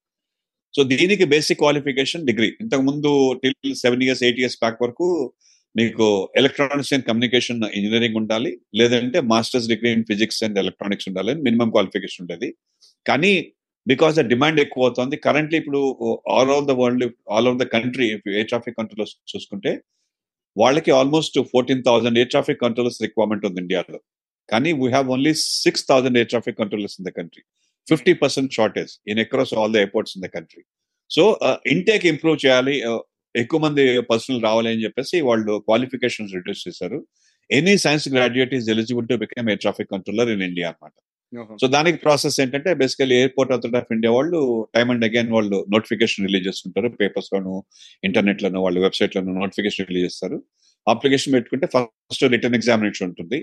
సో 0.74 0.82
దీనికి 0.92 1.24
బేసిక్ 1.32 1.60
క్వాలిఫికేషన్ 1.62 2.24
డిగ్రీ 2.28 2.48
ఇంతకు 2.62 2.84
ముందు 2.90 3.10
till 3.42 3.74
seven 3.82 4.02
years 4.06 4.22
eight 4.26 4.40
years 4.42 4.58
back 4.62 4.80
వరకు 4.84 5.06
మీకు 5.74 6.06
ఎలక్ట్రానిక్స్ 6.40 6.92
అండ్ 6.94 7.04
కమ్యూనికేషన్ 7.08 7.60
ఇంజనీరింగ్ 7.78 8.18
ఉండాలి. 8.20 8.50
లేదంటే 8.80 9.18
masters 9.32 9.68
degree 9.72 9.90
in 9.96 10.04
physics 10.10 10.40
and 10.46 10.58
electronics 10.62 11.08
ఉండాలి 11.10 11.30
అని 11.34 11.42
మినిమం 11.48 11.70
క్వాలిఫికేషన్ 11.76 12.22
ఉండేది. 12.24 12.48
కానీ 13.06 13.32
బికాస్ 13.86 14.14
ద 14.18 14.22
డిమాండ్ 14.32 14.58
ఎక్కువ 14.64 14.86
అవుతుంది 14.88 15.16
కరెంట్లీ 15.26 15.56
ఇప్పుడు 15.62 15.80
all 16.36 16.52
over 16.54 16.68
the 16.70 16.74
world 16.82 17.04
all 17.34 17.48
over 17.48 17.60
the 17.62 17.66
country 17.76 18.06
air 18.36 18.48
traffic 18.52 18.78
controllers 18.80 19.14
చూసుకుంటే 19.32 19.72
వాళ్ళకి 20.56 20.90
almost 21.00 21.36
fourteen 21.52 21.82
thousand 21.88 22.18
air 22.20 22.32
traffic 22.34 22.62
controllers 22.66 23.00
requirement 23.06 23.44
ఉంది 23.48 23.60
ఇండియాలో. 23.64 23.98
కానీ 24.52 24.70
we 24.80 24.88
have 24.94 25.08
only 25.16 25.32
six 25.64 25.84
thousand 25.90 26.18
air 26.20 26.30
traffic 26.32 26.58
controllers 26.62 26.96
in 27.00 27.06
the 27.08 27.12
country 27.18 27.42
fifty 27.88 28.12
percent 28.22 28.52
shortage 28.52 28.92
in 29.08 29.20
across 29.24 29.54
all 29.54 29.72
the 29.72 29.76
airports 29.76 30.14
in 30.16 30.24
the 30.26 30.30
country 30.36 30.62
so 31.10 31.24
intake 31.66 32.04
improve 32.12 32.38
చేయాలి. 32.46 32.74
ఎక్కువ 33.34 33.60
మంది 33.60 33.82
personnel 34.00 34.42
రావాలి 34.42 34.68
అని 34.72 34.84
చెప్పేసి 34.84 35.16
వాళ్ళు 35.20 35.52
క్వాలిఫికేషన్స్ 35.58 36.34
రిడ్యూస్ 36.34 36.62
చేశారు. 36.68 36.98
Any 37.50 37.74
science 37.76 38.06
graduate 38.08 38.54
is 38.54 38.68
eligible 38.74 39.08
to 39.08 39.14
become 39.14 39.48
air 39.48 39.60
traffic 39.60 39.90
controller 39.90 40.30
in 40.34 40.42
India 40.42 40.68
అనమాట 40.68 40.92
so 41.60 41.66
దానికి 41.66 41.98
ప్రాసెస్ 41.98 42.36
ఏంటంటే 42.40 42.70
basically 42.74 43.14
airport 43.20 43.52
authority 43.52 43.78
of 43.78 43.92
India 43.92 44.12
వాళ్ళు 44.12 44.40
టైమ్ 44.74 44.90
అండ్ 44.90 45.04
అగైన్ 45.04 45.30
వాళ్ళు 45.32 45.66
నోటిఫికేషన్ 45.74 46.26
రిలీజ్ 46.26 46.46
చేస్తుంటారు. 46.48 46.88
పేపర్స్ 47.00 47.30
లోను 47.34 47.54
ఇంటర్నెట్ 48.04 48.42
లోను 48.42 48.60
వాళ్ళ 48.60 48.78
వెబ్సైట్ 48.78 49.16
లోను 49.16 49.32
నోటిఫికేషన్ 49.40 49.88
రిలీజ్ 49.90 50.06
చేస్తారు. 50.06 50.38
అప్లికేషన్ 50.86 51.34
పెట్టుకుంటే 51.34 51.66
ఫస్ట్ 51.74 52.24
రిటర్న్ 52.34 52.56
ఎగ్జామినేషన్ 52.60 53.08
ఉంటుంది. 53.08 53.38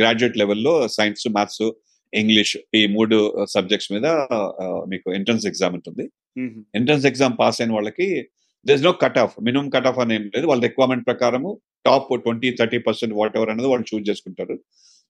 గ్రాడ్యుయేట్ 0.00 0.38
లెవెల్లో 0.42 0.74
సైన్స్ 0.88 1.28
మ్యాథ్స్ 1.28 1.62
ఇంగ్లీష్ 2.12 2.54
ఈ 2.78 2.80
మూడు 2.96 3.16
సబ్జెక్ట్స్ 3.54 3.90
మీద 3.94 4.06
మీకు 4.92 5.08
ఎంట్రన్స్ 5.18 5.46
ఎగ్జామ్ 5.50 5.74
ఉంటుంది. 5.78 6.04
ఎంట్రన్స్ 6.78 7.06
ఎగ్జామ్ 7.10 7.34
పాస్ 7.40 7.58
అయిన 7.60 7.72
వాళ్ళకి 7.76 8.08
this 8.66 8.84
no 8.88 8.92
cut 9.04 9.18
off 9.24 9.34
minimum 9.46 9.66
cut 9.74 9.88
off 9.90 9.98
అని 10.02 10.14
ఏం 10.18 10.24
లేదు. 10.34 10.46
వాళ్ళ 10.50 10.60
రిక్వైర్మెంట్ 10.68 11.04
ప్రకారము 11.10 11.50
top 11.88 12.08
twenty 12.24 12.50
thirty 12.60 12.78
percent 12.86 13.14
whatever 13.38 13.50
అనేది 13.52 13.68
వాళ్ళు 13.72 13.86
చూస్ 13.90 14.04
చేసుకుంటారు. 14.10 14.56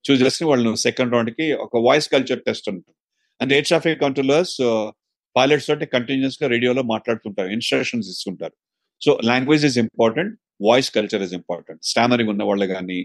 చూస్ 0.04 0.20
చేసుకుని 0.24 0.48
వాళ్ళు 0.52 0.72
సెకండ్ 0.86 1.14
రౌండ్కి 1.16 1.46
ఒక 1.66 1.76
వాయిస్ 1.88 2.08
కల్చర్ 2.14 2.42
టెస్ట్ 2.48 2.68
ఉంటుంది. 2.72 2.96
And 3.40 3.52
air 3.56 3.68
traffic 3.70 4.00
controllers 4.04 4.56
pilots 5.36 5.68
తోటి 5.70 5.86
కంటిన్యూస్గా 5.94 6.46
రేడియోలో 6.54 6.82
మాట్లాడుతుంటారు. 6.94 7.48
ఇన్స్ట్రక్షన్స్ 7.56 8.08
ఇస్తుంటారు. 8.14 8.54
So 9.02 9.10
language 9.30 9.64
is 9.68 9.78
important 9.84 10.34
voice 10.68 10.88
culture 10.96 11.22
is 11.24 11.34
important 11.38 11.80
stammering 11.92 12.30
ఉన్న 12.34 12.42
వాళ్ళు 12.50 12.66
కానీ 12.74 12.98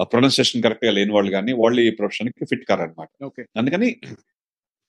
ప్రొనౌన్సియేషన్ 0.00 0.62
కరెక్ట్గా 0.62 0.90
లేని 0.90 1.12
వాళ్ళు 1.12 1.30
కానీ 1.30 1.52
వాళ్ళు 1.52 1.80
ఈ 1.80 1.90
ప్రొఫెషన్కి 1.90 2.44
ఫిట్ 2.44 2.64
కారనమాట. 2.68 3.24
ఓకే. 3.24 3.44
అందుకని 3.56 3.96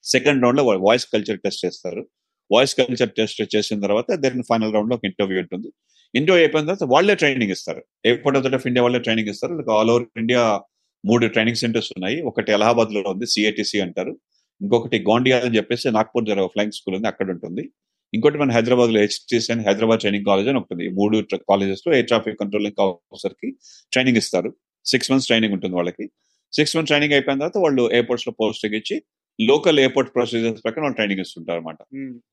సెకండ్ 0.03 0.43
రౌండ్లో 0.43 0.63
వాయిస్ 0.63 1.07
కల్చర్ 1.13 1.39
టెస్ట్ 1.39 1.65
చేస్తారు. 1.65 2.07
వాయిస్ 2.51 2.75
కల్చర్ 2.75 3.09
టెస్ట్ 3.09 3.55
చేసిన 3.55 3.81
తర్వాత 3.81 4.13
దెన్ 4.13 4.43
ఫైనల్ 4.43 4.73
రౌండ్లో 4.73 4.95
ఒక 4.95 5.01
ఇంటర్వ్యూ 5.05 5.39
ఉంటుంది. 5.39 5.67
ఇంటర్వ్యూ 6.15 6.43
అయిపోయిన 6.43 6.65
తర్వాత 6.65 6.89
వాళ్ళే 6.91 7.15
ట్రైనింగ్ 7.15 7.51
ఇస్తారు. 7.51 7.83
ఎయిర్పోర్ట్ 8.05 8.39
ఆఫ్ 8.39 8.53
ఆఫ్ 8.53 8.67
ఇండియా 8.67 8.81
వాళ్ళే 8.83 8.99
ట్రైనింగ్ 8.99 9.29
ఇస్తారు. 9.29 9.71
ఆల్ 9.71 9.89
ఓవర్ 9.89 10.03
ఇండియా 10.17 10.61
మూడు 11.05 11.27
ట్రైనింగ్ 11.27 11.57
సెంటర్స్ 11.57 11.91
ఉన్నాయి. 11.97 12.21
ఒకటి 12.21 12.53
అలహాబాద్లో 12.53 13.01
ఉంది 13.01 13.27
సిఐటిసి 13.27 13.81
అంటారు. 13.81 14.19
ఇంకొకటి 14.61 14.99
గోండియా 14.99 15.39
అని 15.39 15.57
చెప్పేసి 15.57 15.91
నాగ్పూర్ 15.91 16.25
దగ్గర 16.25 16.45
ఫ్లైంగ్ 16.45 16.71
స్కూల్ 16.71 16.95
ఉంది 16.95 17.07
అక్కడ 17.07 17.29
ఉంటుంది. 17.29 17.71
ఇంకోటి 18.13 18.37
మన 18.37 18.51
హైదరాబాద్లో 18.51 18.99
హెచ్టిసి 18.99 19.51
అని 19.51 19.63
హైదరాబాద్ 19.67 19.99
ట్రైనింగ్ 19.99 20.25
కాలేజ్ 20.25 20.47
అని 20.47 20.57
ఉంటుంది 20.57 20.89
మూడు 20.89 21.27
కాలేజెస్లో 21.35 21.93
ఎయిర్ 21.93 22.07
ట్రాఫిక్ 22.07 22.39
కంట్రోలింగ్ 22.39 22.81
ఆఫీసర్కి 22.81 23.55
ట్రైనింగ్ 23.93 24.17
ఇస్తారు. 24.17 24.55
సిక్స్ 24.91 25.09
మంత్స్ 25.11 25.27
ట్రైనింగ్ 25.29 25.53
ఉంటుంది 25.57 25.75
వాళ్ళకి. 25.79 26.05
సిక్స్ 26.53 26.73
మంత్స్ 26.75 26.91
ట్రైనింగ్ 26.91 27.15
అయిపోయిన 27.17 27.39
తర్వాత 27.41 27.57
వాళ్ళు 27.65 27.83
ఎయిర్పోర్ట్స్లో 27.97 28.33
పోస్టింగ్ 28.41 28.75
ఇచ్చి 28.79 28.95
లోకల్ 29.39 29.77
ఎయిర్పోర్ట్ 29.83 30.09
ప్రొసీజర్స్ 30.15 30.61
ప్రకారం 30.65 30.85
వాళ్ళు 30.85 30.97
ట్రైనింగ్ 30.99 31.21
ఇస్తుంటారు 31.23 31.59
అనమాట 31.59 31.79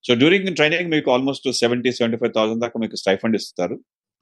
సో 0.07 0.15
డ్యూరింగ్ 0.23 0.49
ట్రైనింగ్ 0.59 0.91
మీకు 0.95 1.09
almost 1.15 1.47
seventy 1.63 1.91
seventy 1.99 2.19
five 2.23 2.33
thousand 2.39 2.63
దాకా 2.65 2.79
మీకు 2.85 2.97
స్టైఫండ్ 3.03 3.37
ఇస్తారు. 3.41 3.77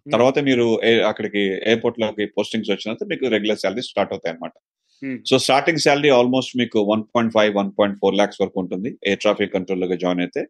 తర్వాత 0.07 0.39
మీరు 0.49 0.67
అక్కడికి 1.11 1.43
ఎయిర్పోర్ట్లోకి 1.71 2.27
పోస్టింగ్స్ 2.37 2.71
వచ్చినంత 2.75 3.05
మీకు 3.13 3.25
రెగ్యులర్ 3.35 3.61
శాలరీ 3.63 3.85
స్టార్ట్ 3.89 4.13
అవుతాయి 4.15 4.33
అనమాట 4.35 4.55
సో 5.31 5.35
స్టార్టింగ్ 5.47 5.83
శాలరీ 5.87 6.11
ఆల్మోస్ట్ 6.19 6.53
మీకు 6.61 6.79
one 6.93 7.03
point 7.15 7.33
five 7.37 7.51
one 7.59 7.71
point 7.79 7.97
four 8.01 8.15
lakhs 8.21 8.41
వరకు 8.43 8.59
ఉంటుంది. 8.63 8.91
ఎయిర్ 9.09 9.21
ట్రాఫిక్ 9.25 9.53
కంట్రోల్గా 9.57 9.97
జాయిన్ 10.05 10.23
అయితే. 10.25 10.43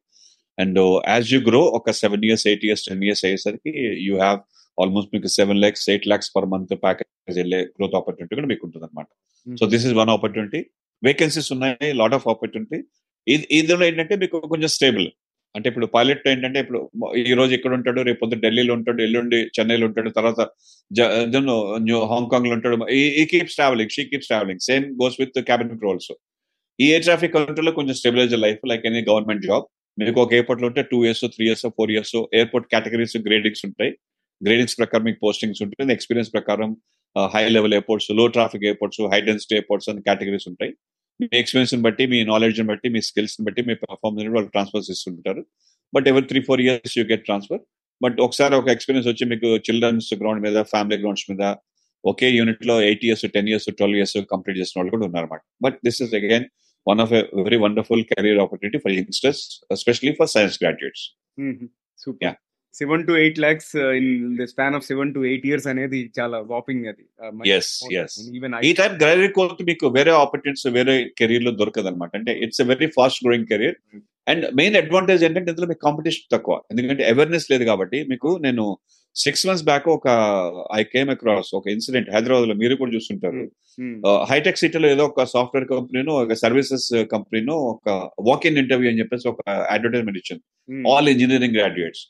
అండ్ 0.59 0.79
యాజ్ 1.15 1.29
యూ 1.35 1.41
గ్రో 1.49 1.61
ఒక 1.79 1.91
seven 2.03 2.25
years 2.29 2.45
eight 2.51 2.65
years 2.69 2.85
ten 2.89 3.03
years 3.09 3.25
అయ్యేసరికి 3.29 3.73
యూ 4.07 4.15
హ్యావ్ 4.23 4.41
ఆల్మోస్ట్ 4.79 5.11
మీకు 5.17 5.29
seven 5.39 5.61
lakhs 5.65 5.87
eight 5.93 6.07
lakhs 6.13 6.31
per 6.37 6.47
month 6.55 6.75
package 6.85 7.11
వెళ్ళే 7.29 7.61
growth 7.77 7.95
opportunity 7.95 8.35
కూడా 8.35 8.49
మీకు 8.53 8.65
ఉంటుంది 8.67 8.87
అనమాట 8.87 9.09
so 9.47 9.67
this 9.67 9.87
is 9.87 9.95
one 9.95 10.11
opportunity 10.11 10.61
vacancies 11.03 11.53
ఉన్నాయి 11.53 11.89
లాట్ 11.93 12.15
ఆఫ్ 12.15 12.29
ఆపర్చునిటీ 12.29 12.79
ఇది 13.27 13.47
ఇందులో 13.51 13.85
ఏంటంటే 13.87 14.17
మీకు 14.17 14.37
కొంచెం 14.53 14.69
స్టేబుల్ 14.69 15.09
అంటే 15.55 15.67
ఇప్పుడు 15.69 15.87
పైలట్ 15.87 16.25
ఏంటంటే 16.29 16.59
ఇప్పుడు 16.61 16.79
ఈ 17.31 17.35
రోజు 17.35 17.53
ఇక్కడ 17.55 17.73
ఉంటాడు 17.73 18.01
రేపు 18.03 18.21
పొద్దున్న 18.21 18.43
ఢిల్లీలో 18.43 18.73
ఉంటాడు 18.75 19.01
ఎల్లుండి 19.03 19.39
చెన్నైలో 19.57 19.87
ఉంటాడు 19.87 20.11
తర్వాత 20.11 20.41
హాంకాంగ్లో 22.13 22.55
ఉంటాడు. 22.55 22.77
He 23.21 23.25
keeps 23.33 23.57
travelling 23.57 23.93
she 23.97 24.05
keeps 24.05 24.27
travelling 24.27 24.63
same 24.69 24.85
goes 25.03 25.17
with 25.21 25.39
cabin 25.51 25.73
crew 25.79 25.91
also 25.93 26.15
ఈ 26.79 26.89
ఎయిర్ 26.91 27.05
ట్రాఫిక్ 27.05 27.33
కంట్రోల్ 27.33 27.71
కొంచెం 27.79 27.97
stabilize 28.01 28.35
life 28.47 28.61
like 28.73 28.85
any 28.91 29.03
government 29.11 29.43
job 29.47 29.65
మీకు 29.99 30.21
ఒక 30.25 30.33
ఎయిర్పోర్ట్లో 30.33 30.67
ఉంటే 30.71 30.83
two 30.91 30.99
years 31.07 31.25
three 31.35 31.45
years 31.47 31.67
four 31.79 31.91
years 31.95 32.17
airport 32.39 32.67
categories 32.75 33.17
gradings 33.27 33.65
ఉంటాయి. 33.69 33.93
గ్రేడింగ్స్ 34.41 34.77
ప్రకారం 34.81 35.05
మీకు 35.09 35.21
postings 35.25 35.63
ఉంటుంది 35.65 35.93
ఎక్స్పీరియన్స్ 35.97 36.31
ప్రకారం 36.37 36.71
high 37.35 37.43
level 37.57 37.75
ఎయిర్పోర్ట్స్లో 37.77 38.25
traffic 38.37 38.65
airports 38.69 39.01
high 39.13 39.21
density 39.29 39.55
airports 39.59 39.89
అని 39.93 40.03
కేటగిరీస్ 40.09 40.47
ఉంటాయి. 40.51 40.73
మీ 41.21 41.27
ఎక్స్పీరియన్స్ 41.43 41.75
బట్టి 41.87 42.05
మీ 42.13 42.19
నాలెడ్జ్ 42.33 42.61
బట్టి 42.71 42.89
మీ 42.95 43.01
స్కిల్స్ 43.09 43.37
బట్టి 43.47 43.63
మీ 43.69 43.75
పర్ఫార్మెన్స్ 43.85 44.31
వాళ్ళు 44.37 44.51
ట్రాన్స్ఫర్ 44.55 44.85
ఇస్తుంటారు. 44.95 45.43
But 45.93 46.07
every 46.13 46.27
three 46.31 46.41
four 46.49 46.61
years 46.67 46.95
you 46.99 47.05
get 47.13 47.25
transfer 47.29 47.63
but 48.01 48.19
ఒకసారి 48.27 48.55
ఒక 48.61 48.69
ఎక్స్పీరియన్స్ 48.77 49.09
వచ్చి 49.11 49.25
మీకు 49.33 49.49
చిల్డ్రన్స్ 49.67 50.11
గ్రౌండ్ 50.21 50.43
మీద 50.47 50.59
ఫ్యామిలీ 50.73 50.97
గ్రౌండ్స్ 51.03 51.27
మీద 51.31 51.45
ఒకే 52.05 52.29
యూనిట్లో 52.39 52.75
eight 52.89 53.05
years 53.07 53.25
ten 53.37 53.49
years 53.51 53.67
twelve 53.79 53.99
years 54.01 54.17
complete 54.33 54.59
చేసిన 54.61 54.77
వాళ్ళు 54.79 54.93
కూడా 54.95 55.07
ఉన్నారన్నమాట. 55.09 55.43
But 55.65 55.79
this 55.87 55.99
is 56.05 56.13
again 56.19 56.47
one 56.87 57.01
of 57.05 57.13
a 57.19 57.23
very 57.47 57.59
wonderful 57.65 58.05
career 58.11 58.41
opportunity 58.45 58.79
for 58.85 58.95
youngsters 58.99 59.43
especially 59.77 60.13
for 60.21 60.31
science 60.35 60.59
graduates 60.63 61.05
super. 62.05 62.21
Seven 62.81 63.05
to 63.09 63.13
eight 63.23 63.39
lakhs 63.45 63.71
in 63.99 64.11
the 64.41 64.47
span 64.53 64.77
of 64.79 64.85
seven 64.91 65.11
to 65.17 65.21
eight 65.31 65.47
years 65.49 65.69
అనేది 65.73 66.01
చాలా 66.19 66.39
whopping 66.53 66.85
అది. 66.93 67.05
ఈ 68.69 68.73
type 68.81 68.97
graduate 69.03 69.35
course 69.39 69.65
మీకు 69.71 69.89
వేరే 69.97 70.13
opportunities 70.25 70.69
వేరే 70.79 70.97
కెరీర్లో 71.21 71.53
దొరకదు 71.63 71.91
అనమాట 71.93 72.13
అంటే 72.21 72.35
it's 72.47 72.63
very 72.73 72.89
fast 72.99 73.23
growing 73.27 73.49
career 73.53 73.79
and 74.27 74.45
main 74.61 74.77
advantage 74.83 75.23
ఏంటంటే 75.27 75.51
ఇందులో 75.53 75.69
మీకు 75.71 75.83
కాంపిటీషన్ 75.89 76.33
తక్కువ. 76.35 76.55
ఎందుకంటే 76.73 77.03
అవేర్నెస్ 77.13 77.47
లేదు 77.53 77.65
కాబట్టి 77.71 77.99
మీకు 78.13 78.31
నేను 78.47 78.65
సిక్స్ 79.17 79.45
మంత్స్ 79.49 79.65
బ్యాక్ 79.69 79.87
ఒక 79.95 80.09
ఐ 80.79 80.83
కేమ్ 80.95 81.09
అక్రాస్ 81.15 81.51
ఒక 81.59 81.67
ఇన్సిడెంట్ 81.75 82.09
హైదరాబాద్లో 82.15 82.55
మీరు 82.63 82.75
కూడా 82.81 82.93
చూస్తుంటారు. 82.97 83.41
హైటెక్ 84.31 84.61
సిటీలో 84.63 84.89
ఏదో 84.95 85.05
ఒక 85.11 85.25
సాఫ్ట్వేర్ 85.33 85.67
కంపెనీనో 85.73 86.13
ఒక 86.23 86.37
సర్వీసెస్ 86.43 86.87
కంపెనీనో 87.15 87.57
ఒక 87.73 87.89
వాక్ 88.29 88.47
ఇన్ 88.51 88.61
ఇంటర్వ్యూ 88.63 88.91
అని 88.93 89.01
చెప్పేసి 89.03 89.27
ఒక 89.33 89.41
అడ్వర్టైజ్మెంట్ 89.75 90.21
ఇచ్చింది 90.23 90.45
ఆల్ 90.93 91.11
ఇంజనీరింగ్ 91.15 91.57
గ్రాడ్యుయేట్స్ 91.59 92.05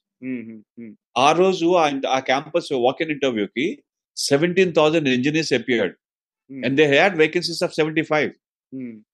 ఆ 1.21 1.29
రోజు 1.39 1.67
ఆ- 2.09 2.23
క్యాంపస్ 2.27 2.71
వాక్ 2.85 3.01
ఇన్ 3.01 3.11
ఇంటర్వ్యూకి 3.11 3.67
seventeen 4.17 4.73
thousand 4.75 5.09
engineers 5.11 5.53
appeared 5.55 5.95
and 6.51 6.77
they 6.81 6.87
had 6.93 7.17
vacancies 7.19 7.63
of 7.67 7.75
seventy 7.75 8.05
five 8.11 8.31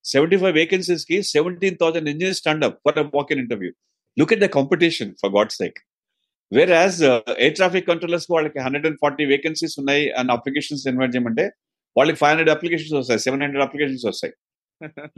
seventy 0.07 0.37
five 0.39 0.55
వేకెన్సీస్కి 0.57 1.19
seventeen 1.31 1.77
thousand 1.81 2.09
engineers 2.13 2.41
stand 2.43 2.65
up 2.65 2.79
for 2.87 3.01
walk 3.13 3.33
in 3.35 3.43
interview 3.45 3.73
look 4.17 4.33
at 4.33 4.43
the 4.43 4.51
competition 4.57 5.13
for 5.21 5.33
god 5.33 5.53
sake 5.55 5.79
whereas 6.75 6.99
air 7.39 7.55
traffic 7.57 7.87
controllers 7.87 8.27
వాళ్ళకి 8.31 8.59
hundred 8.65 8.87
and 8.87 8.99
forty 9.01 9.25
vacancies 9.33 9.77
ఉన్నాయి 9.79 10.05
and 10.19 10.33
applications 10.33 10.85
invite 10.87 11.15
చేయమంటే 11.15 11.45
వాళ్ళకి 11.97 12.19
five 12.21 12.33
hundred 12.33 12.53
applications 12.55 12.97
వస్తాయి 13.01 13.21
seven 13.21 13.43
hundred 13.45 13.65
applications 13.67 14.07
వస్తాయి. 14.11 14.33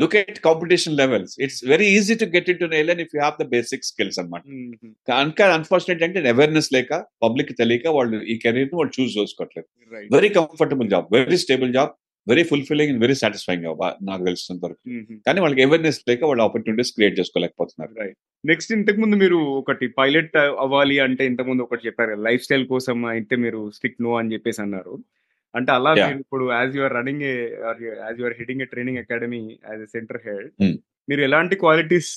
Look 0.02 0.16
at 0.20 0.40
competition 0.48 0.96
levels 1.02 1.34
it's 1.44 1.60
very 1.72 1.88
easy 1.98 2.16
to 2.22 2.28
get 2.36 2.48
in 2.52 2.60
to 2.62 2.68
airline 2.78 3.02
if 3.04 3.12
you 3.16 3.20
have 3.24 3.36
the 3.42 3.46
basic 3.54 3.86
skills 3.90 4.18
అనమాట 4.22 4.42
కనుక 5.10 5.42
unfortunate 5.58 6.02
అంటే 6.06 6.22
awareness 6.34 6.70
లేక 6.78 6.90
public 7.26 7.52
తెలియక 7.62 7.86
వాళ్ళు 7.98 8.18
ఈ 8.32 8.36
కెరీర్ని 8.44 8.76
వాళ్ళు 8.80 8.94
చూస్ 8.98 9.14
చేసుకోవట్లేదు. 9.20 9.68
Very 10.16 10.30
comfortable 10.40 10.90
job 10.94 11.08
very 11.18 11.38
stable 11.44 11.72
job 11.78 11.94
very 12.26 12.42
fulfilling 12.50 12.90
and 12.92 13.02
very 13.04 13.16
satisfying 13.22 13.64
job 13.66 13.82
నాకు 14.08 14.22
తెలిసినంత 14.28 14.62
వరకు. 14.66 14.80
కానీ 15.26 15.38
వాళ్ళకి 15.42 15.62
అవేర్నెస్ 15.66 16.00
లేక 16.10 16.20
వాళ్ళు 16.30 16.42
ఆపర్చునిటీస్ 16.46 16.90
క్రియేట్ 16.96 17.18
చేసుకోలేకపోతున్నారు. 17.20 17.92
నెక్స్ట్ 18.44 18.72
ఇంతకు 18.76 18.98
ముందు 19.02 19.16
మీరు 19.22 19.38
ఒకటి 19.60 19.86
పైలట్ 20.00 20.36
అవ్వాలి 20.64 20.96
అంటే 21.06 21.22
ఇంతకు 21.30 21.48
ముందు 21.50 21.66
ఒకటి 21.66 21.86
చెప్పారు 21.88 22.16
లైఫ్ 22.28 22.42
స్టైల్ 22.46 22.66
కోసం 22.72 22.98
అయితే 23.12 23.36
మీరు 23.44 23.60
స్టిక్ 23.76 24.02
నో 24.06 24.12
అని 24.20 24.32
చెప్పేసి 24.34 24.60
అన్నారు. 24.64 24.94
అంటే 25.58 25.70
అలా. 25.72 25.92
మీరు 25.94 26.20
ఇప్పుడు 26.24 26.44
as 26.52 26.76
you're 26.78 26.94
running 26.98 27.24
as 28.06 28.20
you're 28.20 28.36
heading 28.40 28.62
a 28.64 28.68
training 28.74 29.00
academy 29.04 29.40
as 29.70 29.82
a 29.86 29.90
centre 29.94 30.20
head. 30.26 30.46
మీరు 31.10 31.22
ఎలాంటి 31.28 31.56
క్వాలిటీస్ 31.64 32.14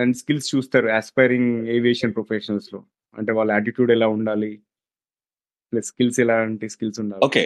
అండ్ 0.00 0.14
స్కిల్స్ 0.20 0.48
చూస్తారు 0.54 0.88
ఆస్పైరింగ్ 0.98 1.50
ఏవియేషన్ 1.78 2.14
ప్రొఫెషనల్స్లో? 2.14 2.80
అంటే 3.18 3.32
వాళ్ళ 3.32 3.50
యాటిట్యూడ్ 3.52 3.92
ఎలా 3.96 4.08
ఉండాలి? 4.08 4.52
ప్లస్ 5.72 5.86
స్కిల్స్ 5.86 6.18
ఎలాంటి 6.24 6.68
స్కిల్స్ 6.68 7.00
ఉండాలి? 7.00 7.22
ఓకే 7.24 7.44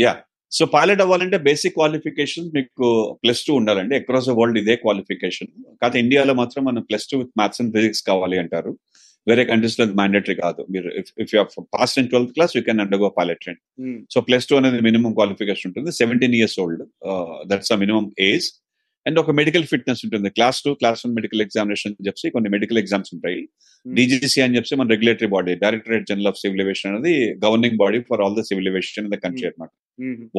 యా 0.00 0.12
సో 0.52 0.64
పైలట్ 0.66 1.00
అవ్వాలంటే 1.00 1.38
బేసిక్ 1.48 1.74
క్వాలిఫికేషన్ 1.74 2.46
మీకు 2.54 2.86
ప్లస్ 3.22 3.42
టూ 3.46 3.52
ఉండాలండి. 3.54 3.94
అక్రాస్ 3.96 4.26
ద 4.26 4.30
వరల్డ్ 4.30 4.58
ఇదే 4.58 4.74
క్వాలిఫికేషన్ 4.76 5.48
కాకపోతే 5.80 6.00
ఇండియాలో 6.00 6.34
మాత్రం 6.34 6.62
మనం 6.64 6.82
plus 6.82 7.06
two 7.10 7.18
with 7.18 7.30
maths 7.38 7.60
and 7.62 7.72
physics 7.76 8.02
కావాలి 8.02 8.38
అంటారు. 8.38 8.72
వేరే 9.26 9.42
కంట్రీస్లో 9.50 9.84
మ్యాండేటరీ 10.00 10.36
కాదు. 10.44 10.60
మీరు 10.74 10.88
if 11.24 11.32
you 11.34 11.44
pass 11.76 11.94
in 12.00 12.08
twelfth 12.12 12.32
class 12.38 12.54
you 12.56 12.62
can 12.68 12.82
undergo 12.84 13.10
pilot 13.18 13.42
train 13.44 13.60
so 14.14 14.20
plus 14.30 14.48
two 14.50 14.56
అనేది 14.62 14.80
మినిమం 14.88 15.14
క్వాలిఫికేషన్ 15.20 15.68
ఉంటుంది. 15.70 15.92
Seventeen 16.00 16.36
years 16.40 16.58
old 16.64 16.82
that's 17.52 17.72
uh 17.76 17.78
minimum 17.84 18.06
age 18.30 18.48
and 19.06 19.18
ఒక 19.20 19.30
medical 19.38 19.64
fitness 19.70 20.00
ఉంటుంది. 20.06 20.28
Class 20.34 20.58
two 20.64 20.72
class 20.80 21.00
one 21.04 21.14
medical 21.18 21.42
examination 21.44 21.94
చెప్పి 22.08 22.30
కొన్ని 22.34 22.50
medical 22.54 22.78
exams 22.82 23.10
ఉంటాయి. 23.14 23.40
DGC 23.86 24.40
అని 24.44 24.54
చెప్పి 24.56 24.76
మన 24.80 24.86
regulatory 24.94 25.28
body 25.32 25.52
directorate 25.62 26.04
general 26.10 26.28
of 26.30 26.38
civil 26.42 26.60
aviation 26.64 26.90
అనేది 26.90 27.14
governing 27.44 27.78
body 27.82 28.00
for 28.10 28.20
all 28.24 28.36
the 28.38 28.42
civil 28.50 28.68
aviation 28.70 29.04
in 29.06 29.12
the 29.14 29.18
country 29.24 29.46
అనమాట 29.50 29.70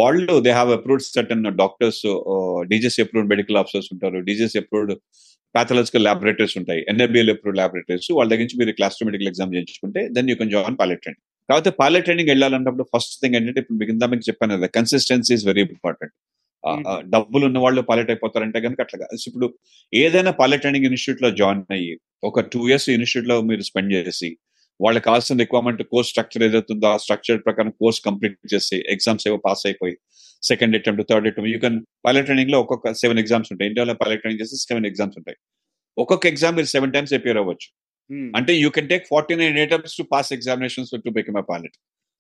వాళ్ళు 0.01 0.35
they 0.45 0.51
have 0.57 0.71
approved 0.77 1.05
certain 1.15 1.43
doctors 1.63 2.01
DGC 2.71 3.01
approved 3.05 3.31
medical 3.33 3.59
officers 3.63 3.89
ఉంటారు. 3.95 4.19
డీజీసీ 4.29 4.57
అప్రూవ్డ్ 4.63 4.93
పాథలాజికల్ 5.55 6.03
ల్యాబొరేటరీస్ 6.07 6.55
ఉంటాయి. 6.59 6.81
NABL 6.91 7.31
approved 7.33 7.59
laboratories 7.59 8.07
వాళ్ళ 8.17 8.27
దగ్గర 8.31 8.45
నుంచి 8.45 8.57
మీరు 8.61 8.71
class 8.79 8.97
medical 9.07 9.29
exam 9.31 9.53
చేయించుకుంటే 9.55 10.01
then 10.15 10.29
you 10.31 10.35
can 10.39 10.51
join 10.55 10.77
pilot 10.81 11.01
training 11.03 11.23
కాకపోతే 11.49 11.71
పైలట్ 11.81 12.05
ట్రైనింగ్ 12.07 12.29
వెళ్ళాలన్నప్పుడు 12.33 12.85
ఫస్ట్ 12.93 13.15
థింగ్ 13.21 13.35
ఏంటంటే 13.39 13.59
ఇప్పుడు 13.63 13.77
మీకు 13.79 13.91
ఇందా 13.95 14.07
మీకు 14.13 14.25
చెప్పాను 14.29 14.55
కదా 14.57 14.67
కన్సిస్టెన్సీ 14.77 15.33
ఇస్ 15.37 15.45
వెరీ 15.49 15.63
ఇంపార్టెంట్ 15.67 16.13
డబ్బులు 17.13 17.43
ఉన్న 17.49 17.57
వాళ్ళు 17.63 17.81
పైలట్ 17.89 18.11
అయిపోతారంటే 18.11 18.59
కనుక 18.65 18.79
అట్లా. 18.85 19.05
ఇప్పుడు 19.29 19.47
ఏదైనా 19.93 20.31
పైలట్ 20.41 20.61
ట్రైనింగ్ 20.61 20.87
ఇన్స్టిట్యూట్లో 20.89 21.29
జాయిన్ 21.41 21.63
అయ్యి 21.69 21.93
ఒక 22.23 22.41
టూ 22.53 22.61
ఇయర్స్ 22.69 22.87
ఇన్స్టిట్యూట్లో 22.95 23.37
మీరు 23.49 23.63
స్పెండ్ 23.69 23.93
చేసి 23.97 24.29
వాళ్ళకి 24.79 25.05
కావాల్సిన 25.07 25.35
రిక్వైర్మెంట్ 25.39 25.81
కోర్స్ 25.91 26.09
స్ట్రక్చర్ 26.09 26.43
ఏదైతుందో 26.47 26.87
ఆ 26.87 26.97
స్ట్రక్చర్ 26.97 27.39
ప్రకారం 27.47 27.71
కోర్స్ 27.81 27.99
కంప్లీట్ 28.07 28.37
చేసి 28.53 28.77
ఎగ్జామ్స్ 28.93 29.25
ఏవో 29.27 29.37
పాస్ 29.45 29.63
అయిపోయి 29.65 29.95
second 30.43 30.75
attempt 30.79 31.03
third 31.09 31.27
attempt 31.29 31.51
you 31.53 31.59
can 31.65 31.77
pilot 32.05 32.27
ట్రైనింగ్లో 32.29 32.57
ఒక్కొక్క 32.63 32.93
సెవెన్ 33.03 33.19
ఎగ్జామ్స్ 33.23 33.49
ఉంటాయి. 33.53 33.69
ఇండియాలో 33.71 33.95
పైలట్ 34.01 34.21
ట్రైనింగ్ 34.23 34.41
చేసి 34.43 34.57
సెవెన్ 34.69 34.87
ఎగ్జామ్స్ 34.91 35.17
ఉంటాయి. 35.21 35.37
ఒక్కొక్క 35.97 36.25
ఎగ్జామ్ 36.33 36.55
మీరు 36.59 36.69
సెవెన్ 36.75 36.93
టైమ్స్ 36.95 37.13
అపియర్ 37.19 37.39
అవ్వచ్చు. 37.43 37.67
అంటే 38.37 38.51
you 38.61 38.69
can 38.75 38.89
take 38.91 39.05
forty 39.11 39.33
nine 39.41 39.57
attempts 39.65 39.95
to 39.99 40.03
pass 40.13 40.29
examinations 40.37 40.91
to 41.05 41.11
become 41.19 41.37
a 41.41 41.45
pilot 41.51 41.75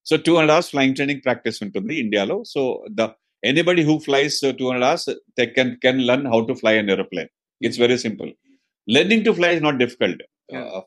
so 0.05 0.15
two 0.25 0.31
hundred 0.37 0.53
hours 0.55 0.69
flying 0.73 0.95
training 0.97 1.21
practice 1.27 1.59
ఉంటుంది 1.65 1.93
ఇండియాలో 2.03 2.37
so 2.53 2.61
the 2.99 3.03
anybody 3.43 3.83
who 3.89 3.95
flies 4.05 4.39
two 4.59 4.65
hundred 4.69 4.87
hours 4.89 5.07
they 5.39 5.45
can 5.57 5.71
can 5.85 6.01
learn 6.09 6.27
how 6.33 6.39
to 6.49 6.53
fly 6.61 6.73
an 6.81 6.91
aeroplane 6.95 7.29
it's 7.61 7.79
very 7.83 7.97
simple 8.05 8.31
learning 8.87 9.25
to 9.27 9.33
fly 9.39 9.49
is 9.55 9.63
not 9.67 9.79
difficult 9.83 10.21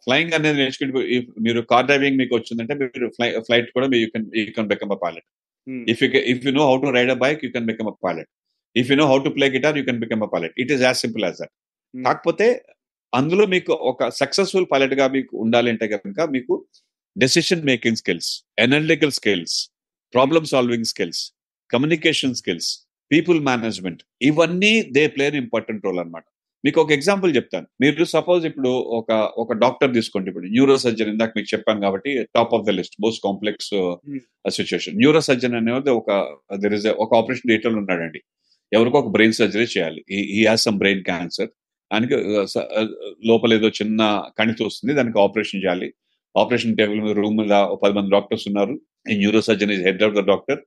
flying 0.05 0.35
అనేది 0.39 0.59
నేర్చుకుంటే 0.63 1.03
మీరు 1.47 1.61
car 1.73 1.87
driving 1.91 2.19
మీకు 2.23 2.35
వచ్చిందంటే 2.39 2.75
మీరు 2.81 3.09
fly 3.17 3.29
flight 3.49 3.71
కూడా 3.77 3.87
you 4.03 4.09
can 4.15 4.27
you 4.41 4.51
can 4.59 4.69
become 4.75 4.93
a 4.97 4.99
pilot 5.05 5.27
if 5.87 6.01
you 6.05 6.09
if 6.33 6.43
you 6.47 6.53
know 6.53 6.65
how 6.71 6.77
to 6.85 6.91
ride 6.97 7.13
a 7.15 7.19
bike 7.25 7.41
you 7.45 7.51
can 7.57 7.69
become 7.71 7.89
a 7.93 7.97
pilot 8.07 8.31
if 8.77 8.89
you 8.91 8.97
know 9.03 9.07
how 9.13 9.19
to 9.27 9.31
play 9.37 9.47
guitar 9.55 9.77
you 9.79 9.85
can 9.89 10.01
become 10.05 10.23
a 10.23 10.31
pilot 10.35 10.55
it 10.63 10.73
is 10.75 10.83
as 10.87 10.99
simple 11.05 11.25
as 11.25 11.39
that 11.43 11.53
కాకపోతే 11.95 12.49
అందులో 13.13 13.45
మీకు 13.55 13.73
ఒక 13.91 14.09
successful 14.21 14.67
పైలట్గా 14.73 15.07
మీకు 15.15 15.33
ఉండాలి 15.45 15.69
అంటే 15.73 15.87
కనుక 15.93 16.21
మీకు 16.35 16.55
decision 17.17 17.63
making 17.65 17.99
skills 18.03 18.31
analytical 18.65 19.15
skills 19.19 19.57
problem 20.15 20.49
solving 20.53 20.89
skills 20.93 21.23
communication 21.71 22.35
skills 22.35 22.71
people 23.11 23.39
management 23.49 24.01
ఇవన్నీ 24.29 24.73
దే 24.97 25.05
ప్లే 25.15 25.27
ఇంపార్టెంట్ 25.41 25.85
రోల్ 25.87 26.01
అనమాట 26.03 26.25
మీకు 26.67 26.79
ఒక 26.83 26.91
ఎగ్జాంపుల్ 26.97 27.31
చెప్తాను. 27.39 27.67
మీరు 27.83 28.07
సపోజ్ 28.15 28.43
ఇప్పుడు 28.51 28.71
ఒక 28.99 29.11
ఒక 29.43 29.53
డాక్టర్ 29.65 29.91
తీసుకోండి. 29.99 30.29
ఇప్పుడు 30.31 30.49
న్యూరో 30.55 30.77
సర్జన్ 30.85 31.11
ఇందాక 31.15 31.33
మీకు 31.39 31.51
చెప్పాను 31.55 31.81
కాబట్టి 31.87 32.13
top 32.37 32.55
of 32.59 32.65
the 32.69 32.75
list 32.79 32.97
most 33.05 33.23
complex 33.27 33.71
situation 34.59 34.97
neuro 35.03 35.23
surgeon 35.29 35.57
అనేది 35.61 35.93
ఒక 36.01 36.11
దర్ 36.65 36.77
ఇస్ 36.79 36.89
ఒక 37.05 37.11
ఆపరేషన్ 37.21 37.49
థియేటర్ 37.51 37.77
ఉన్నాడండి. 37.83 38.21
ఎవరికో 38.73 38.99
ఒక 39.03 39.11
బ్రెయిన్ 39.17 39.37
సర్జరీ 39.41 39.67
చేయాలి. 39.75 40.01
ఈ 40.39 40.41
హాస్ 40.51 40.65
సమ్ 40.69 40.79
బ్రెయిన్ 40.83 41.03
క్యాన్సర్ 41.11 41.51
దానికి 41.91 42.17
లోపల 43.31 43.51
ఏదో 43.59 43.69
చిన్న 43.81 44.01
కణితి 44.39 44.63
వస్తుంది. 44.69 44.93
దానికి 45.01 45.19
ఆపరేషన్ 45.27 45.63
చేయాలి. 45.65 45.89
ఆపరేషన్ 46.35 46.75
టేబుల్ 46.81 47.01
మీద 47.05 47.15
రూమ్ 47.23 47.37
మీద 47.43 47.55
పది 47.83 47.95
మంది 47.99 48.11
డాక్టర్స్ 48.17 48.47
ఉన్నారు. 48.51 48.75
ఈ 49.11 49.15
neuro 49.23 49.41
surgeon 49.49 49.73
is 49.75 49.85
head 49.89 50.03
of 50.07 50.17
the 50.19 50.23
doctor 50.33 50.61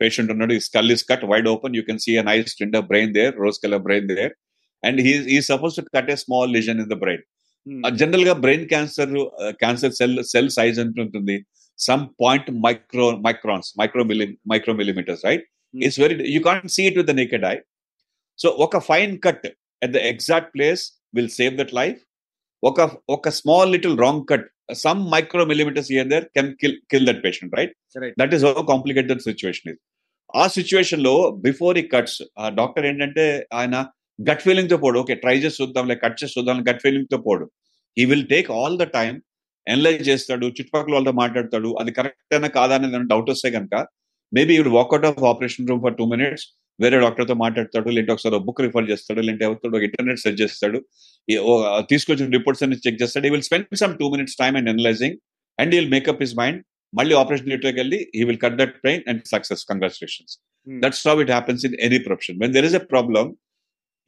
patient 0.00 0.30
ఉన్నాడు. 0.34 0.52
ఈ 0.58 0.60
skull 0.68 0.90
is 0.94 1.04
cut 1.10 1.24
wide 1.30 1.48
open 1.54 1.76
you 1.78 1.82
can 1.88 2.00
see 2.04 2.12
an 2.22 2.30
eyes 2.34 2.50
స్టిండర్ 2.56 2.84
brain 2.90 3.14
there 3.18 3.34
rose 3.44 3.58
colour 3.64 3.82
brain 3.86 4.08
there 4.12 4.34
and 4.82 5.00
he 5.06 5.12
is 5.34 5.38
suppose 5.50 5.74
to 5.78 5.84
cut 5.96 6.10
a 6.14 6.16
small 6.24 6.50
lesion 6.56 6.80
in 6.84 6.90
the 6.92 6.98
brain 7.04 7.24
జనరల్గా 8.00 8.34
brain 8.44 8.64
cancer 8.72 9.12
cancer 9.62 9.94
cell 9.98 10.16
cell 10.32 10.50
size 10.56 10.76
ఎంత 10.84 10.98
ఉంటుంది? 11.06 11.36
Some 11.78 12.02
point 12.22 12.48
micro 12.64 13.06
microns 13.26 13.68
micro 13.80 14.02
micro 14.52 14.74
millimetres 14.80 15.24
right 15.28 15.44
it's 15.74 15.98
very 16.04 16.16
you 16.34 16.40
can't 16.46 16.68
see 16.76 16.82
it 16.90 16.98
with 17.00 17.08
the 17.10 17.14
naked 17.20 17.46
eye 17.52 17.56
so 18.38 18.50
ఒక 18.66 18.78
fine 18.90 19.14
cut 19.26 19.46
at 19.82 19.90
the 19.92 20.02
exact 20.10 20.46
place 20.54 20.82
will 21.14 21.28
save 21.30 21.54
that 21.58 21.72
life. 21.72 21.98
ఒక 22.62 22.78
ఒక 23.08 23.28
small 23.38 23.70
little 23.74 23.96
wrong 24.02 24.22
cut 24.30 24.46
some 24.82 25.00
micro 25.12 25.44
millimetres 25.50 25.90
here 25.94 26.08
there 26.12 26.24
can 26.36 26.48
kill 26.62 26.76
kill 26.92 27.06
that 27.08 27.20
patient 27.24 27.52
right 27.58 27.74
that 28.20 28.32
is 28.36 28.44
how 28.48 28.62
complicated 28.70 29.20
situation 29.26 29.68
ఇది 29.72 29.80
ఆ 30.34 30.44
సిచ్యువేషన్లో 30.56 31.12
before 31.44 31.76
ఈ 31.78 31.84
cuts 31.92 32.16
ఆ 32.38 32.48
doctor 32.60 32.86
ఏంటంటే 32.90 33.26
ఆయన 33.52 33.74
gut 34.18 34.42
ఫీలింగ్తో 34.46 34.76
పోడు. 34.84 34.98
ఓకే 35.04 35.14
ట్రై 35.22 35.36
చేసి 35.44 35.56
చూద్దాం 35.62 35.86
లేక 35.90 36.00
కట్ 36.04 36.18
చేసి 36.22 36.34
చూద్దాం 36.38 36.58
గట్ 36.68 36.82
ఫీలింగ్తో 36.84 37.18
పోడు. 37.26 37.46
He 37.96 38.04
will 38.10 38.26
take 38.34 38.48
all 38.58 38.76
the 38.82 38.86
time 38.98 39.16
analyse 39.66 40.02
చేస్తాడు 40.08 40.46
చుట్టుపక్కల 40.56 40.92
వాళ్ళతో 40.96 41.12
మాట్లాడతాడు. 41.22 41.70
అది 41.80 41.90
కరెక్ట్ 41.98 42.34
అయినా 42.36 42.48
కాదా 42.58 42.74
అనేది 42.78 43.08
డౌట్ 43.12 43.30
వస్తే 43.34 43.50
కనుక 43.56 43.74
maybe 44.32 44.52
he'll 44.60 44.72
walkout 44.78 45.06
of 45.10 45.18
operation 45.32 45.68
room 45.70 45.82
for 45.84 45.96
two 45.98 46.04
minutes 46.12 46.46
వేరే 46.78 46.96
డాక్టర్తో 47.04 47.34
మాట్లాడతాడు 47.42 47.88
లేదంటే 47.96 48.12
ఒకసారి 48.14 48.38
బుక్ 48.46 48.60
రిఫర్ 48.64 48.88
చేస్తాడు 48.90 49.20
లేదంటే 49.26 49.44
ఎవరితో 49.48 49.68
ఇంటర్నెట్ 49.86 50.20
సెర్చ్ 50.24 50.40
చేస్తాడు. 50.42 50.78
తీసుకొచ్చిన 51.90 52.26
రిపోర్ట్స్ 52.38 52.62
అన్ని 52.64 52.76
చెక్ 52.86 52.98
చేస్తాడు. 53.02 53.26
He 53.28 53.32
will 53.34 53.46
spend 53.48 53.78
some 53.82 53.94
two 54.00 54.08
minutes 54.14 54.36
time 54.42 54.56
and 54.60 54.70
analysing 54.72 55.16
and 55.58 55.72
he 55.74 55.78
will 55.80 55.92
make up 55.96 56.20
his 56.24 56.34
mind 56.40 56.60
మళ్ళీ 56.92 57.14
ఆపరేషన్ 57.22 57.48
థియేటర్కి 57.50 57.78
వెళ్ళి 57.82 57.98
he 58.16 58.24
will 58.28 58.40
cut 58.44 58.58
that 58.60 58.74
pain 58.86 59.02
and 59.10 59.22
success 59.32 59.62
congratulations 59.70 60.34
that's 60.66 61.02
how 61.08 61.16
it 61.24 61.32
happens 61.36 61.64
in 61.68 61.76
any 61.86 62.00
profession 62.08 62.38
when 62.42 62.54
there 62.56 62.68
is 62.70 62.76
a 62.80 62.84
problem 62.92 63.30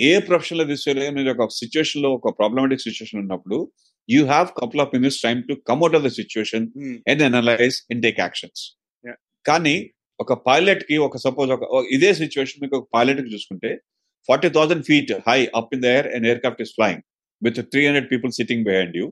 a 0.00 0.10
ప్రొఫెషన్లో 0.28 0.64
తీసుకెళ్ళి 0.64 1.06
మీరు 1.10 1.30
ఒక 1.34 1.46
సిచ్యువేషన్లో 1.60 2.08
ఒక 2.18 2.32
problematic 2.38 2.82
situation 2.86 3.20
ఉన్నప్పుడు 3.22 3.58
you 4.08 4.20
have 4.24 4.48
couple 4.60 4.80
of 4.84 4.92
minutes 4.96 5.20
time 5.22 5.40
to 5.42 5.54
come 5.70 5.80
out 5.84 5.96
of 5.98 6.04
the 6.04 6.10
situation 6.18 6.66
and 7.10 7.22
analyse 7.28 7.78
and 7.90 8.02
take 8.06 8.20
actions 8.20 8.62
కానీ 9.46 9.76
ఒక 10.20 10.32
పైలట్కి 10.46 10.96
ఒక 11.06 11.18
సపోజ్ 11.26 11.50
ఒక 11.56 11.64
ఇదే 11.96 12.10
సిచ్యువేషన్ 12.14 12.60
మీకు 12.62 12.74
ఒక 12.78 12.86
పైలట్కి 12.96 13.30
చూసుకుంటే 13.34 13.70
forty 14.28 14.48
thousand 14.48 14.84
feet 14.88 15.12
high 15.28 15.38
up 15.60 15.70
in 15.76 15.82
the 15.84 15.88
air 15.92 16.08
and 16.14 16.26
aircraft 16.42 16.62
is 16.66 16.72
flying 16.78 17.02
with 17.42 17.58
three 17.72 17.82
hundred 17.86 18.08
people 18.12 18.32
sitting 18.38 18.64
behind 18.64 18.96
you 19.00 19.06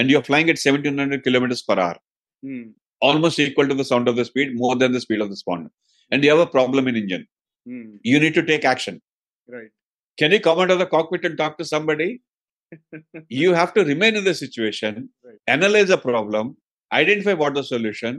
and 0.00 0.10
your 0.14 0.24
flying 0.24 0.50
at 0.54 0.62
seventeen 0.66 1.00
hundred 1.00 1.22
kilometres 1.22 1.64
per 1.68 1.82
hour 1.84 2.00
almost 3.02 3.40
equal 3.40 3.68
to 3.72 3.76
the 3.82 3.86
sound 3.92 4.08
of 4.12 4.16
the 4.20 4.24
speed 4.30 4.52
more 4.62 4.76
than 4.78 4.94
the 4.96 5.00
speed 5.06 5.22
of 5.26 5.30
the 5.34 5.38
sound 5.42 5.68
and 6.12 6.24
you 6.24 6.30
have 6.30 6.44
a 6.46 6.50
problem 6.56 6.88
in 6.92 6.98
engine 7.02 7.26
you 8.10 8.18
need 8.24 8.36
to 8.40 8.44
take 8.52 8.66
action 8.66 8.98
can 10.18 10.34
you 10.36 10.40
come 10.48 10.58
out 10.62 10.72
of 10.74 10.80
the 10.84 10.88
cockpit 10.96 11.26
and 11.28 11.38
talk 11.42 11.58
to 11.62 11.66
somebody 11.74 12.10
you 13.30 13.50
have 13.58 13.70
to 13.76 13.82
remain 13.90 14.14
in 14.14 14.24
the 14.24 14.34
situation, 14.40 14.94
analyze 15.48 15.88
the 15.88 15.98
problem, 16.08 16.46
identify 16.90 17.34
what 17.42 17.52
the 17.58 17.62
solution, 17.70 18.12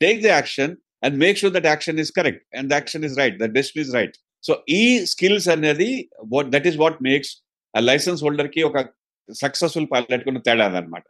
take 0.00 0.18
the 0.26 0.30
action, 0.38 0.68
and 1.02 1.18
make 1.24 1.36
sure 1.40 1.52
that 1.56 1.66
action 1.74 1.98
is 1.98 2.10
correct 2.18 2.40
and 2.56 2.64
the 2.70 2.76
action 2.78 3.02
is 3.08 3.14
right, 3.20 3.34
the 3.42 3.48
decision 3.56 3.80
is 3.84 3.90
right. 3.98 4.14
So 4.44 4.52
ఈ 4.78 4.82
skills 5.12 5.48
అనేది 5.54 5.88
what 6.34 6.48
that 6.54 6.66
is 6.70 6.78
what 6.82 6.98
makes 7.08 7.32
ఆ 7.74 7.80
licence 7.88 8.22
హోల్డర్కి 8.26 8.62
ఒక 8.68 8.78
successful 9.28 9.88
pilot 9.92 10.24
కొన్ని 10.28 10.40
తేడా 10.46 10.66
అనమాట 10.80 11.04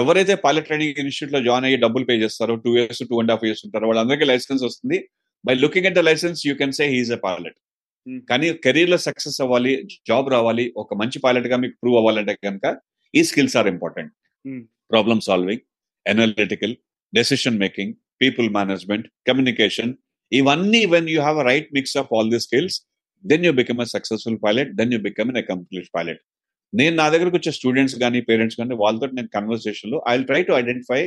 ఎవరైతే 0.00 0.36
pilot 0.46 0.66
training 0.70 0.98
ఇన్స్టిట్యూట్లో 1.04 1.40
జాయిన్ 1.46 1.66
అయ్యి 1.68 1.78
డబ్బులు 1.84 2.06
పే 2.08 2.16
చేస్తారో 2.24 2.56
two 2.64 2.72
years 2.78 3.02
two 3.12 3.18
and 3.22 3.32
half 3.34 3.44
years 3.48 3.62
ఉంటారో 3.66 3.86
వాళ్ళందరికీ 3.90 4.26
లైసెన్స్ 4.32 4.64
వస్తుంది. 4.68 4.98
By 5.44 5.54
looking 5.64 5.88
at 5.90 5.96
the 6.00 6.04
licence 6.10 6.42
you 6.48 6.54
can 6.62 6.74
say 6.80 6.86
he is 6.94 7.12
a 7.18 7.20
pilot 7.28 7.56
కానీ 8.28 8.46
కెరీర్లో 8.64 8.98
సక్సెస్ 9.06 9.38
అవ్వాలి 9.40 9.72
జాబ్ 10.08 10.26
రావాలి 10.30 10.64
ఒక 10.76 10.94
మంచి 10.94 11.18
పైలట్గా 11.24 11.56
మీకు 11.56 11.74
ప్రూవ్ 11.82 11.96
అవ్వాలంటే 11.96 12.34
కనుక 12.46 12.66
ఈ 13.14 13.22
skills 13.24 13.56
are 13.56 13.68
important. 13.68 14.12
Problem 14.90 15.20
solving 15.20 15.62
analytical 16.06 16.74
decision 17.12 17.58
making 17.58 17.92
people 18.22 18.48
management 18.50 19.06
communication 19.28 19.92
ఇవన్నీ 20.32 20.82
when 20.94 21.08
you 21.08 21.18
have 21.20 21.38
a 21.38 21.46
right 21.50 21.68
mix 21.74 21.96
of 21.96 22.08
all 22.14 22.30
the 22.30 22.40
skills 22.46 22.76
then 23.24 23.44
you 23.46 23.52
become 23.52 23.80
a 23.80 23.88
successful 23.94 24.38
pilot 24.46 24.70
then 24.80 24.92
you 24.92 24.98
become 25.00 25.28
an 25.28 25.40
accomplish 25.44 25.90
pilot 25.94 26.22
నేను 26.72 26.94
నా 26.96 27.06
దగ్గరకు 27.08 27.36
వచ్చే 27.36 27.52
students 27.58 27.96
కానీ 27.98 28.20
parents 28.20 28.56
కానీ 28.56 28.74
వాళ్ళతో 28.74 29.06
నేను 29.18 29.30
కన్వర్సేషన్లో 29.36 29.98
I 30.08 30.16
try 30.22 30.40
to 30.42 30.52
identify 30.52 31.00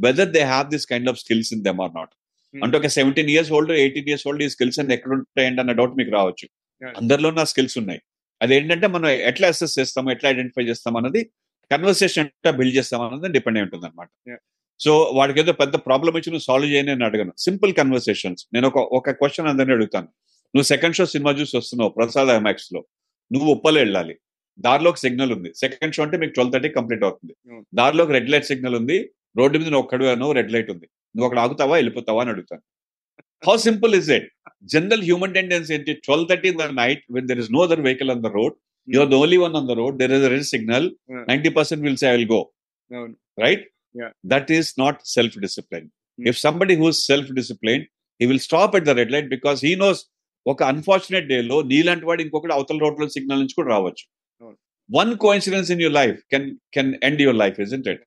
whether 0.00 0.30
they 0.36 0.42
have 0.44 0.66
this 0.70 0.86
kind 0.86 1.08
of 1.08 1.18
skills 1.18 1.50
in 1.56 1.64
them 1.64 1.80
or 1.80 1.92
not 1.94 2.12
అంటే 2.54 2.76
ఒక 2.80 2.88
seventeen 2.96 3.30
years 3.34 3.50
old 3.56 3.72
eighteen 3.82 4.08
years 4.10 4.24
old 4.28 4.42
ఈ 4.46 4.48
స్కిల్స్ 4.54 4.78
అన్ని 4.82 4.94
ఎక్కడ 4.96 5.12
ఉంటాయండి 5.18 5.60
అన్న 5.62 5.72
డౌట్ 5.80 5.94
మీకు 6.00 6.12
రావచ్చు. 6.18 6.46
అందరిలో 7.00 7.28
నా 7.38 7.44
స్కిల్స్ 7.52 7.76
ఉన్నాయి. 7.82 8.00
అదేంటంటే 8.40 8.86
మనం 8.94 9.08
ఎట్లా 9.30 9.48
అసెస్ 9.54 9.74
చేస్తాము 9.80 10.08
ఎట్లా 10.14 10.28
ఐడెంటిఫై 10.34 10.64
చేస్తాం 10.70 10.94
అన్నది 11.00 11.20
కన్వర్సేషన్ 11.70 12.26
ఎట్లా 12.30 12.52
బిల్డ్ 12.58 12.74
చేస్తాం 12.78 13.00
అన్నది 13.06 13.28
డిపెండ్ 13.36 13.58
అయి 13.58 13.64
ఉంటుంది 13.66 13.86
అనమాట 13.88 14.08
సో 14.80 14.92
వాడికి 15.18 15.38
ఏదో 15.42 15.52
పెద్ద 15.62 15.74
ప్రాబ్లం 15.86 16.14
ఇచ్చి 16.18 16.30
నువ్వు 16.32 16.46
సాల్వ్ 16.48 16.68
చేయని 16.72 16.90
నేను 16.92 17.04
అడగను. 17.08 17.32
సింపుల్ 17.46 17.72
కన్వర్సేషన్స్ 17.78 18.42
నేను 18.54 18.66
ఒక 18.70 18.78
ఒక 18.98 19.10
క్వశ్చన్ 19.20 19.48
అందరినీ 19.50 19.74
అడుగుతాను. 19.76 20.08
నువ్వు 20.54 20.66
సెకండ్ 20.72 20.96
షో 20.98 21.04
సినిమా 21.12 21.30
చూసి 21.40 21.54
వస్తున్నావు 21.58 21.90
ప్రసాద్ 21.98 22.30
ఐమాక్స్లో. 22.38 22.80
నువ్వు 23.30 23.48
ఉప్పలు 23.56 23.78
వెళ్ళాలి. 23.82 24.14
దారిలోకి 24.64 25.00
సిగ్నల్ 25.04 25.32
ఉంది. 25.36 25.50
సెకండ్ 25.62 25.94
షో 25.96 26.02
అంటే 26.06 26.16
మీకు 26.22 26.32
ట్వెల్వ్ 26.36 26.52
థర్టీ 26.54 26.70
కంప్లీట్ 26.78 27.04
అవుతుంది. 27.08 27.34
దారిలోకి 27.80 28.12
రెడ్ 28.16 28.30
లైట్ 28.32 28.48
సిగ్నల్ 28.50 28.76
ఉంది. 28.80 28.98
రోడ్డు 29.40 29.56
మీద 29.60 29.68
నువ్వు 29.72 29.84
ఒక్కడు 29.86 30.32
రెడ్ 30.38 30.52
లైట్ 30.56 30.70
ఉంది. 30.74 30.86
నువ్వు 31.14 31.26
అక్కడ 31.28 31.40
ఆగుతావా? 31.44 31.74
వెళ్ళిపోతావా? 31.76 32.20
అని 32.22 32.32
అడుగుతాను 32.34 32.62
how 33.42 33.54
simple 33.66 33.94
is 33.98 34.10
it 34.16 34.28
general 34.72 35.02
human 35.02 35.34
tendency 35.36 35.72
ఏంటి? 35.76 35.92
Twelve 36.06 36.26
thirty 36.30 36.50
the 36.54 36.68
night 36.80 37.02
when 37.16 37.26
there 37.30 37.40
is 37.44 37.50
no 37.52 37.62
other 37.66 37.82
vehicle 37.88 38.12
on 38.14 38.22
the 38.26 38.30
road 38.38 38.54
you're 38.88 39.10
the 39.12 39.18
only 39.22 39.38
one 39.42 39.56
on 39.60 39.68
the 39.68 39.76
road 39.80 39.96
there 40.02 40.14
is 40.16 40.26
red 40.34 40.48
signal 40.52 40.86
ninety 41.30 41.52
percent 41.58 41.82
will 41.86 41.98
say 42.02 42.08
I 42.08 42.14
will 42.16 42.30
go 42.30 42.40
right 43.38 43.64
that 44.32 44.50
is 44.58 44.70
not 44.78 45.00
self 45.16 45.36
discipline 45.38 45.88
if 46.18 46.38
somebody 46.38 46.76
who's 46.76 47.00
self 47.06 47.30
discipline 47.40 47.84
he 48.20 48.26
will 48.26 48.44
stop 48.48 48.74
at 48.78 48.86
the 48.88 48.94
red 49.00 49.12
light 49.12 49.28
because 49.28 49.60
he 49.64 49.74
knows 49.76 50.00
ఒక 50.46 50.62
unfortunate 50.72 51.26
day 51.26 51.38
లో 51.42 51.56
నీలాంటి 51.64 52.04
వాడు 52.04 52.22
ఇంకొకటి 52.22 52.52
అవతల 52.52 52.78
రోడ్లో 52.78 53.06
signal 53.08 53.40
నుంచి 53.42 53.56
కూడా 53.58 53.70
రావచ్చు. 53.74 54.04
One 54.90 55.12
coincidence 55.16 55.68
in 55.74 55.82
your 55.82 55.96
life 56.00 56.16
can 56.32 56.46
can 56.72 56.90
end 57.08 57.22
your 57.22 57.38
life 57.42 57.58
is 57.60 57.74
it 57.76 58.02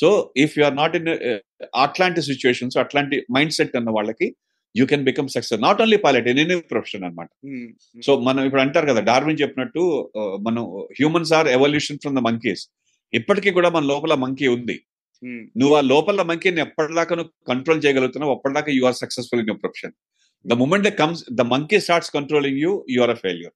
so 0.00 0.08
if 0.44 0.54
you 0.58 0.64
are 0.68 0.76
not 0.82 0.94
in 1.00 1.10
అట్లాంటి 1.84 2.22
సిచ్యువేషన్స్ 2.30 2.76
అట్లాంటి 2.84 3.18
మైండ్ 3.36 3.54
సెట్ 3.58 3.76
అన్న 3.80 3.92
వాళ్ళకి 3.98 4.28
you 4.74 4.84
can 4.92 5.04
become 5.08 5.28
success 5.34 5.60
not 5.66 5.80
only 5.84 5.98
pilot 6.04 6.28
in 6.32 6.40
any 6.44 6.56
profession 6.72 7.04
అనమాట 7.08 7.28
so 8.06 8.12
మనం 8.28 8.42
ఇప్పుడు 8.48 8.62
అంటారు 8.64 8.86
కదా 8.92 9.00
Darwin 9.10 9.40
చెప్పినట్టు 9.42 9.82
మనం 10.48 10.62
humans 11.00 11.32
are 11.38 11.50
evolution 11.56 12.00
from 12.04 12.16
the 12.20 12.22
monkeys 12.28 12.64
ఇప్పటికీ 13.12 13.50
కూడా 13.58 13.68
మన 13.76 13.84
లోపల 13.92 14.14
మంకీ 14.24 14.46
ఉంది. 14.56 14.76
నువ్వు 15.60 15.74
ఆ 15.78 15.82
లోపల 15.92 16.22
మంకీని 16.30 16.60
ఎప్పటిదాకా 16.66 17.12
నువ్వు 17.18 17.32
కంట్రోల్ 17.50 17.80
చేయగలుగుతున్నావు 17.84 18.32
అప్పటిదాకా 18.36 18.70
you 18.78 18.84
are 18.90 18.96
successful 19.02 19.40
in 19.42 19.50
your 19.50 19.60
profession 19.64 19.94
the 20.44 20.56
moment 20.62 20.88
comes 21.00 21.22
the 21.40 21.44
monkey 21.52 21.78
starts 21.84 22.12
controlling 22.16 22.58
you 22.64 22.72
you 22.94 23.02
are 23.06 23.12
a 23.16 23.18
failure. 23.24 23.54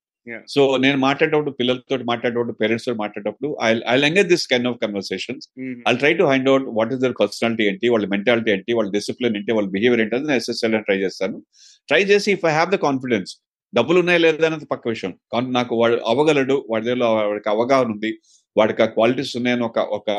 So 0.55 0.63
నేను 0.85 0.99
మాట్లాడేటప్పుడు 0.99 1.53
పిల్లలతో 1.59 1.97
మాట్లాడేటప్పుడు 2.11 2.55
పేరెంట్స్తో 2.61 2.95
మాట్లాడేటప్పుడు 3.03 3.49
I 3.63 3.71
I 3.93 3.97
engage 4.09 4.29
this 4.35 4.47
kind 4.53 4.69
of 4.71 4.79
conversations 4.85 5.45
I 5.91 5.95
try 6.03 6.13
to 6.21 6.25
find 6.31 6.49
out 6.53 6.67
what 6.79 6.93
is 6.95 7.01
their 7.05 7.17
personality 7.23 7.65
ఏంటి 7.71 7.89
వాళ్ళ 7.95 8.07
mentality 8.15 8.51
ఏంటి 8.57 8.75
వాళ్ళ 8.79 8.91
డిసిప్లిన్ 8.99 9.37
ఏంటి 9.41 9.55
వాళ్ళ 9.59 9.69
బిహేవియర్ 9.77 10.03
ఏంటి 10.05 10.17
అని 10.19 10.27
చేయడానికి 10.51 10.87
ట్రై 10.89 10.99
చేస్తాను. 11.05 11.37
ట్రై 11.89 12.03
చేసి 12.13 12.29
if 12.37 12.47
I 12.51 12.55
have 12.59 12.71
the 12.75 12.79
confidence 12.87 13.33
డబ్బులు 13.73 13.99
ఉన్నాయా 14.03 14.21
లేదా 14.25 14.47
అనేది 14.49 14.67
పక్క 14.73 14.85
విషయం. 14.95 15.13
కానీ 15.33 15.49
నాకు 15.59 15.73
వాడు 15.81 15.97
అవ్వగలడు 16.11 16.57
వాడి 16.73 16.85
దగ్గర 16.89 17.07
వాడికి 17.31 17.49
అవగాహన 17.55 17.89
ఉంది 17.95 18.11
వాడికి 18.57 18.83
ఆ 18.85 18.89
క్వాలిటీస్ 18.97 19.33
ఉన్నాయని 19.41 19.65
ఒక 19.71 19.79
ఒక 19.99 20.11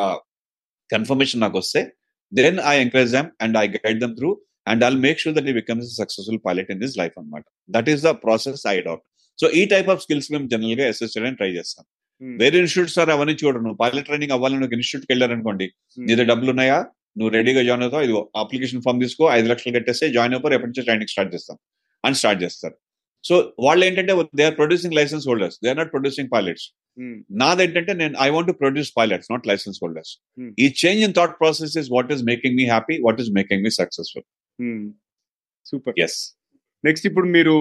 కన్ఫర్మేషన్ 0.89 1.41
నాకు 1.45 1.57
వస్తే 1.63 1.81
then 2.31 2.59
I 2.73 2.75
encourage 2.85 3.13
them 3.17 3.29
and 3.43 3.57
I 3.63 3.65
guide 3.77 3.99
them 4.03 4.15
through 4.19 4.29
and 4.67 4.81
I'll 4.87 4.99
make 5.05 5.19
sure 5.23 5.35
that 5.37 5.49
he 5.51 5.55
becomes 5.61 5.89
successful 6.01 6.41
pilot 6.47 6.69
in 6.75 6.81
this 6.85 6.95
life 7.01 7.15
అనమాట 7.21 7.45
that 7.69 7.89
is 7.93 8.01
the 8.07 8.11
process 8.25 8.63
I 8.67 8.75
adapt 8.81 9.05
so 9.39 9.45
ఈ 9.59 9.61
టైప్ 9.73 9.89
ఆఫ్ 9.93 10.01
స్కిల్స్ 10.05 10.29
మేము 10.33 10.45
జనరల్గా 10.53 10.85
assess 10.93 11.11
చేయడానికి 11.13 11.39
try 11.41 11.49
చేస్తాం. 11.57 11.83
వేరే 12.41 12.57
institute 12.61 12.91
sir 12.97 13.09
అవన్నీ 13.15 13.35
చూడను. 13.41 13.71
Pilot 13.81 14.07
training 14.09 14.33
అవ్వాలని 14.35 14.65
ఒక 14.67 14.73
ఇన్స్టిట్యూట్కి 14.77 15.11
వెళ్ళారనుకోండి 15.13 15.67
నీ 15.97 16.11
దగ్గర 16.11 16.27
డబ్బులు 16.31 16.51
ఉన్నాయా? 16.55 16.77
నువ్వు 17.17 17.31
రెడీగా 17.37 17.61
జాయిన్ 17.67 17.83
అవుతావు? 17.85 18.03
ఇది 18.07 18.13
అప్లికేషన్ 18.43 18.81
ఫామ్ 18.85 18.99
తీసుకో 19.03 19.25
ఐదు 19.37 19.47
లక్షలు 19.51 19.73
కట్టేస్తే 19.77 20.07
జాయిన్ 20.17 20.33
అయిపోయి 20.35 20.55
ఎప్పటి 20.57 20.69
నుంచి 20.71 20.85
ట్రైనింగ్ 20.87 21.11
స్టార్ట్ 21.13 21.31
చేస్తాం. 21.35 21.57
అని 22.03 22.17
స్టార్ట్ 22.21 22.41
చేస్తారు. 22.43 22.75
సో 23.23 23.35
వాళ్ళు 23.65 23.83
ఏంటంటే 23.85 24.13
they 24.39 24.43
are 24.49 24.57
producing 24.57 24.95
licence 24.99 25.25
holders 25.29 25.57
they 25.63 25.69
are 25.69 25.79
not 25.81 25.91
producing 25.91 26.29
pilots 26.35 26.65
నాదేంటంటే 27.41 27.93
నేను 27.93 28.15
I 28.19 28.27
want 28.29 28.51
produce 28.61 28.91
pilots 28.99 29.29
not 29.33 29.45
licence 29.51 29.77
holders 29.83 30.11
Hmm. 30.37 30.49
ఈ 30.63 30.67
change 30.81 31.01
in 31.07 31.13
thought 31.13 31.35
process 31.41 31.73
is 31.81 31.89
what 31.95 32.11
is 32.15 32.23
making 32.23 32.55
me 32.59 32.65
happy 32.65 32.95
what 33.07 33.19
is 33.23 33.29
making 33.39 33.61
me 33.63 33.71
successful 33.79 34.25
super 35.65 35.97
yes 36.05 36.17
next 36.83 37.05
ఇప్పుడు 37.09 37.27
మీరు 37.27 37.55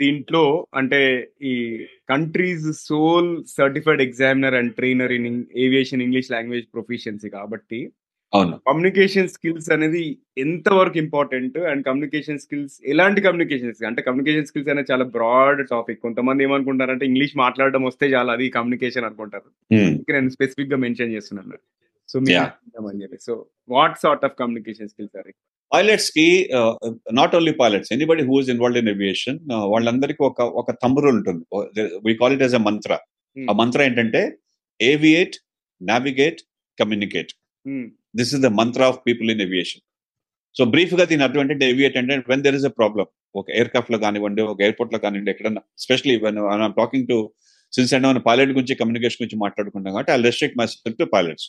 దీంట్లో 0.00 0.66
అంటే 0.74 1.28
ఈ 1.42 1.84
countries 2.10 2.72
sole 2.72 3.44
certified 3.44 4.02
examiner 4.02 4.54
and 4.54 4.74
trainer 4.74 5.12
in 5.12 5.44
aviation 5.56 6.02
English 6.02 6.30
language 6.30 6.66
proficiency 6.74 7.28
కాబట్టి 7.28 7.92
అవును. 8.34 8.60
Communication 8.66 9.28
skills 9.28 9.70
అనేది 9.70 10.18
ఎంత 10.38 10.68
వరకు 10.68 10.98
ఇంపార్టెంట్ 10.98 11.58
అండ్ 11.58 11.86
కమ్యూనికేషన్ 11.86 12.38
స్కిల్స్ 12.38 12.74
ఎలాంటి 12.86 13.20
కమ్యూనికేషన్ 13.20 13.86
అంటే 13.86 14.02
కమ్యూనికేషన్ 14.02 14.46
స్కిల్స్ 14.46 14.68
అనేది 14.68 14.92
చాలా 14.92 15.04
బ్రాడ్ 15.04 15.68
టాపిక్. 15.68 16.00
కొంతమంది 16.00 16.42
ఏమనుకుంటారంటే 16.42 17.06
ఇంగ్లీష్ 17.06 17.36
మాట్లాడడం 17.36 17.84
వస్తే 17.84 18.06
చాలా 18.06 18.32
అది 18.32 18.50
కమ్యూనికేషన్ 18.50 19.04
అనుకుంటారు. 19.04 19.74
నేను 20.12 20.28
స్పెసిఫిక్గా 20.28 20.76
మెన్షన్ 20.76 21.12
చేస్తున్నాను. 21.12 21.52
సో. 22.08 22.20
మీరు 22.20 23.08
so 23.20 23.46
what 23.68 23.98
sort 23.98 24.24
of 24.24 24.32
communication 24.40 24.88
skills 24.88 25.18
are 25.18 25.28
పైలట్స్కి 25.74 26.26
not 27.18 27.34
only 27.38 27.52
pilots 27.60 27.90
anybody 27.92 28.22
who 28.22 28.36
is 28.40 28.50
involve 28.54 28.78
in 28.82 28.90
aviation 28.94 29.38
వాళ్ళందరికీ 29.72 30.22
ఒక 30.24 30.42
ఒక 30.60 30.70
రూల్ 31.04 31.16
ఉంటుంది. 31.18 31.42
We 32.06 32.14
call 32.20 32.34
it 32.36 32.44
as 32.46 32.56
a 32.60 32.62
mantra 32.68 32.92
ఆ 33.36 33.54
మంత్ర 33.62 33.82
ఏంటంటే 33.82 34.22
aviate 34.80 35.36
navigate 35.80 36.40
communicate 36.78 37.32
this 38.14 38.32
is 38.34 38.42
the 38.42 38.50
mantra 38.60 38.82
of 38.84 39.00
people 39.06 39.28
in 39.30 39.42
aviation 39.46 39.82
so 40.56 40.64
బ్రీఫ్గా 40.64 41.04
దీని 41.04 41.22
అర్థం 41.26 41.40
ఏంటంటే 41.40 41.66
ఏవియేట్ 41.72 41.96
అంటే 42.00 42.16
when 42.28 42.42
there 42.42 42.56
is 42.58 42.66
a 42.66 42.72
problem 42.78 43.08
ఒక 43.34 43.46
ఎయిర్ 43.50 43.70
క్రాఫ్ట్లో 43.72 43.98
కానివ్వండి 43.98 44.42
ఒక 44.42 44.58
ఎయిర్పోర్ట్లో 44.60 44.98
కానివ్వండి 44.98 45.30
ఎక్కడన్నా 45.30 45.62
specially 45.78 46.14
when 46.16 46.38
talking 46.76 47.08
to 47.08 47.18
since 47.74 47.92
and 47.96 48.06
మన 48.06 48.20
పైలట్ 48.26 48.50
గురించి 48.50 48.74
కమ్యూనికేషన్ 48.80 49.20
గురించి 49.22 49.38
మాట్లాడుకుంటాం 49.44 49.92
కాబట్టి 49.92 50.12
I 50.12 50.18
restrict 50.26 50.56
myself 50.66 50.98
to 50.98 51.06
pilots 51.14 51.46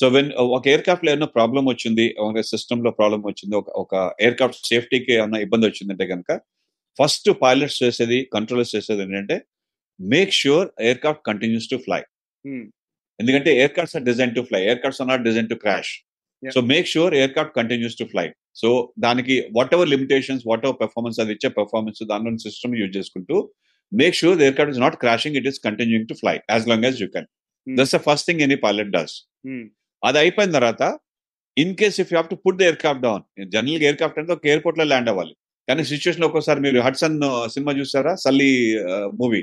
so 0.00 0.08
when 0.08 0.28
ఒక 0.56 0.62
ఎయిర్ 0.72 0.82
క్రాఫ్ట్లో 0.82 1.10
ఏమైనా 1.12 1.28
ప్రాబ్లం 1.36 1.64
వచ్చింది 1.64 2.06
ఒక 2.18 2.44
సిస్టమ్లో 2.50 2.90
ప్రాబ్లం 2.90 3.22
వచ్చింది 3.26 3.56
ఒక 3.56 3.70
ఒక 3.76 3.94
ఎయిర్ 4.20 4.34
క్రాఫ్ట్ 4.34 4.60
సేఫ్టీకి 4.66 5.12
ఏమైనా 5.12 5.40
ఇబ్బంది 5.46 5.66
వచ్చిందంటే 5.66 6.06
కనుక 6.06 6.32
ఫస్ట్ 6.98 7.30
పైలట్స్ 7.42 7.78
చేసేది 7.82 8.18
కంట్రోలర్స్ 8.34 8.74
చేసేది 8.76 9.02
ఏంటంటే 9.02 9.38
make 10.00 10.32
sure 10.32 10.68
aircraft 10.98 11.24
continues 11.24 11.68
to 11.70 11.76
fly 11.76 12.00
ఎందుకంటే 13.18 13.50
aircraft 13.72 13.96
are 13.96 14.04
design 14.04 14.32
to 14.34 14.42
fly 14.42 14.60
aircraft 14.80 15.02
are 15.02 15.10
not 15.10 15.22
design 15.22 15.48
to 15.48 15.56
crash. 15.62 15.92
So 16.42 16.60
make 16.70 16.88
sure 16.88 17.14
aircraft 17.32 17.54
continues 17.54 17.96
to 17.98 18.04
fly 18.04 18.24
so 18.54 18.68
దానికి 18.98 19.34
what 19.56 19.72
ever 19.74 19.88
limitations 19.88 20.42
what 20.46 20.64
ever 20.66 20.78
performance 20.82 21.18
అది 21.20 21.32
ఇచ్చే 21.32 21.48
performance 21.58 22.02
దానిలో 22.04 22.38
system 22.46 22.74
use 22.76 22.92
చేసుకుంటూ 22.96 23.36
make 23.92 24.14
sure 24.20 24.38
aircraft 24.56 24.74
is 24.76 24.82
not 24.86 24.96
crashing 25.04 25.36
it 25.40 25.48
is 25.50 25.58
continuing 25.66 26.08
to 26.12 26.16
fly 26.20 26.36
as 26.54 26.66
long 26.72 26.86
as 26.88 27.00
you 27.04 27.08
can 27.16 27.26
that's 27.66 27.94
the 27.96 28.00
first 28.06 28.26
thing 28.28 28.42
any 28.46 28.58
pilot 28.66 28.92
does 28.98 29.16
అది 30.02 30.18
అయిపోయిన 30.24 30.50
తర్వాత 30.58 30.82
in 31.56 31.74
case 31.80 31.98
if 32.02 32.08
you 32.12 32.16
have 32.20 32.30
to 32.34 32.38
put 32.44 32.58
the 32.60 32.64
aircraft 32.82 33.02
down 33.06 33.22
general 33.56 33.84
aircraft 34.00 34.18
అంటే 34.22 34.32
ఒక 34.36 34.46
ఎయిర్పోర్ట్లో 34.52 34.86
land 34.92 35.10
అవ్వాలి. 35.12 35.34
కానీ 35.68 35.82
situation 35.90 36.24
ఒక్కోసారి 36.26 36.60
మీరు 36.64 36.78
హడ్సన్ 36.86 37.14
సినిమా 37.54 37.72
చూసారా? 37.78 38.12
సల్లీ 38.24 38.50
మూవీ 39.20 39.40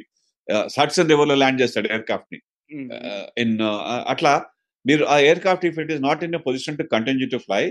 హడ్సన్ 0.77 1.09
రివర్లో 1.13 1.35
ల్యాండ్ 1.41 1.61
చేస్తాడు 1.61 1.87
ఎయిర్ 1.93 2.05
క్రాఫ్ట్ని 2.09 2.39
ఇన్ 3.43 3.55
అట్లా 4.13 4.33
మీరు 4.85 5.03
ఆ 5.13 5.15
aircraft 5.43 5.65
if 5.69 5.77
it 5.83 5.91
is 5.95 6.01
not 6.07 6.21
in 6.27 6.37
position 6.47 6.77
to 6.79 6.85
continue 6.93 7.27
to 7.33 7.39
fly 7.47 7.61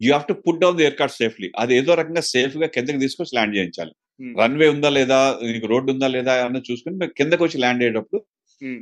you 0.00 0.08
have 0.12 0.26
to 0.30 0.36
put 0.44 0.60
down 0.62 0.76
the 0.78 0.82
aircraft 0.98 1.18
safely 1.22 1.48
అది 1.62 1.72
ఏదో 1.80 1.94
రకంగా 2.00 2.22
సేఫ్గా 2.34 2.68
కిందకి 2.76 3.00
తీసుకొచ్చి 3.04 3.34
ల్యాండ్ 3.38 3.56
చేయించాలి. 3.58 3.92
రన్వే 4.40 4.66
ఉందా 4.74 4.90
లేదా 4.98 5.18
నీకు 5.52 5.68
రోడ్డు 5.72 5.90
ఉందా 5.94 6.08
లేదా 6.16 6.32
అన్న 6.46 6.58
చూసుకుని 6.68 7.06
కిందకి 7.18 7.42
వచ్చి 7.44 7.58
ల్యాండ్ 7.62 7.82
అయ్యేటప్పుడు 7.84 8.20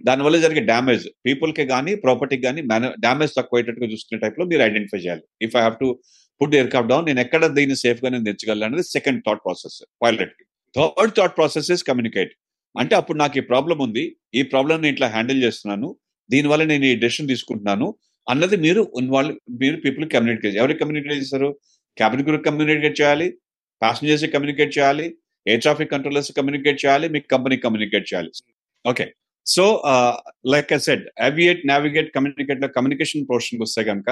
దానివల్ల 0.08 0.36
జరిగే 0.44 0.62
డ్యామేజ్ 0.70 1.04
పీపుల్కి 1.26 1.64
కానీ 1.72 1.92
ప్రాపర్టీకి 2.04 2.44
కానీ 2.48 2.60
డ్యామేజ్ 3.04 3.32
తక్కువ 3.38 3.58
అయ్యేటట్టుగా 3.58 3.88
చూసుకునే 3.92 4.18
టైప్లో 4.24 4.44
మీరు 4.50 4.62
ఐడెంటిఫై 4.68 5.00
చేయాలి. 5.04 5.24
If 5.46 5.54
I 5.58 5.62
have 5.66 5.76
to 5.82 5.88
put 6.40 6.54
aircraft 6.72 6.90
down 6.92 7.06
నేను 7.08 7.20
ఎక్కడ 7.24 7.46
దీన్ని 7.56 7.76
సేఫ్గా 7.84 8.08
నేను 8.14 8.24
తెచ్చగలను 8.28 8.66
అనేది 8.68 8.84
second 8.96 9.20
thought 9.26 9.42
process 9.46 9.78
పైలట్కి. 10.04 10.44
Third 10.74 11.14
thought 11.18 11.34
process 11.38 11.68
is 11.76 11.84
communicate 11.88 12.32
అంటే 12.74 12.94
అప్పుడు 13.00 13.18
నాకు 13.22 13.36
ఈ 13.40 13.44
ప్రాబ్లం 13.50 13.78
ఉంది 13.86 14.04
ఈ 14.38 14.42
ప్రాబ్లం 14.52 14.76
నేను 14.84 14.92
ఇట్లా 14.94 15.08
హ్యాండిల్ 15.14 15.40
చేస్తున్నాను 15.46 15.88
దీనివల్ల 16.30 16.64
నేను 16.72 16.84
ఈ 16.90 16.94
డెసిషన్ 17.04 17.28
తీసుకుంటున్నాను 17.32 17.86
అన్నది 18.26 18.56
మీరు 18.66 18.82
ఇన్వాల్వ్ 19.00 19.34
మీరు 19.62 19.76
పీపుల్ 19.84 20.04
కమ్యూనికేట్ 20.14 20.56
ఎవరికి 20.60 20.80
కమ్యూనికేట్ 20.82 21.18
చేస్తారు? 21.22 21.48
క్యాబిన్ 21.96 22.22
గ్రూప్ 22.26 22.44
కమ్యూనికేట్ 22.48 22.96
చేయాలి 23.00 23.26
ప్యాసింజర్స్ 23.82 24.24
కమ్యూనికేట్ 24.34 24.72
చేయాలి 24.78 25.06
ఎయిర్ 25.46 25.62
ట్రాఫిక్ 25.64 25.90
కంట్రోలర్స్ 25.94 26.30
కమ్యూనికేట్ 26.38 26.78
చేయాలి? 26.84 27.06
మీ 27.14 27.20
కంపెనీ 27.34 27.56
కమ్యూనికేట్ 27.64 28.06
చేయాలి. 28.10 28.30
Okay 28.84 29.06
so 29.46 29.64
like 30.52 30.68
I 30.76 30.78
said 30.86 31.04
aviate 31.28 31.62
navigate 31.70 32.10
కమ్యూనికేట్లో 32.16 32.68
communication 32.76 33.24
portion 33.30 33.60
వస్తే 33.62 33.82
కనుక 33.90 34.10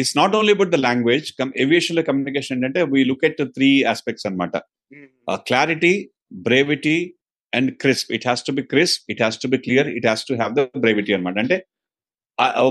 it's 0.00 0.14
not 0.20 0.34
only 0.38 0.52
about 0.56 0.72
the 0.74 0.78
language 0.88 1.28
ఏవియేషన్లో 1.64 2.02
communication 2.08 2.56
ఏంటంటే 2.58 2.80
we 2.92 3.02
look 3.10 3.24
at 3.28 3.42
three 3.56 3.70
aspects 3.92 4.26
అనమాట 4.28 4.56
clarity 5.48 5.94
brevity 6.48 6.96
and 7.52 7.70
crisp 7.82 8.10
it 8.16 8.26
has 8.28 8.44
to 8.48 8.52
be 8.52 8.64
crisp 8.72 9.02
it 9.12 9.22
has 9.22 9.38
to 9.42 9.48
be 9.54 9.58
clear 9.66 9.88
it 9.98 10.06
has 10.10 10.24
to 10.30 10.34
have 10.34 10.52
the 10.58 10.64
brevity 10.84 11.12
అనమాట 11.18 11.38
అంటే 11.38 11.58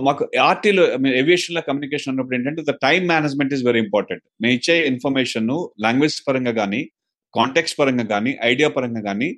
మాకు 0.07 0.23
ఆర్టీలో 0.49 0.83
ఏవియేషన్లో 1.21 1.61
communication 1.67 2.11
అన్నప్పుడు 2.13 2.35
ఏంటంటే 2.37 2.61
the 2.69 2.73
time 2.85 3.01
management 3.11 3.53
is 3.57 3.63
very 3.67 3.79
important 3.79 4.23
మేము 4.41 4.53
ఇచ్చే 4.59 4.75
ఇన్ఫర్మేషన్ 4.93 5.51
లాంగ్వేజ్ 5.85 6.15
పరంగా 6.27 6.53
కానీ 6.61 6.81
కాంటాక్ట్స్ 7.33 7.75
పరంగా 7.79 8.05
కానీ 8.13 8.31
ఐడియా 8.51 8.69
పరంగా 8.75 9.01
కానీ 9.09 9.29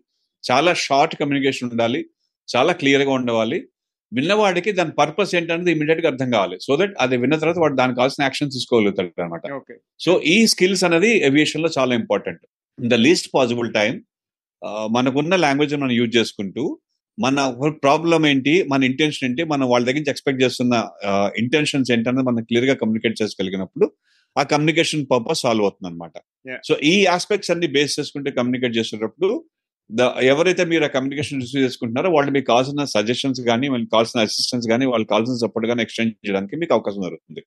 చాలా 0.43 0.71
షార్ట్ 0.85 1.13
కమ్యూనికేషన్ 1.19 1.69
ఉండాలి 1.73 2.01
చాలా 2.47 2.71
క్లియర్గా 2.81 3.11
ఉండవాలి. 3.19 3.59
విన్నవాడికి 4.11 4.71
దాని 4.79 4.93
పర్పస్ 4.99 5.31
ఏంటనేది 5.37 5.71
ఇమీడియట్గా 5.75 6.07
అర్థం 6.11 6.29
కావాలి. 6.35 6.55
సో 6.65 6.71
దట్ 6.81 6.93
అది 7.03 7.15
విన్న 7.21 7.35
తర్వాత 7.35 7.59
వాడు 7.63 7.75
దానికి 7.81 7.97
కావాల్సిన 7.99 8.23
యాక్షన్ 8.23 8.51
తీసుకోగలుగుతాడు 8.55 9.21
అనమాట 9.23 9.61
సో 10.05 10.11
ఈ 10.33 10.35
స్కిల్స్ 10.53 10.83
అనేది 10.83 11.11
ఏవియేషన్లో 11.29 11.69
చాలా 11.77 11.93
important 12.01 12.43
the 12.77 12.99
least 13.05 13.29
possible 13.35 13.69
time 13.73 13.93
మనకున్న 14.97 15.35
లాంగ్వేజ్ 15.45 15.73
మనం 15.75 15.95
యూజ్ 15.99 16.13
చేసుకుంటూ 16.17 16.63
మన 17.17 17.39
ప్రాబ్లం 17.83 18.21
ఏంటి 18.25 18.53
మన 18.71 18.81
ఇంటెన్షన్ 18.83 19.25
ఏంటి 19.29 19.41
మనం 19.43 19.65
వాళ్ళ 19.69 19.83
దగ్గర 19.85 19.99
నుంచి 19.99 20.11
ఎక్స్పెక్ట్ 20.13 20.39
చేస్తున్న 20.43 20.75
ఇంటెన్షన్స్ 21.41 21.89
ఏంటనేది 21.91 22.25
మనం 22.29 22.43
క్లియర్గా 22.43 22.75
కమ్యూనికేట్ 22.81 23.17
చేసుకోగలిగినప్పుడు 23.21 23.87
ఆ 24.35 24.43
కమ్యూనికేషన్ 24.53 25.03
పర్పస్ 25.11 25.41
సాల్వ్ 25.45 25.65
అవుతుంది 25.67 25.89
అనమాట 25.89 26.15
సో 26.67 26.75
ఈ 26.91 26.93
ఆస్పెక్ట్స్ 27.15 27.51
అన్ని 27.53 27.67
బేస్ 27.75 27.95
చేసుకుంటే 27.99 28.29
కమ్యూనికేట్ 28.37 28.75
చేసేటప్పుడు 28.79 29.35
ఎవరైతే 30.31 30.63
మీరు 30.71 30.83
ఆ 30.87 30.89
కమ్యూనికేషన్ 30.95 31.41
రిసీవ్ 31.43 31.63
చేసుకుంటున్నారో 31.65 32.09
వాళ్ళు 32.15 32.31
మీకు 32.35 32.47
కావాల్సిన 32.51 32.83
సజెషన్స్ 32.95 33.41
కానీ 33.49 33.67
వాళ్ళకి 33.73 33.91
కావాల్సిన 33.95 34.21
అసిస్టెన్స్ 34.27 34.65
కానీ 34.71 34.85
వాళ్ళకి 34.91 35.09
కావాల్సిన 35.13 35.35
సపోర్ట్ 35.43 35.67
కానీ 35.71 35.81
ఎక్స్చేంజ్ 35.85 36.13
చేయడానికి 36.25 36.55
మీకు 36.61 36.73
అవకాశం 36.77 37.01
దొరుకుతుంది. 37.05 37.41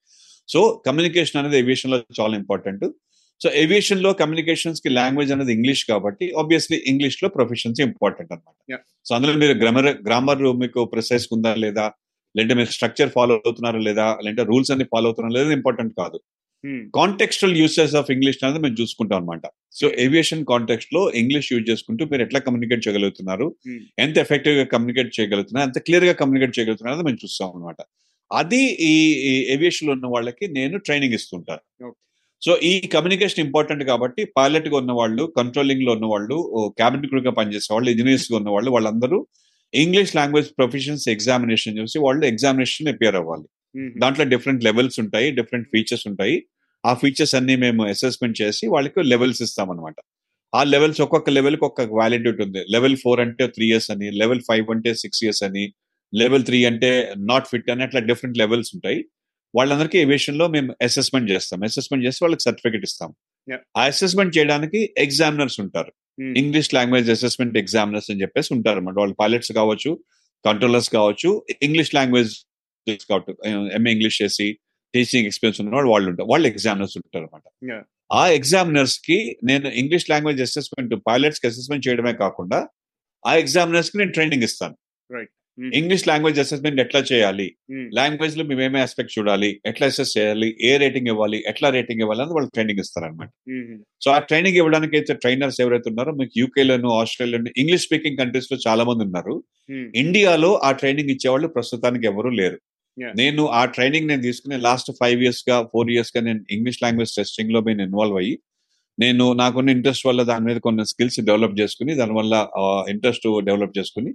సో 0.48 0.60
కమ్యూనికేషన్ 0.86 1.38
అనేది 1.40 1.56
ఏవియేషన్లో 1.62 1.98
చాలా 2.20 2.34
ఇంపార్టెంట్. 2.42 2.84
సో 3.40 3.48
ఏవియేషన్లో 3.62 4.10
కమ్యూనికేషన్స్కి 4.20 4.90
లాంగ్వేజ్ 4.98 5.30
అనేది 5.34 5.52
ఇంగ్లీష్ 5.56 5.82
కాబట్టి 5.92 6.26
ఆబ్వియస్లీ 6.42 6.76
ఇంగ్లీష్లో 6.92 7.28
ప్రొఫెషన్సీ 7.36 7.82
ఇంపార్టెంట్ 7.88 8.30
అనమాట 8.34 8.78
సో 9.06 9.12
అందులో 9.16 9.32
మీరు 9.42 9.54
గ్రామర్ 9.62 9.88
గ్రామర్ 10.08 10.44
మీకు 10.62 10.82
ప్రిసైజ్ 10.94 11.26
ఉందా 11.36 11.52
లేదా 11.64 11.86
లేదంటే 12.34 12.54
మీరు 12.60 12.70
స్ట్రక్చర్ 12.76 13.10
ఫాలో 13.16 13.34
అవుతున్నారా 13.46 13.80
లేదా 13.88 14.06
లేదంటే 14.24 14.44
రూల్స్ 14.50 14.70
అన్ని 14.74 14.86
ఫాలో 14.92 15.06
అవుతున్నారా 15.08 15.34
లేదా 15.36 15.52
ఇంపార్టెంట్ 15.58 15.92
కాదు. 16.00 16.18
కాంటెక్స్టల్ 16.96 17.54
యూసెస్ 17.56 17.94
ఆఫ్ 17.94 18.08
ఇంగ్లీష్ 18.10 18.38
అనేది 18.42 18.60
మేము 18.64 18.76
చూసుకుంటాం 18.80 19.18
అనమాట 19.18 19.46
సో 19.78 19.86
ఏవియేషన్ 20.04 20.42
కాంటెక్స్ట్లో 20.44 21.02
ఇంగ్లీష్ 21.20 21.52
యూజ్ 21.52 21.66
చేసుకుంటూ 21.70 22.02
మీరు 22.04 22.22
ఎట్లా 22.22 22.40
కమ్యూనికేట్ 22.40 22.82
చేయగలుగుతున్నారు? 22.86 23.46
ఎంత 23.98 24.16
ఎఫెక్టివ్గా 24.18 24.64
కమ్యూనికేట్ 24.64 25.20
చేయగలుగుతున్నారు? 25.20 25.66
ఎంత 25.68 25.78
క్లియర్గా 25.78 26.14
కమ్యూనికేట్ 26.22 26.54
చేయగలుగుతున్నారు 26.58 27.06
మేము 27.08 27.20
చూస్తాం 27.24 27.50
అనమాట 27.50 27.78
అది 28.30 28.62
ఈ 28.90 28.94
ఏవియేషన్లో 29.54 29.92
ఉన్న 29.92 30.06
వాళ్ళకి 30.06 30.46
నేను 30.48 30.76
ట్రైనింగ్ 30.78 31.14
ఇస్తుంటాను 31.14 31.62
సో 32.42 32.52
ఈ 32.70 32.72
కమ్యూనికేషన్ 32.94 33.42
ఇంపార్టెంట్ 33.46 33.84
కాబట్టి 33.84 34.22
పైలట్గా 34.38 34.76
ఉన్న 34.76 34.92
వాళ్ళు 34.92 35.32
కంట్రోలింగ్లో 35.38 35.92
ఉన్న 35.92 36.06
వాళ్ళు 36.06 36.36
క్యాబిన్ 36.80 37.06
క్రూ 37.08 37.20
గా 37.22 37.30
పనిచేసే 37.30 37.70
వాళ్ళు 37.74 37.90
ఇంజనీర్స్గా 37.90 38.36
ఉన్న 38.36 38.50
వాళ్ళు 38.50 38.70
వాళ్ళందరూ 38.70 39.18
ఇంగ్లీష్ 39.74 40.12
లాంగ్వేజ్ 40.16 40.48
ప్రొఫెషన్స్ 40.58 41.08
ఎగ్జామినేషన్ 41.08 41.78
చూసి 41.78 41.98
వాళ్ళు 41.98 42.24
ఎగ్జామినేషన్ 42.32 42.88
అపియర్ 42.92 43.16
అవ్వాలి. 43.20 43.46
దాంట్లో 43.74 44.24
డిఫరెంట్ 44.24 44.64
లెవెల్స్ 44.64 45.00
ఉంటాయి 45.00 45.30
డిఫరెంట్ 45.30 45.68
ఫీచర్స్ 45.68 46.08
ఉంటాయి. 46.08 46.46
ఆ 46.86 46.94
ఫీచర్స్ 46.94 47.34
అన్ని 47.34 47.56
మేము 47.56 47.86
అసెస్మెంట్ 47.86 48.42
చేసి 48.42 48.66
వాళ్ళకి 48.66 49.02
లెవెల్స్ 49.02 49.42
ఇస్తాం 49.42 49.70
అనమాట 49.70 49.94
ఆ 50.54 50.62
లెవెల్స్ 50.62 51.00
ఒక్కొక్క 51.00 51.30
లెవెల్కి 51.30 51.64
ఒక్కొక్క 51.64 51.92
వ్యాలిడిటీ 51.94 52.42
ఉంది 52.42 52.64
లెవెల్ 52.70 52.96
ఫోర్ 52.96 53.20
అంటే 53.20 53.46
త్రీ 53.46 53.66
ఇయర్స్ 53.66 53.90
అని 53.90 54.10
లెవెల్ 54.10 54.40
ఫైవ్ 54.40 54.70
అంటే 54.70 54.94
సిక్స్ 54.94 55.24
ఇయర్స్ 55.24 55.42
అని 55.42 55.72
లెవెల్ 56.14 56.44
త్రీ 56.44 56.64
అంటే 56.64 57.12
నాట్ 57.18 57.46
ఫిట్ 57.46 57.70
అని 57.70 57.82
అట్లా 57.82 58.00
డిఫరెంట్ 58.00 58.38
లెవెల్స్ 58.38 58.70
ఉంటాయి. 58.74 59.04
వాళ్ళందరికీ 59.54 59.98
ఏవియేషన్లో 59.98 60.48
మేము 60.48 60.74
అసెస్మెంట్ 60.82 61.30
చేస్తాం. 61.30 61.64
అసెస్మెంట్ 61.64 62.06
చేసి 62.06 62.18
వాళ్ళకి 62.22 62.42
సర్టిఫికేట్ 62.42 62.84
ఇస్తాం. 62.84 63.14
ఆ 63.76 63.84
అసెస్మెంట్ 63.84 64.38
చేయడానికి 64.38 64.94
ఎగ్జామినర్స్ 64.98 65.60
ఉంటారు. 65.60 65.92
ఇంగ్లీష్ 66.36 66.74
లాంగ్వేజ్ 66.74 67.10
అసెస్మెంట్ 67.10 67.58
ఎగ్జామినర్స్ 67.58 68.10
అని 68.10 68.22
చెప్పేసి 68.22 68.54
ఉంటారు 68.54 68.76
అన్నమాట 68.76 68.98
వాళ్ళు 68.98 69.16
పైలట్స్ 69.20 69.52
కావచ్చు 69.52 69.98
కంట్రోలర్స్ 70.44 70.90
కావచ్చు 70.90 71.46
ఇంగ్లీష్ 71.62 71.94
లాంగ్వేజ్ 71.94 72.45
కావచ్చు 72.94 73.36
ఎంఏ 73.70 73.92
ఇంగ్లీష్ 73.92 74.22
చేసి 74.22 74.58
టీచింగ్ 74.94 75.26
ఎక్స్పీరియన్స్ 75.26 75.60
ఉన్న 75.60 75.74
వాళ్ళు 75.74 75.90
వాళ్ళు 75.90 76.10
ఉంటారు. 76.10 76.28
వాళ్ళు 76.28 76.48
ఎగ్జామినర్స్ 76.48 76.98
ఉంటారు 76.98 77.24
అనమాట. 77.24 77.42
ఆ 78.12 78.28
ఎగ్జామినర్స్కి 78.28 79.36
నేను 79.44 79.68
ఇంగ్లీష్ 79.68 80.10
లాంగ్వేజ్ 80.10 80.40
అసెస్మెంట్ 80.40 80.94
పైలట్స్కి 81.06 81.46
అసెస్మెంట్ 81.46 81.88
చేయడమే 81.88 82.12
కాకుండా 82.12 82.68
ఆ 83.26 83.34
ఎగ్జామినర్స్కి 83.34 83.98
నేను 83.98 84.12
ట్రైనింగ్ 84.12 84.42
ఇస్తాను. 84.42 84.76
ఇంగ్లీష్ 85.74 86.08
లాంగ్వేజ్ 86.08 86.38
అసెస్మెంట్ 86.38 86.80
ఎట్లా 86.80 87.00
చేయాలి? 87.00 87.56
లాంగ్వేజ్లో 87.94 88.44
మేము 88.44 88.60
ఏమే 88.62 88.80
ఆస్పెక్ట్ 88.80 89.18
చూడాలి? 89.18 89.60
ఎట్లా 89.66 89.86
అసెస్ 89.86 90.18
చేయాలి? 90.18 90.56
ఏ 90.60 90.76
రేటింగ్ 90.76 91.06
ఇవ్వాలి? 91.06 91.44
ఎట్లా 91.46 91.68
రేటింగ్ 91.68 92.00
ఇవ్వాలి? 92.00 92.22
అని 92.22 92.32
వాళ్ళు 92.32 92.50
ట్రైనింగ్ 92.50 92.78
ఇస్తారనమాట 92.78 93.28
సో 94.04 94.10
ఆ 94.10 94.18
ట్రైనింగ్ 94.18 94.56
ఇవ్వడానికి 94.56 94.96
అయితే 94.96 95.14
ట్రైనర్స్ 95.14 95.60
ఎవరైతే 95.60 95.90
ఉన్నారో 95.90 96.12
మీకు 96.12 96.30
యూకేలోను 96.36 96.90
ఆస్ట్రేలియాను 96.90 97.50
ఇంగ్లీష్ 97.56 97.82
స్పీకింగ్ 97.82 98.16
కంట్రీస్లో 98.16 98.58
చాలా 98.68 98.84
మంది 98.84 99.04
ఉన్నారు. 99.04 99.44
ఇండియాలో 99.94 100.56
ఆ 100.56 100.72
ట్రైనింగ్ 100.72 101.10
ఇచ్చేవాళ్ళు 101.10 101.48
ప్రస్తుతానికి 101.48 102.06
ఎవరు 102.06 102.28
లేరు. 102.28 102.60
నేను 103.16 103.46
ఆ 103.52 103.64
ట్రైనింగ్ 103.66 104.08
నేను 104.08 104.22
తీసుకుని 104.22 104.56
లాస్ట్ 104.58 104.92
ఫైవ్ 105.00 105.22
ఇయర్స్గా 105.22 105.62
ఫోర్ 105.62 105.90
ఇయర్స్గా 105.90 106.20
నేను 106.20 106.40
ఇంగ్లీష్ 106.50 106.82
లాంగ్వేజ్ 106.82 107.16
టెస్టింగ్లో 107.16 107.60
నేను 107.60 107.82
ఇన్వాల్వ్ 107.82 108.16
అయ్యి 108.16 108.34
నేను 108.98 109.32
నాకున్న 109.32 109.70
ఇంట్రెస్ట్ 109.70 110.06
వల్ల 110.06 110.22
దాని 110.22 110.44
మీద 110.44 110.56
కొన్ని 110.58 110.86
స్కిల్స్ 110.86 111.20
డెవలప్ 111.20 111.60
చేసుకుని 111.60 111.94
దానివల్ల 111.94 112.34
ఇంట్రెస్ట్ 112.88 113.26
డెవలప్ 113.44 113.78
చేసుకుని 113.78 114.10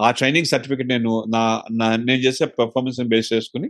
ఆ 0.00 0.10
ట్రైనింగ్ 0.10 0.46
సర్టిఫికేట్ 0.46 0.88
నేను 0.88 1.24
నా 1.28 1.42
నా- 1.72 1.96
నేను 2.04 2.20
చేసే 2.20 2.46
పెర్ఫార్మెన్స్ 2.58 3.00
బేస్ 3.04 3.32
చేసుకుని 3.32 3.68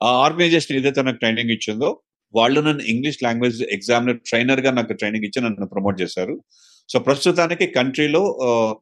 ఆ 0.00 0.10
ఆర్గనైజేషన్ 0.24 0.76
ఏదైతే 0.76 1.02
నాకు 1.02 1.16
ట్రైనింగ్ 1.16 1.50
ఇచ్చిందో 1.50 1.90
వాళ్ళు 2.34 2.60
నన్ను 2.60 2.82
ఇంగ్లీష్ 2.84 3.22
లాంగ్వేజ్ 3.22 3.62
ఎగ్జామినర్ 3.70 4.20
ట్రైనర్గా 4.26 4.70
నాకు 4.70 4.92
ట్రైనింగ్ 4.92 5.24
ఇచ్చి 5.24 5.42
నన్ను 5.42 5.66
ప్రమోట్ 5.66 6.00
చేశారు. 6.00 6.34
సో 6.88 6.98
ప్రస్తుతానికి 6.98 7.66
కంట్రీలో 7.70 8.22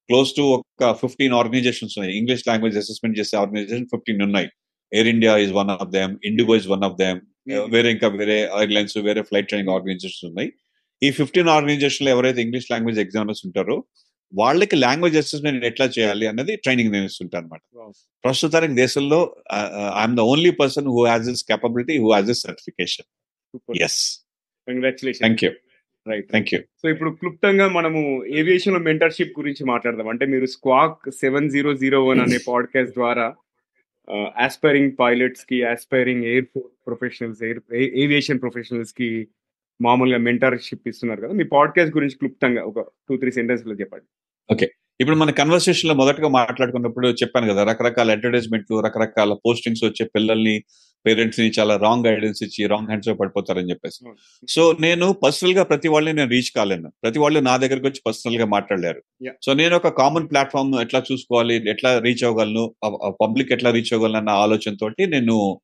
క్లోజ్ 0.06 0.36
టు 0.36 0.42
ఒక 0.54 0.92
ఫిఫ్టీన్ 0.92 1.32
ఆర్గనైజేషన్స్ 1.32 1.98
ఉన్నాయి. 1.98 2.18
ఇంగ్లీష్ 2.18 2.48
లాంగ్వేజ్ 2.48 2.76
అసెస్మెంట్ 2.76 3.18
చేసే 3.18 3.36
ఆర్గనైజేషన్ 3.36 3.86
ఫిఫ్టీన్ 3.86 4.22
ఉన్నాయి. 4.22 4.48
Air 4.93 5.09
India 5.14 5.32
is 5.45 5.53
one 5.61 5.70
of 5.76 5.91
them 5.97 6.12
IndiGo 6.30 6.55
is 6.61 6.68
one 6.74 6.84
of 6.88 6.97
them 7.03 7.20
వేరే 7.74 7.88
ఇంకా 7.95 8.09
వేరే 8.20 8.36
ఎయిర్లైన్స్ 8.61 8.97
వేరే 9.09 9.22
ఫ్లైట్ 9.28 9.49
ట్రైనింగ్ 9.51 9.72
ఆర్గనైజేషన్స్ 9.76 10.24
ఉన్నాయి. 10.30 10.49
ఈ 11.03 11.09
ఫిఫ్టీన్ 11.18 11.51
ఆర్గనైజేషన్లో 11.57 12.11
ఎవరైతే 12.16 12.41
ఇంగ్లీష్ 12.47 12.68
లాంగ్వేజ్ 12.72 12.99
ఎగ్జామినర్స్ 13.05 13.43
ఉంటారో 13.49 13.76
వాళ్ళకి 14.32 14.76
లాంగ్వేజ్ 14.84 15.16
అసెస్మెంట్ 15.20 15.64
ఎట్లా 15.70 15.86
చేయాలి 15.97 16.24
అన్నది 16.30 16.53
ట్రైనింగ్ 16.64 16.93
నేను 16.95 17.07
ఇస్తుంటాను 17.11 17.45
అనమాట. 17.45 17.62
ప్రస్తుతానికి 18.24 18.74
దేశంలో 18.82 19.20
I'm 20.01 20.16
the 20.20 20.24
only 20.32 20.53
person 20.61 20.88
who 20.95 21.03
has 21.11 21.24
this 21.30 21.43
capability 21.51 21.97
who 22.03 22.11
has 22.14 22.28
this 22.30 22.43
certification 22.47 23.09
yes 23.86 24.01
congratulation 24.68 25.22
thank 25.24 25.43
you 25.47 25.51
right 26.07 26.28
thank 26.32 26.51
you 26.55 26.61
so 26.82 26.88
ఇప్పుడు 26.95 27.11
క్లుప్తంగా 27.20 27.66
మనము 27.78 28.01
ఏవియేషన్లో 28.41 28.80
మెంటర్షిప్ 28.88 29.32
గురించి 29.41 29.62
మాట్లాడదాం. 29.72 30.09
అంటే 30.14 30.26
మీరు 30.34 30.47
squawk 30.57 31.03
seven 31.22 31.49
zero 31.55 31.72
zero 31.82 32.01
one 32.11 32.22
అనే 32.26 32.38
పాడ్కాస్ట్ 32.51 32.95
ద్వారా 33.01 33.26
aspiring 34.12 34.92
పైలట్స్కి 35.00 35.62
aspiring 35.62 36.24
air 36.24 36.44
force 36.44 36.86
professionals 36.86 37.42
air 37.42 37.74
aviation 37.74 38.40
ప్రొఫెషనల్స్కి 38.40 39.28
మామూలుగా 39.82 40.18
మెంటర్షిప్ 40.18 40.88
ఇస్తున్నారు 40.88 41.20
కదా? 41.20 41.32
మీ 41.32 41.44
పాడ్కాస్ట్ 41.44 41.96
గురించి 41.96 42.14
క్లుప్తంగా 42.14 42.64
ఒక 42.64 42.80
టూ 42.80 43.16
త్రీ 43.16 43.30
సెంటెన్స్లో 43.30 43.74
చెప్పండి. 43.74 44.66
ఇప్పుడు 45.00 45.16
మన 45.16 45.30
కన్వర్సేషన్లో 45.30 45.94
మొదటగా 45.94 46.28
మాట్లాడుకున్నప్పుడు 46.28 47.08
చెప్పాను 47.08 47.52
కదా 47.52 47.64
రకరకాల 47.64 48.11
అడ్వర్టైజ్మెంట్లు 48.11 48.80
రకరకాల 48.80 49.36
పోస్టింగ్స్ 49.46 49.84
వచ్చే 49.84 50.06
పిల్లల్ని 50.14 50.64
పేరెంట్స్ని 51.07 51.53
చాలా 51.59 51.76
రాంగ్ 51.76 52.07
గైడెన్స్ 52.07 52.42
ఇచ్చి 52.42 52.66
రాంగ్ 52.66 52.86
హ్యాండ్స్లో 52.86 53.14
పడిపోతారని 53.14 53.70
చెప్పేసి. 53.70 54.05
సో 54.48 54.76
నేను 54.80 55.12
పర్సనల్గా 55.12 55.62
ప్రతి 55.62 55.88
వాళ్ళని 55.88 56.16
నేను 56.16 56.30
రీచ్ 56.30 56.51
కాలేను. 56.57 56.92
ప్రతి 57.03 57.18
వాళ్ళు 57.18 57.40
నా 57.40 57.57
దగ్గరకు 57.57 57.86
వచ్చి 57.86 58.01
పర్సనల్గా 58.07 58.46
Yeah. 59.22 59.34
సో 59.44 59.55
నేను 59.55 59.76
ఒక 59.76 59.88
కామన్ 59.88 60.30
ప్లాట్ఫామ్ 60.30 60.80
ఎట్లా 60.80 61.03
చూసుకోవాలి 61.12 61.70
ఎట్లా 61.70 61.98
రీచ్ 61.98 62.24
అవ్వగలను 62.24 62.74
పబ్లిక్ 63.09 63.53
ఎట్లా 63.53 63.70
రీచ్ 63.70 63.92
అవ్వగలను 63.92 64.18
అన్న 64.18 64.28
ఆలోచనతో 64.28 64.88
నేను 65.07 65.61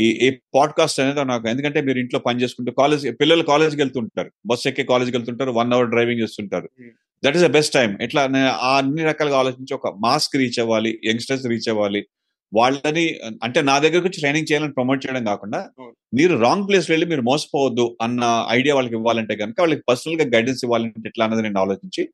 ఈ 0.00 0.08
ఈ 0.08 0.30
పాడ్కాస్ట్ 0.30 1.00
అనేది 1.00 1.24
నాకు 1.24 1.48
ఎందుకంటే 1.48 1.80
మీరు 1.80 1.98
ఇంట్లో 1.98 2.20
పని 2.20 2.42
చేసుకుంటూ 2.42 2.72
కాలేజ్ 2.72 3.20
పిల్లలు 3.20 3.42
కాలేజ్కి 3.42 3.82
వెళ్తుంటారు. 3.82 4.30
బస్ 4.46 4.66
ఎక్కి 4.66 4.82
కాలేజ్కి 4.82 5.16
వెళ్తుంటారు 5.16 5.50
వన్ 5.50 5.72
అవర్ 5.72 5.86
డ్రైవింగ్ 5.86 6.20
చేస్తుంటారు. 6.20 6.68
Hmm. 6.82 6.90
That 7.24 7.36
is 7.36 7.44
the 7.44 7.46
best 7.46 7.74
time 7.74 7.98
నేను 8.26 8.48
ఆ 8.48 8.78
అన్ని 8.78 9.04
రకాలుగా 9.04 9.36
ఆలోచించి 9.36 9.74
ఒక 9.74 9.88
మాస్క్ 9.88 10.36
రీచ్ 10.36 10.60
అవ్వాలి 10.60 10.98
యంగ్స్టర్స్ 11.04 11.46
రీచ్ 11.46 11.68
అవ్వాలి 11.68 12.06
వాళ్ళని 12.54 13.04
అంటే 13.42 13.62
నా 13.62 13.78
దగ్గరకు 13.78 14.08
ట్రైనింగ్ 14.08 14.52
చేయాలని 14.52 14.72
ప్రమోట్ 14.72 15.06
చేయడం 15.06 15.24
కాకుండా. 15.24 15.70
మీరు 16.14 16.34
రాంగ్ 16.36 16.68
ప్లేస్ 16.68 16.90
వెళ్ళి 16.90 17.06
మీరు 17.06 17.20
మోసపోవద్దు 17.20 17.96
అన్న 18.00 18.46
ఐడియా 18.50 18.74
వాళ్ళకి 18.74 18.96
ఇవ్వాలంటే 18.96 19.36
కనుక 19.36 19.60
వాళ్ళకి 19.60 19.82
పర్సనల్గా 19.88 20.24
గైడెన్స్ 20.34 20.64
ఇవ్వాలంటే 20.64 21.08
ఎట్లా 21.08 21.24
అన్నది 21.24 21.42
నేను 21.42 21.60
ఆలోచించి 21.60 22.08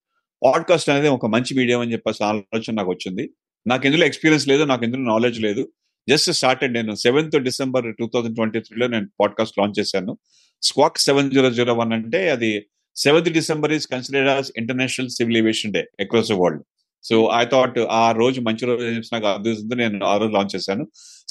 పాడ్కాస్ట్ 0.45 0.91
అనేది 0.91 1.09
ఒక 1.09 1.27
మంచి 1.27 1.57
మీడియం 1.57 1.81
అని 1.81 1.93
చెప్పేసి 1.93 2.25
ఆలోచన 2.25 2.73
నాకు 2.73 2.91
వచ్చింది. 2.91 3.31
నాకు 3.67 3.87
ఇందులో 3.87 4.07
ఎక్స్పీరియన్స్ 4.07 4.49
లేదు 4.49 4.65
నాకు 4.65 4.85
ఇందులో 4.85 5.03
నాలెడ్జ్ 5.03 5.41
లేదు. 5.41 5.63
జస్ట్ 6.09 6.31
స్టార్టెడ్ 6.33 6.73
నేను 6.73 6.95
seventh 6.95 7.37
December 7.39 7.97
two 7.97 8.11
thousand 8.15 8.35
twenty 8.35 8.61
త్రీలో 8.61 8.87
నేను 8.87 9.07
పాడ్కాస్ట్ 9.21 9.59
లాంచ్ 9.59 9.79
చేశాను. 9.79 10.19
Squawk 10.63 10.99
seven 10.99 11.31
zero 11.31 11.51
zero 11.51 11.75
one 11.75 11.93
అంటే 11.93 12.31
అది 12.31 12.67
seventh 12.97 13.29
December 13.29 13.73
is 13.73 13.87
considered 13.87 14.29
as 14.29 14.53
international 14.57 15.09
civil 15.09 15.37
aviation 15.37 15.73
day 15.73 15.85
across 16.01 16.29
the 16.29 16.33
world 16.33 16.63
so 17.09 17.17
I 17.41 17.43
thought 17.53 17.79
ఆ 18.03 18.05
రోజు 18.21 18.39
మంచి 18.49 18.65
రోజు 18.69 18.85
నాకు 19.15 19.27
అర్థం 19.33 19.79
నేను 19.83 20.07
ఆ 20.13 20.15
రోజు 20.21 20.33
లాంచ్ 20.37 20.55
చేశాను. 20.57 20.85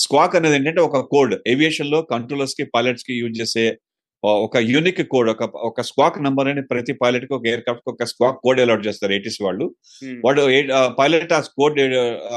స్క్వాక్ 0.04 0.36
అనేది 0.40 0.56
ఏంటంటే 0.60 0.82
ఒక 0.88 1.00
కోడ్ 1.14 1.34
ఏవియేషన్లో 1.54 2.00
కంట్రోలర్స్కి 2.14 2.66
పైలట్స్కి 2.76 3.14
యూజ్ 3.22 3.36
చేసే 3.42 3.66
ఒక 4.24 4.58
యూనిక్ 4.74 5.02
కోడ్ 5.14 5.30
ఒక 5.34 5.44
ఒక 5.70 5.82
స్క్వాక్ 5.82 6.16
నంబర్ 6.24 6.48
అని 6.52 6.62
ప్రతి 6.62 6.94
పైలట్కి 6.94 7.34
ఒక 7.38 7.46
ఎయిర్ 7.48 7.64
క్రాఫ్ట్ 7.66 7.90
ఒక 7.92 8.06
స్క్వాక్ 8.12 8.40
కోడ్ 8.46 8.60
అలాట్ 8.64 8.86
చేస్తారు 8.88 9.14
ఏటీసీ 9.18 9.42
వాళ్ళు. 9.48 9.66
వాడు 10.26 10.44
పైలట్ 11.00 11.34
ఆ 11.38 11.40
కోడ్ 11.60 11.80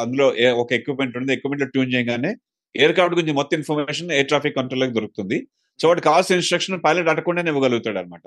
అందులో 0.03 0.27
ఒక 0.63 0.71
ఎక్విప్మెంట్ 0.79 1.17
ఉంది 1.21 1.33
ఎక్విప్మెంట్లో 1.37 1.69
ట్యూన్ 1.75 1.93
చేయగానే 1.95 2.33
ఎయిర్ 2.75 2.95
క్రాఫ్ట్ 2.97 3.17
గురించి 3.19 3.37
మొత్తం 3.41 3.57
ఇన్ఫర్మేషన్ 3.61 4.11
ఎయిర్ 4.17 4.29
ట్రాఫిక్ 4.33 4.57
కంట్రోల్ 4.57 4.95
దొరుకుతుంది. 4.99 5.39
సో 5.83 5.89
వాడు 5.89 6.01
కావాల్సిన 6.01 6.37
ఇన్స్ట్రక్షన్ 6.37 6.81
పైలట్ 6.85 7.09
అడగకుండానే 7.09 7.51
ఇవ్వగలుగుతాడు 7.51 7.99
అనమాట 7.99 8.27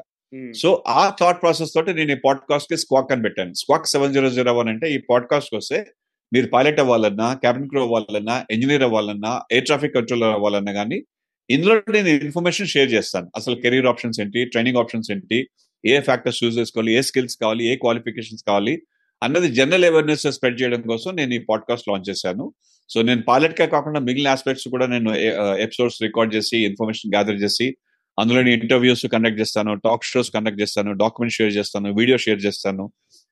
సో 0.53 0.83
ఆ 0.87 1.15
థాట్ 1.19 1.41
ప్రాసెస్ 1.41 1.73
తోటి 1.73 1.93
నేను 1.93 2.11
ఈ 2.11 2.15
పాడ్కాస్ట్కి 2.25 2.77
స్క్వాక్ 2.77 3.11
అని 3.11 3.21
పెట్టాను. 3.21 3.53
Squawk 3.53 3.87
seven 3.87 4.13
zero 4.13 4.29
zero 4.29 4.53
one 4.53 4.69
అంటే 4.69 4.93
ఈ 4.93 4.97
పాడ్కాస్ట్ 4.97 5.55
వస్తే 5.55 5.85
మీరు 6.33 6.47
పైలట్ 6.47 6.79
అవ్వాలన్నా 6.79 7.33
క్యాబిన్ 7.33 7.69
క్రూ 7.69 7.81
అవ్వాలన్నా 7.81 8.45
ఇంజనీర్ 8.51 8.83
అవ్వాలన్నా 8.83 9.41
ఎయిర్ 9.51 9.65
ట్రాఫిక్ 9.65 9.95
కంట్రోలర్ 9.95 10.33
అవ్వాలన్నా 10.33 10.73
కానీ 10.73 11.03
ఇందులో 11.49 11.75
నేను 11.75 12.07
ఇన్ఫర్మేషన్ 12.07 12.67
షేర్ 12.67 12.91
చేస్తాను. 12.91 13.31
అసలు 13.35 13.55
కెరీర్ 13.55 13.85
ఆప్షన్స్ 13.85 14.19
ఏంటి 14.19 14.45
ట్రైనింగ్ 14.45 14.77
ఆప్షన్స్ 14.77 15.11
ఏంటి 15.11 15.49
ఏ 15.85 16.01
ఫ్యాక్టర్స్ 16.01 16.43
చూస్ 16.43 16.57
చేసుకోవాలి 16.57 16.93
ఏ 16.93 17.01
స్కిల్స్ 17.01 17.37
కావాలి 17.37 17.65
ఏ 17.65 17.75
క్వాలిఫికేషన్స్ 17.75 18.43
కావాలి 18.43 18.81
అన్నది 19.23 19.47
జనరల్ 19.47 19.85
అవేర్నెస్ 19.85 20.27
స్ప్రెడ్ 20.27 20.61
చేయడం 20.61 20.81
కోసం 20.81 21.15
నేను 21.15 21.33
ఈ 21.33 21.39
పాడ్కాస్ట్ 21.49 21.87
లాంచ్ 21.87 22.09
చేశాను. 22.09 22.53
సో 22.93 22.99
నేను 23.07 23.21
పాలెట్కే 23.29 23.67
కాకుండా 23.73 23.99
మిగిలిన 24.07 24.29
ఆస్పెక్ట్స్ 24.35 24.67
కూడా 24.73 24.85
నేను 24.93 25.09
ఎపిసోడ్స్ 25.65 25.99
రికార్డ్ 26.07 26.31
చేసి 26.35 26.57
ఇన్ఫర్మేషన్ 26.69 27.11
గ్యాదర్ 27.13 27.37
చేసి 27.43 27.67
అందులో 28.19 28.39
ఇంటర్వ్యూస్ 28.55 29.03
కండక్ట్ 29.13 29.39
చేస్తాను 29.41 29.73
టాక్ 29.85 30.07
షోస్ 30.11 30.29
కండక్ట్ 30.35 30.61
చేస్తాను 30.61 30.91
డాక్యుమెంట్ 31.03 31.35
షేర్ 31.37 31.53
చేస్తాను 31.57 31.89
వీడియో 31.99 32.17
షేర్ 32.25 32.41
చేస్తాను. 32.45 32.85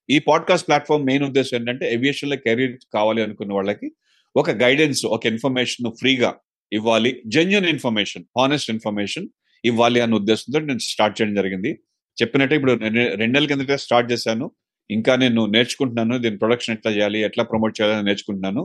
ఈ 0.09 0.17
పాడ్కాస్ట్ 0.19 0.67
ప్లాట్ఫామ్ 0.67 1.03
మెయిన్ 1.09 1.25
ఉద్దేశం 1.29 1.55
ఏంటంటే 1.57 1.85
ఎవియేషన్లో 1.95 2.37
కెరీర్ 2.45 2.75
కావాలి 2.93 3.21
అనుకున్న 3.25 3.51
వాళ్ళకి 3.53 3.87
ఒక 4.35 4.51
గైడెన్స్ 4.63 5.01
ఒక 5.15 5.25
ఇన్ఫర్మేషన్ 5.33 5.89
ఫ్రీగా 5.99 6.31
ఇవ్వాలి 6.71 7.11
జెన్యున్ 7.35 7.67
ఇన్ఫర్మేషన్ 7.73 8.25
హానెస్ట్ 8.39 8.71
ఇన్ఫర్మేషన్ 8.75 9.27
ఇవ్వాలి 9.63 9.99
అన్న 10.05 10.15
ఉద్దేశంతో 10.21 10.59
నేను 10.69 10.83
స్టార్ట్ 10.91 11.15
చేయడం 11.17 11.35
జరిగింది. 11.39 11.71
చెప్పినట్టు 12.17 12.55
ఇప్పుడు 12.57 12.73
రెండు 12.83 13.31
నెలల 13.33 13.47
కిందట 13.51 13.75
స్టార్ట్ 13.87 14.07
చేశాను. 14.11 14.45
ఇంకా 14.89 15.13
నేను 15.15 15.41
నేర్చుకుంటున్నాను 15.55 16.15
దీని 16.23 16.37
ప్రొడక్షన్ 16.37 16.73
ఎట్లా 16.75 16.91
చేయాలి 16.91 17.19
ఎట్లా 17.27 17.43
ప్రమోట్ 17.51 17.73
చేయాలని 17.77 18.07
నేర్చుకుంటున్నాను. 18.09 18.61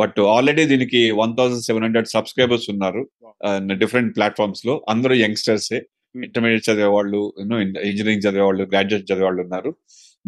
బట్ 0.00 0.18
ఆల్రెడీ 0.34 0.64
దీనికి 0.72 1.00
one 1.22 1.32
thousand 1.38 1.64
seven 1.68 1.84
hundred 1.86 2.08
subscribers 2.16 2.68
ఉన్నారు 2.74 3.02
డిఫరెంట్ 3.82 4.12
ప్లాట్ఫామ్స్లో. 4.18 4.74
అందరూ 4.92 5.14
యంగ్స్టర్సే 5.24 5.80
ఇంటర్మీడియట్ 6.28 6.64
చదివే 6.68 6.88
వాళ్ళు 6.96 7.20
ఇంజనీరింగ్ 7.90 8.24
చదివే 8.26 8.44
వాళ్ళు 8.48 8.64
గ్రాడ్యుయేట్ 8.72 9.06
చదివే 9.10 9.26
వాళ్ళు 9.28 9.42
ఉన్నారు. 9.46 9.70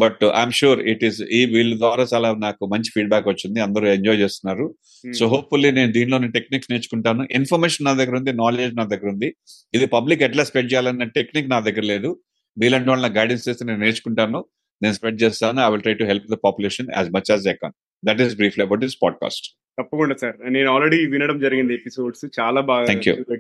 But 0.03 0.23
I'm 0.39 0.55
sure 0.59 0.81
it 0.93 1.03
is 1.09 1.19
ఈ 1.39 1.41
వీళ్ళ 1.55 1.73
ద్వారా 1.83 2.05
చాలా 2.13 2.29
నాకు 2.45 2.63
మంచి 2.73 2.91
ఫీడ్బ్యాక్ 2.95 3.27
వచ్చింది. 3.33 3.59
అందరూ 3.67 3.87
ఎంజాయ్ 3.97 4.19
చేస్తున్నారు. 4.23 4.67
సో 5.19 5.25
హోప్ఫుల్లీ 5.33 5.71
నేను 5.79 5.91
దీనిలోని 5.97 6.29
టెక్నిక్స్ 6.37 6.71
నేర్చుకుంటాను. 6.73 7.23
ఇన్ఫర్మేషన్ 7.39 7.87
నా 7.89 7.93
దగ్గర 8.01 8.17
ఉంది 8.21 8.33
నాలెడ్జ్ 8.43 8.75
నా 8.81 8.87
దగ్గర 8.93 9.09
ఉంది. 9.15 9.29
ఇది 9.77 9.87
పబ్లిక్ 9.97 10.25
ఎట్లా 10.29 10.45
స్ప్రెడ్ 10.49 10.71
చేయాలన్న 10.73 11.07
టెక్నిక్ 11.19 11.49
నా 11.55 11.61
దగ్గర 11.69 11.85
లేదు. 11.93 12.11
వీళ్ళంటి 12.63 12.91
వాళ్ళ 12.93 13.07
గైడెన్స్ 13.19 13.47
చేస్తే 13.49 13.65
నేను 13.71 13.81
నేర్చుకుంటాను. 13.87 14.41
నేను 14.83 14.95
స్ప్రెడ్ 14.99 15.19
చేస్తాను. 15.25 15.59
I 15.67 15.69
will 15.73 15.85
try 15.87 15.97
to 16.01 16.07
help 16.11 16.29
the 16.35 16.39
population 16.47 16.89
as 16.99 17.11
much 17.17 17.29
as 17.33 17.47
I 17.53 17.57
can 17.63 17.75
that 18.05 18.21
is 18.21 18.37
briefly 18.37 18.65
about 18.65 18.81
this 18.81 18.97
podcast 19.03 19.59
తప్పకుండా 19.79 20.15
సార్ 20.15 20.53
నేను 20.53 20.71
ఆల్రెడీ 20.71 21.07
వినడం 21.07 21.39
జరిగింది 21.39 21.75
ఎపిసోడ్స్ 21.75 22.41
చాలా 22.41 22.61
బాగా 22.61 22.87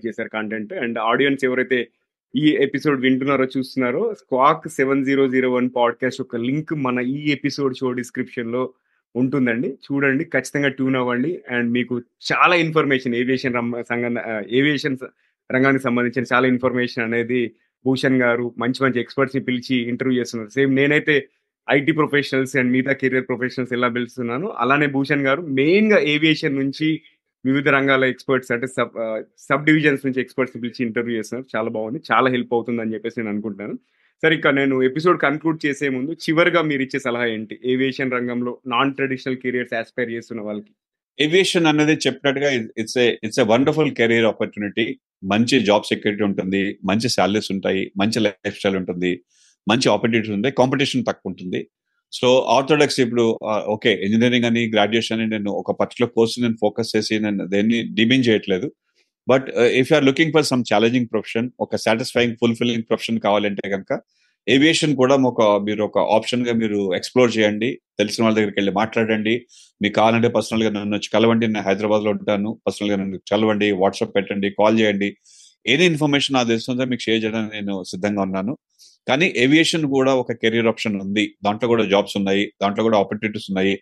చేశారు 0.06 0.28
కంటెంట్ 0.28 0.72
అండ్ 0.72 0.98
ఆడియన్స్ 0.98 1.44
ఎవరైతే 1.44 1.88
ఈ 2.36 2.50
ఎపిసోడ్ 2.60 3.00
వింటున్నారో 3.00 3.44
చూస్తున్నారో 3.44 4.14
squawk 4.14 4.68
seven 4.68 5.04
zero 5.04 5.28
zero 5.28 5.52
one 5.52 5.70
podcast 5.76 6.20
యొక్క 6.20 6.36
లింక్ 6.36 6.74
మన 6.74 7.00
ఈ 7.00 7.30
ఎపిసోడ్ 7.30 7.76
షో 7.76 7.92
డిస్క్రిప్షన్లో 7.92 8.72
ఉంటుందండి. 9.16 9.68
చూడండి 9.68 10.24
ఖచ్చితంగా 10.24 10.68
ట్యూన్ 10.68 10.96
అవ్వండి. 10.96 11.42
అండ్ 11.50 11.72
మీకు 11.72 12.02
చాలా 12.32 12.54
ఇన్ఫర్మేషన్ 12.54 13.14
ఏవియేషన్ 13.14 13.84
సంఘం 13.88 14.16
ఏవియేషన్ 14.50 14.96
రంగానికి 15.52 15.84
సంబంధించిన 15.84 16.24
చాలా 16.32 16.48
ఇన్ఫర్మేషన్ 16.48 17.04
అనేది 17.04 17.52
భూషణ్ 17.86 18.22
గారు 18.22 18.54
మంచి 18.58 18.84
మంచి 18.84 19.00
ఎక్స్పర్ట్స్ని 19.00 19.42
పిలిచి 19.42 19.76
ఇంటర్వ్యూ 19.76 20.20
చేస్తున్నారు. 20.20 20.50
సేమ్ 20.50 20.74
నేనైతే 20.74 21.28
ఐటీ 21.70 21.92
ప్రొఫెషనల్స్ 21.92 22.56
అండ్ 22.56 22.72
మిగతా 22.72 22.92
కెరియర్ 22.92 23.28
ప్రొఫెషనల్స్ 23.28 23.72
ఎలా 23.72 23.88
పిలుస్తున్నాను 23.88 24.54
అలానే 24.58 24.86
భూషణ్ 24.86 25.22
గారు 25.22 25.42
మెయిన్గా 25.42 25.98
ఏవియేషన్ 25.98 26.56
నుంచి 26.56 27.02
వివిధ 27.44 27.68
రంగాల 27.68 28.04
ఎక్స్పర్ట్స్ 28.04 28.52
అంటే 28.52 28.66
సబ్ 28.66 28.90
సబ్ 29.38 29.64
డివిజన్స్ 29.64 30.06
నుంచి 30.06 30.20
ఎక్స్పర్ట్స్ 30.20 30.62
పిలిచి 30.62 30.86
ఇంటర్వ్యూ 30.86 31.16
చేస్తున్నారు. 31.16 31.56
చాలా 31.56 31.70
బాగుంది. 31.70 32.00
చాలా 32.12 32.30
హెల్ప్ 32.30 32.54
అవుతుంది 32.54 32.82
అని 32.82 32.94
చెప్పేసి 32.94 33.20
నేను 33.20 33.30
అనుకుంటున్నాను. 33.30 33.78
సరే 34.22 34.34
ఇక 34.36 34.48
నేను 34.48 34.82
ఎపిసోడ్ 34.82 35.20
కన్క్లూడ్ 35.20 35.66
చేసే 35.66 35.88
ముందు 35.88 36.12
చివరిగా 36.12 36.62
మీరు 36.62 36.82
ఇచ్చే 36.82 36.98
సలహా 36.98 37.24
ఏంటి? 37.24 37.58
ఏవియేషన్ 37.64 38.12
రంగంలో 38.12 38.58
నాన్ 38.66 38.94
ట్రెడిషనల్ 38.94 39.36
కెరియర్స్ 39.36 39.74
ఆస్పైర్ 39.74 40.10
చేస్తున్న 40.10 40.42
వాళ్ళకి. 40.42 40.72
ఏవియేషన్ 41.20 41.66
అనేది 41.66 41.92
చెప్పినట్టుగా 41.92 42.50
it's 42.78 42.98
a 42.98 43.16
it's 43.24 43.40
a 43.40 43.42
wonderful 43.42 43.90
career 43.90 44.24
opportunity. 44.24 44.98
మంచి 45.24 45.60
జాబ్ 45.60 45.84
సెక్యూరిటీ 45.84 46.24
ఉంటుంది. 46.24 46.78
మంచి 46.84 47.08
శాలరీస్ 47.08 47.52
ఉంటాయి. 47.52 47.92
మంచి 47.96 48.20
లైఫ్ 48.20 48.58
స్టైల్ 48.58 48.76
ఉంటుంది. 48.76 49.20
మంచి 49.68 49.86
ఆపర్చునిటీ 49.94 50.30
ఉంది 50.36 50.50
కాంపిటీషన్ 50.60 51.04
తక్కువ 51.08 51.30
ఉంటుంది 51.32 51.60
సో 52.12 52.28
ఆర్థోడాక్స్ 52.56 52.98
ఇప్పుడు 53.04 53.24
ఓకే 53.74 53.92
ఇంజనీరింగ్ 54.06 54.48
అని 54.50 54.62
గ్రాడ్యుయేషన్ 54.74 55.16
అని 55.18 55.26
నేను 55.34 55.50
ఒక 55.60 55.72
పర్టికులర్ 55.80 56.12
కోర్స్ 56.16 56.34
నేను 56.44 56.56
ఫోకస్ 56.60 56.90
చేసి 56.96 57.14
నేను 57.18 57.46
దేన్ని 57.54 57.78
డిమీన్ 57.98 58.26
చేయట్లేదు. 58.28 58.68
But 59.28 59.46
if 59.80 59.88
you 59.90 59.96
are 59.98 60.04
looking 60.10 60.32
for 60.36 60.46
some 60.50 60.62
challenging 60.72 61.08
profession 61.12 61.48
ఒక 61.64 61.76
సాటిస్ఫైయింగ్ 61.76 62.36
ఫుల్ఫిల్లింగ్ 62.42 62.86
ప్రొఫెషన్ 62.90 63.18
కావాలంటే 63.26 63.64
కనుక 63.74 63.92
ఏవియేషన్ 64.46 64.94
కూడా 65.00 65.14
ఒక 65.30 65.42
మీరు 65.66 65.82
ఒక 65.88 65.98
ఆప్షన్గా 66.16 66.52
మీరు 66.62 66.78
ఎక్స్ప్లోర్ 66.98 67.30
చేయండి. 67.36 67.68
తెలిసిన 67.98 68.22
వాళ్ళ 68.24 68.36
దగ్గరికి 68.36 68.58
వెళ్ళి 68.60 68.72
మాట్లాడండి. 68.80 69.34
మీకు 69.82 69.94
కావాలంటే 70.00 70.28
పర్సనల్గా 70.28 70.70
నన్ను 70.76 70.94
వచ్చి 70.96 71.10
కలవండి. 71.14 71.46
నేను 71.52 71.64
హైదరాబాద్లో 71.68 72.10
ఉంటాను. 72.16 72.50
పర్సనల్గా 72.66 72.96
నన్ను 73.02 73.18
కలవండి. 73.32 73.68
వాట్సాప్ 73.82 74.12
పెట్టండి. 74.16 74.50
కాల్ 74.60 74.76
చేయండి. 74.80 75.08
ఏది 75.66 75.84
ఇన్ఫర్మేషన్ 75.92 76.34
నాకు 76.36 76.48
తెలుస్తుందో 76.48 76.84
మీకు 76.90 77.02
షేర్ 77.06 77.20
చేయడానికి 77.24 77.54
నేను 77.58 77.74
సిద్ధంగా 77.92 78.22
ఉన్నాను. 78.22 78.52
కానీ 79.08 79.26
ఏవియేషన్ 79.44 79.84
కూడా 79.94 80.12
ఒక 80.22 80.32
కెరీర్ 80.42 80.68
ఆప్షన్ 80.72 80.96
ఉంది. 81.04 81.24
దాంట్లో 81.46 81.66
కూడా 81.72 81.84
జాబ్స్ 81.92 82.14
ఉన్నాయి. 82.20 82.44
దాంట్లో 82.62 82.82
కూడా 82.88 82.98
ఆపర్చునిటీస్ 83.04 83.48
ఉన్నాయి. 83.52 83.74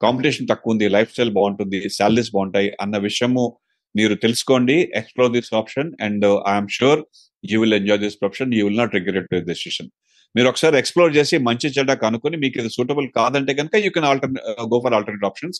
కాంపిటీషన్ 0.00 0.48
తక్కువ 0.50 0.74
ఉంది. 0.74 0.86
లైఫ్ 0.96 1.12
స్టైల్ 1.14 1.32
బాగుంటుంది. 1.38 1.78
శాలరీస్ 1.98 2.32
బాగుంటాయి 2.36 2.68
అన్న 2.84 2.96
విషయము 3.08 3.44
మీరు 3.98 4.14
తెలుసుకోండి. 4.24 4.76
Explore 5.00 5.32
this 5.36 5.52
option 5.60 5.90
and 6.06 6.26
I'm 6.54 6.70
sure 6.78 7.02
you 7.52 7.58
will 7.62 7.76
enjoy 7.80 8.00
this 8.04 8.18
profession 8.22 8.52
you 8.58 8.64
will 8.68 8.80
not 8.82 8.94
regret 8.98 9.28
this 9.34 9.46
decision 9.52 9.90
మీరు 10.34 10.48
ఒకసారి 10.50 10.76
ఎక్స్ప్లోర్ 10.82 11.12
చేసి 11.16 11.36
మంచి 11.48 11.66
చెడ్డ 11.76 11.92
కనుక్కొని 12.04 12.36
మీకు 12.42 12.56
ఇది 12.60 12.70
సూటబుల్ 12.76 13.06
కాదంటే 13.18 13.52
కనుక 13.60 13.76
you 13.84 13.90
can 13.96 14.06
alter 14.10 14.32
go 14.72 14.78
for 14.84 14.94
alternate 14.96 15.26
options 15.30 15.58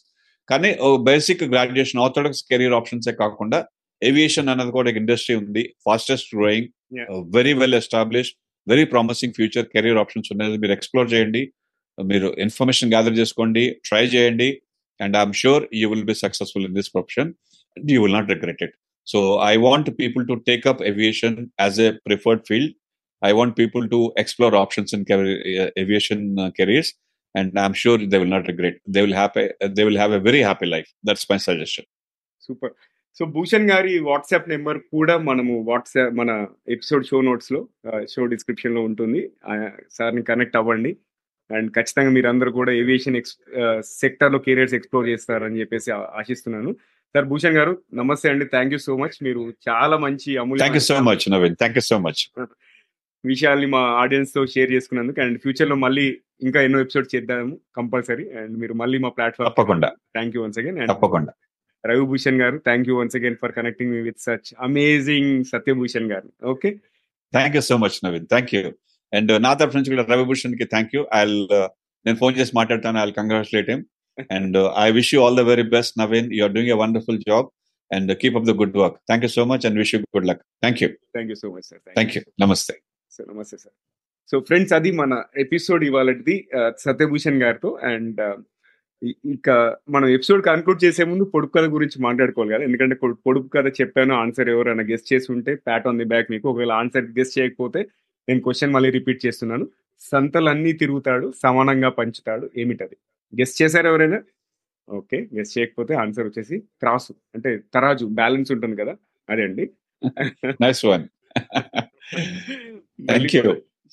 కానీ 0.49 0.71
బేసిక్ 1.09 1.45
గ్రాడ్యుయేషన్ 1.53 2.01
ఆర్థోడాక్స్ 2.05 2.43
కెరీర్ 2.51 2.75
ఆప్షన్సే 2.79 3.13
కాకుండా 3.23 3.59
ఏవియేషన్ 4.03 4.51
అనేది 4.53 4.73
కూడా 4.79 4.91
ఇండస్ట్రీ 5.01 5.35
ఉంది. 5.43 5.63
Fastest 5.87 6.29
growing. 6.35 6.69
Very 7.37 7.55
well 7.61 7.77
establish 7.81 8.31
very 8.67 8.85
promising 8.93 9.35
future 9.39 9.67
career 9.75 9.99
options 10.05 10.31
ఉన్నాయి 10.35 10.59
మీరు 10.63 10.75
ఎక్స్ప్లోర్ 10.79 11.11
చేయండి 11.15 11.43
మీరు 11.99 12.29
ఇన్ఫర్మేషన్ 12.47 12.91
గ్యాదర్ 12.95 13.15
చేసుకోండి 13.21 13.65
ట్రై 13.89 14.05
చేయండి 14.15 14.49
and 15.01 15.17
I'm 15.21 15.37
sure 15.43 15.65
you 15.81 15.87
will 15.93 16.07
be 16.13 16.17
successful 16.25 16.67
in 16.69 16.75
this 16.81 16.91
profession 16.97 17.31
you 17.77 18.01
will 18.05 18.17
not 18.19 18.31
regret 18.35 18.63
it 18.67 18.75
so 19.07 19.21
I 19.53 19.55
want 19.67 19.89
people 20.01 20.25
to 20.31 20.37
take 20.51 20.67
up 20.73 20.83
aviation 20.93 21.37
as 21.65 21.79
a 21.89 21.91
preferred 22.09 22.43
field 22.51 22.75
I 23.23 23.33
want 23.33 23.57
people 23.57 23.89
to 23.89 24.13
explore 24.17 24.55
options 24.55 24.93
in 24.93 25.05
career, 25.05 25.39
uh, 25.63 25.71
aviation 25.77 26.39
uh, 26.39 26.51
careers, 26.51 26.93
and 27.35 27.59
I'm 27.59 27.73
sure 27.73 27.99
they 28.01 28.19
will 28.19 28.27
not 28.27 28.47
regret. 28.47 28.75
They 28.87 29.03
will 29.03 29.15
happy. 29.15 29.49
They 29.69 29.85
will 29.85 29.97
have 29.97 30.13
a 30.13 30.21
very 30.21 30.41
happy 30.41 30.67
life. 30.67 30.91
That's 31.03 31.29
my 31.29 31.39
suggestion. 31.39 31.87
Super 32.43 32.73
so 33.19 33.25
Bhushan 33.25 33.71
గారి 33.71 33.99
WhatsApp 33.99 34.49
number 34.49 34.79
కూడా 34.79 35.19
మనము 35.19 35.63
WhatsApp 35.69 36.15
మన 36.15 36.47
episode 36.69 37.07
show 37.07 37.21
నోట్స్లో 37.21 37.69
show 38.11 38.27
డిస్క్రిప్షన్లో 38.27 38.83
ఉంటుంది 38.83 39.31
సార్ని 39.91 40.23
connect 40.23 40.57
అవ్వండి. 40.57 40.97
And 41.57 41.71
ఖచ్చితంగా 41.71 42.11
మీరు 42.11 42.29
అందరూ 42.29 42.53
కూడా 42.53 42.73
ఏవియేషన్ 42.73 43.17
ఎక్స్ 43.17 43.37
సెక్టర్లో 43.83 44.39
కెరియర్స్ 44.39 44.75
ఎక్స్ప్లోర్ 44.75 45.09
చేస్తారని 45.09 45.61
చెప్పేసి 45.61 45.91
ఆశిస్తున్నాను. 45.91 46.73
సార్ 47.15 47.25
భూషణ్ 47.25 47.57
గారు 47.57 47.79
నమస్తే 47.95 48.29
అండి. 48.31 48.45
Thank 48.45 48.73
you 48.73 48.79
so 48.79 48.97
much. 48.97 49.17
మీరు 49.23 49.53
చాలా 49.69 49.97
మంచి 49.97 50.31
Thank 50.37 50.61
you 50.61 50.85
so 50.89 50.95
Amulya 50.95 51.11
much, 51.11 51.25
Navin. 51.35 51.55
Thank 51.63 51.77
you 51.79 51.87
so 51.93 51.99
much. 52.07 52.21
విషయాల్ని 53.25 53.67
మా 53.67 53.79
ఆడియన్స్తో 53.79 54.47
షేర్ 54.47 54.73
చేసుకున్నందుకు 54.73 55.21
అండ్ 55.21 55.39
ఫ్యూచర్లో 55.39 55.77
మళ్ళీ 55.77 56.21
ఇంకా 56.43 56.63
ఎన్నో 56.63 56.81
ఎపిసోడ్ 56.81 57.09
చేద్దాము 57.15 57.61
కంపల్సరీ. 57.77 58.31
అండ్ 58.31 58.55
మీరు 58.59 58.75
మళ్ళీ 58.75 58.99
మా 58.99 59.09
ప్లాట్ఫామ్ 59.09 59.51
తప్పకుండా. 59.51 59.89
Thank 59.89 60.37
you 60.37 60.43
once 60.43 60.59
again. 60.59 60.79
And 60.79 60.91
తప్పకుండా. 60.91 61.33
రవిభూషణ్ 61.91 62.39
గారు. 62.43 62.57
Thank 62.69 62.87
you 62.89 62.95
once 63.01 63.17
again 63.19 63.37
for 63.43 63.53
connecting 63.59 63.93
me 63.95 64.01
with 64.09 64.21
such 64.27 64.49
amazing 64.67 65.33
Satyabhushan 65.53 66.09
గారు. 66.13 66.29
Okay 66.53 66.71
thank 67.33 67.57
you 67.59 67.63
so 67.71 67.77
much 67.85 67.99
Naveen 68.07 68.27
thank 68.33 68.53
you 68.57 68.63
and 69.13 69.33
నా 69.47 69.53
తరఫు 69.61 69.77
నుంచి 69.79 69.93
కూడా 69.95 70.05
రవిభూషణ్కి 70.15 70.67
థ్యాంక్ 70.75 70.95
యూ 70.97 71.03
ఐ 71.19 71.23
నేను 72.07 72.19
ఫోన్ 72.23 72.35
చేసి 72.39 72.53
మాట్లాడతాను. 72.61 72.99
I 73.03 73.05
congratulate 73.21 73.71
him 73.73 73.85
and 74.37 74.59
I 74.87 74.89
wish 74.99 75.13
you 75.15 75.21
all 75.27 75.39
the 75.41 75.45
very 75.53 75.67
best 75.77 75.95
Naveen 76.03 76.29
you 76.39 76.43
are 76.47 76.55
doing 76.57 76.73
a 76.77 76.79
wonderful 76.85 77.21
job 77.31 77.49
and 77.91 78.11
keep 78.23 78.37
up 78.41 78.49
the 78.51 78.55
good 78.61 78.79
work 78.83 78.97
thank 79.11 79.25
you 79.27 79.31
so 79.39 79.45
much 79.53 79.67
and 79.69 79.79
wish 79.83 79.93
you 79.95 80.01
good 80.17 80.29
luck 80.31 80.43
thank 80.65 80.81
you 80.85 80.89
thank 81.17 81.31
you 81.33 81.39
so 81.45 81.51
much 81.57 81.67
sir 81.71 81.83
thank 81.99 82.15
you 82.17 82.23
నమస్తే 82.45 82.77
sir 83.17 83.29
నమస్తే 83.33 83.59
sir 83.65 83.77
so 84.31 84.37
friends 84.49 84.73
అది 84.77 84.91
మన 85.01 85.13
episode 85.43 85.83
ఇవాళది 85.89 86.35
సత్యభూషణ్ 86.85 87.39
గారితో. 87.43 87.71
And 87.93 88.21
ఇంకా 89.05 89.77
మనం 89.91 90.09
episode 90.09 90.45
conclude 90.45 90.85
చేసే 90.85 91.05
ముందు 91.05 91.25
పొడుపు 91.25 91.53
కథ 91.53 91.65
గురించి 91.65 92.03
మాట్లాడుకోవాలి 92.03 92.55
కదా. 92.55 92.63
ఎందుకంటే 92.63 92.95
పొడు- 92.95 93.17
పొడుపు 93.27 93.49
కథ 93.49 93.69
చెప్పాను 93.69 94.15
ఆన్సర్ 94.15 94.49
ఎవరైనా 94.49 94.83
గెస్ట్ 94.83 95.13
చేసి 95.13 95.33
ఉంటే 95.33 95.55
ప్యాట్ 95.55 95.87
ఆన్ 95.87 95.99
ది 95.99 96.05
బ్యాక్ 96.05 96.31
మీకు. 96.31 96.51
ఒకవేళ 96.51 96.73
ఆన్సర్ 96.73 97.05
గెస్ట్ 97.05 97.39
చేయకపోతే 97.39 97.87
నేను 98.29 98.41
క్వశ్చన్ 98.41 98.73
మళ్ళీ 98.73 98.91
రిపీట్ 98.91 99.27
చేస్తున్నాను. 99.27 99.69
సంతలన్నీ 99.99 100.73
తిరుగుతాడు 100.73 101.33
సమానంగా 101.43 101.89
పంచుతాడు. 101.89 102.51
ఏమిటది? 102.57 102.97
గెస్ట్ 103.41 103.63
చేశారు 103.63 103.87
ఎవరైనా? 103.87 104.23
ఓకే 104.91 105.29
గెస్ట్ 105.35 105.59
చేయకపోతే 105.59 105.95
ఆన్సర్ 105.95 106.27
వచ్చేసి 106.27 106.59
క్రాసు 106.59 107.13
అంటే 107.35 107.61
తరాజు 107.75 108.07
బ్యాలెన్స్ 108.07 108.53
ఉంటుంది 108.53 108.77
కదా. 108.77 108.97
అదే 109.31 109.43
అండి. 109.43 109.71
Nice 110.47 110.85
one 110.85 111.05
thank 113.07 113.37
you 113.37 113.43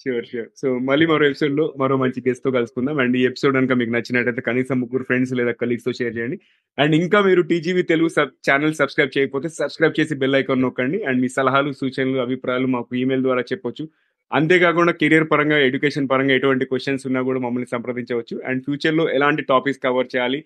sure 0.01 0.25
sure 0.25 0.47
so 0.57 0.79
మళ్ళీ 0.79 1.05
మరో 1.05 1.25
ఎపిసోడ్లో 1.25 1.73
మరో 1.77 1.97
మంచి 1.97 2.23
గెస్ట్తో 2.27 2.51
కలుసుకుందాం. 2.51 2.99
అండ్ 2.99 3.17
ఈ 3.17 3.25
ఎపిసోడ్ 3.25 3.55
కనుక 3.55 3.71
మీకు 3.71 3.91
నచ్చినట్టయితే 3.91 4.41
కనీసం 4.41 4.79
ముగ్గురు 4.79 5.03
ఫ్రెండ్స్ 5.03 5.33
లేదా 5.33 5.51
కలీగ్స్తో 5.51 5.91
షేర్ 5.91 6.17
చేయండి. 6.17 6.39
అండ్ 6.79 6.95
ఇంకా 6.95 7.21
మీరు 7.21 7.41
TGV 7.41 7.81
Telugu 7.81 8.07
sub 8.07 8.51
channel 8.51 8.73
subscribe 8.73 9.17
చేయకపోతే 9.17 9.49
సబ్స్క్రైబ్ 9.49 9.99
చేసి 9.99 10.15
బెల్ 10.15 10.35
ఐకాన్ 10.35 10.61
నొక్కండి. 10.61 11.03
అండ్ 11.03 11.21
మీ 11.21 11.27
సలహాలు 11.27 11.71
సూచనలు 11.71 12.19
అభిప్రాయాలు 12.19 12.67
మాకు 12.67 12.95
ఈమెయిల్ 12.95 13.23
ద్వారా 13.23 13.41
చెప్పొచ్చు. 13.41 13.89
అంతేకాకుండా 14.33 14.93
కెరియర్ 14.93 15.31
పరంగా 15.31 15.57
ఎడ్యుకేషన్ 15.59 16.09
పరంగా 16.11 16.35
ఎటువంటి 16.35 16.65
క్వశ్చన్స్ 16.65 17.07
ఉన్నా 17.07 17.21
కూడా 17.21 17.39
మమ్మల్ని 17.39 17.67
సంప్రదించవచ్చు. 17.71 18.41
అండ్ 18.45 18.63
ఫ్యూచర్లో 18.63 19.09
ఎలాంటి 19.11 19.41
టాపిక్స్ 19.41 19.83
కవర్ 19.83 20.07
చేయాలి 20.15 20.43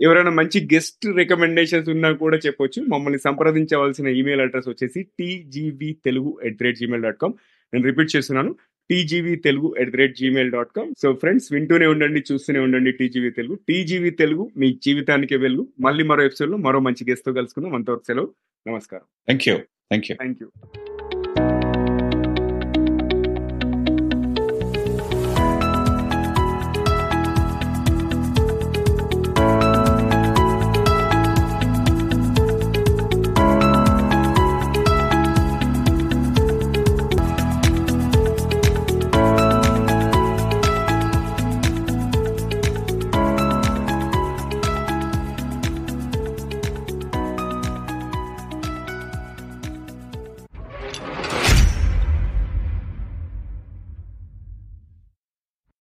ఎవరైనా 0.00 0.30
మంచి 0.30 0.64
గెస్ట్ 0.74 1.06
రికమెండేషన్స్ 1.16 1.88
ఉన్నా 1.88 2.12
కూడా 2.12 2.38
చెప్పొచ్చు. 2.46 2.82
మమ్మల్ని 2.88 3.18
సంప్రదించవలసిన 3.18 4.06
ఈమెయిల్ 4.06 4.40
అడ్రస్ 4.40 4.68
వచ్చేసి 4.68 5.02
TGV 5.02 5.96
Telugu 6.04 6.40
at 6.44 6.56
the 6.56 6.62
rate 6.62 6.78
Gmail 6.78 7.02
dot 7.02 7.18
com 7.22 7.34
నేను 7.74 7.84
రిపీట్ 7.84 8.16
చేస్తున్నాను. 8.16 8.56
TGV 8.90 9.36
Telugu 9.36 9.74
at 9.78 9.90
the 9.90 9.96
rate 9.96 10.16
Gmail 10.16 10.50
dot 10.50 10.68
com 10.76 10.94
so 11.02 11.12
friends 11.12 11.52
వింటూనే 11.52 11.86
ఉండండి 11.86 12.24
చూస్తూనే 12.32 12.58
ఉండండి 12.58 12.92
టీజీవీ 12.92 13.30
తెలుగు. 13.30 13.58
టీజీవీ 13.68 14.10
తెలుగు 14.10 14.50
మీ 14.56 14.78
జీవితానికి 14.82 15.36
వెళ్ళు. 15.36 15.68
మళ్ళీ 15.80 16.04
మరో 16.04 16.24
ఎపిసోడ్లో 16.24 16.56
మరో 16.56 16.80
మంచి 16.80 17.10
గెస్ట్తో 17.10 17.32
కలుసుకుందాం. 17.32 17.74
అంతవరకు 17.74 18.02
సెలవు. 18.06 18.34
నమస్కారం. 18.68 19.04
Thank 19.26 19.48
you 19.48 19.56
thank 19.56 20.06
you 20.10 20.14
thank 20.14 20.38
you 20.42 20.50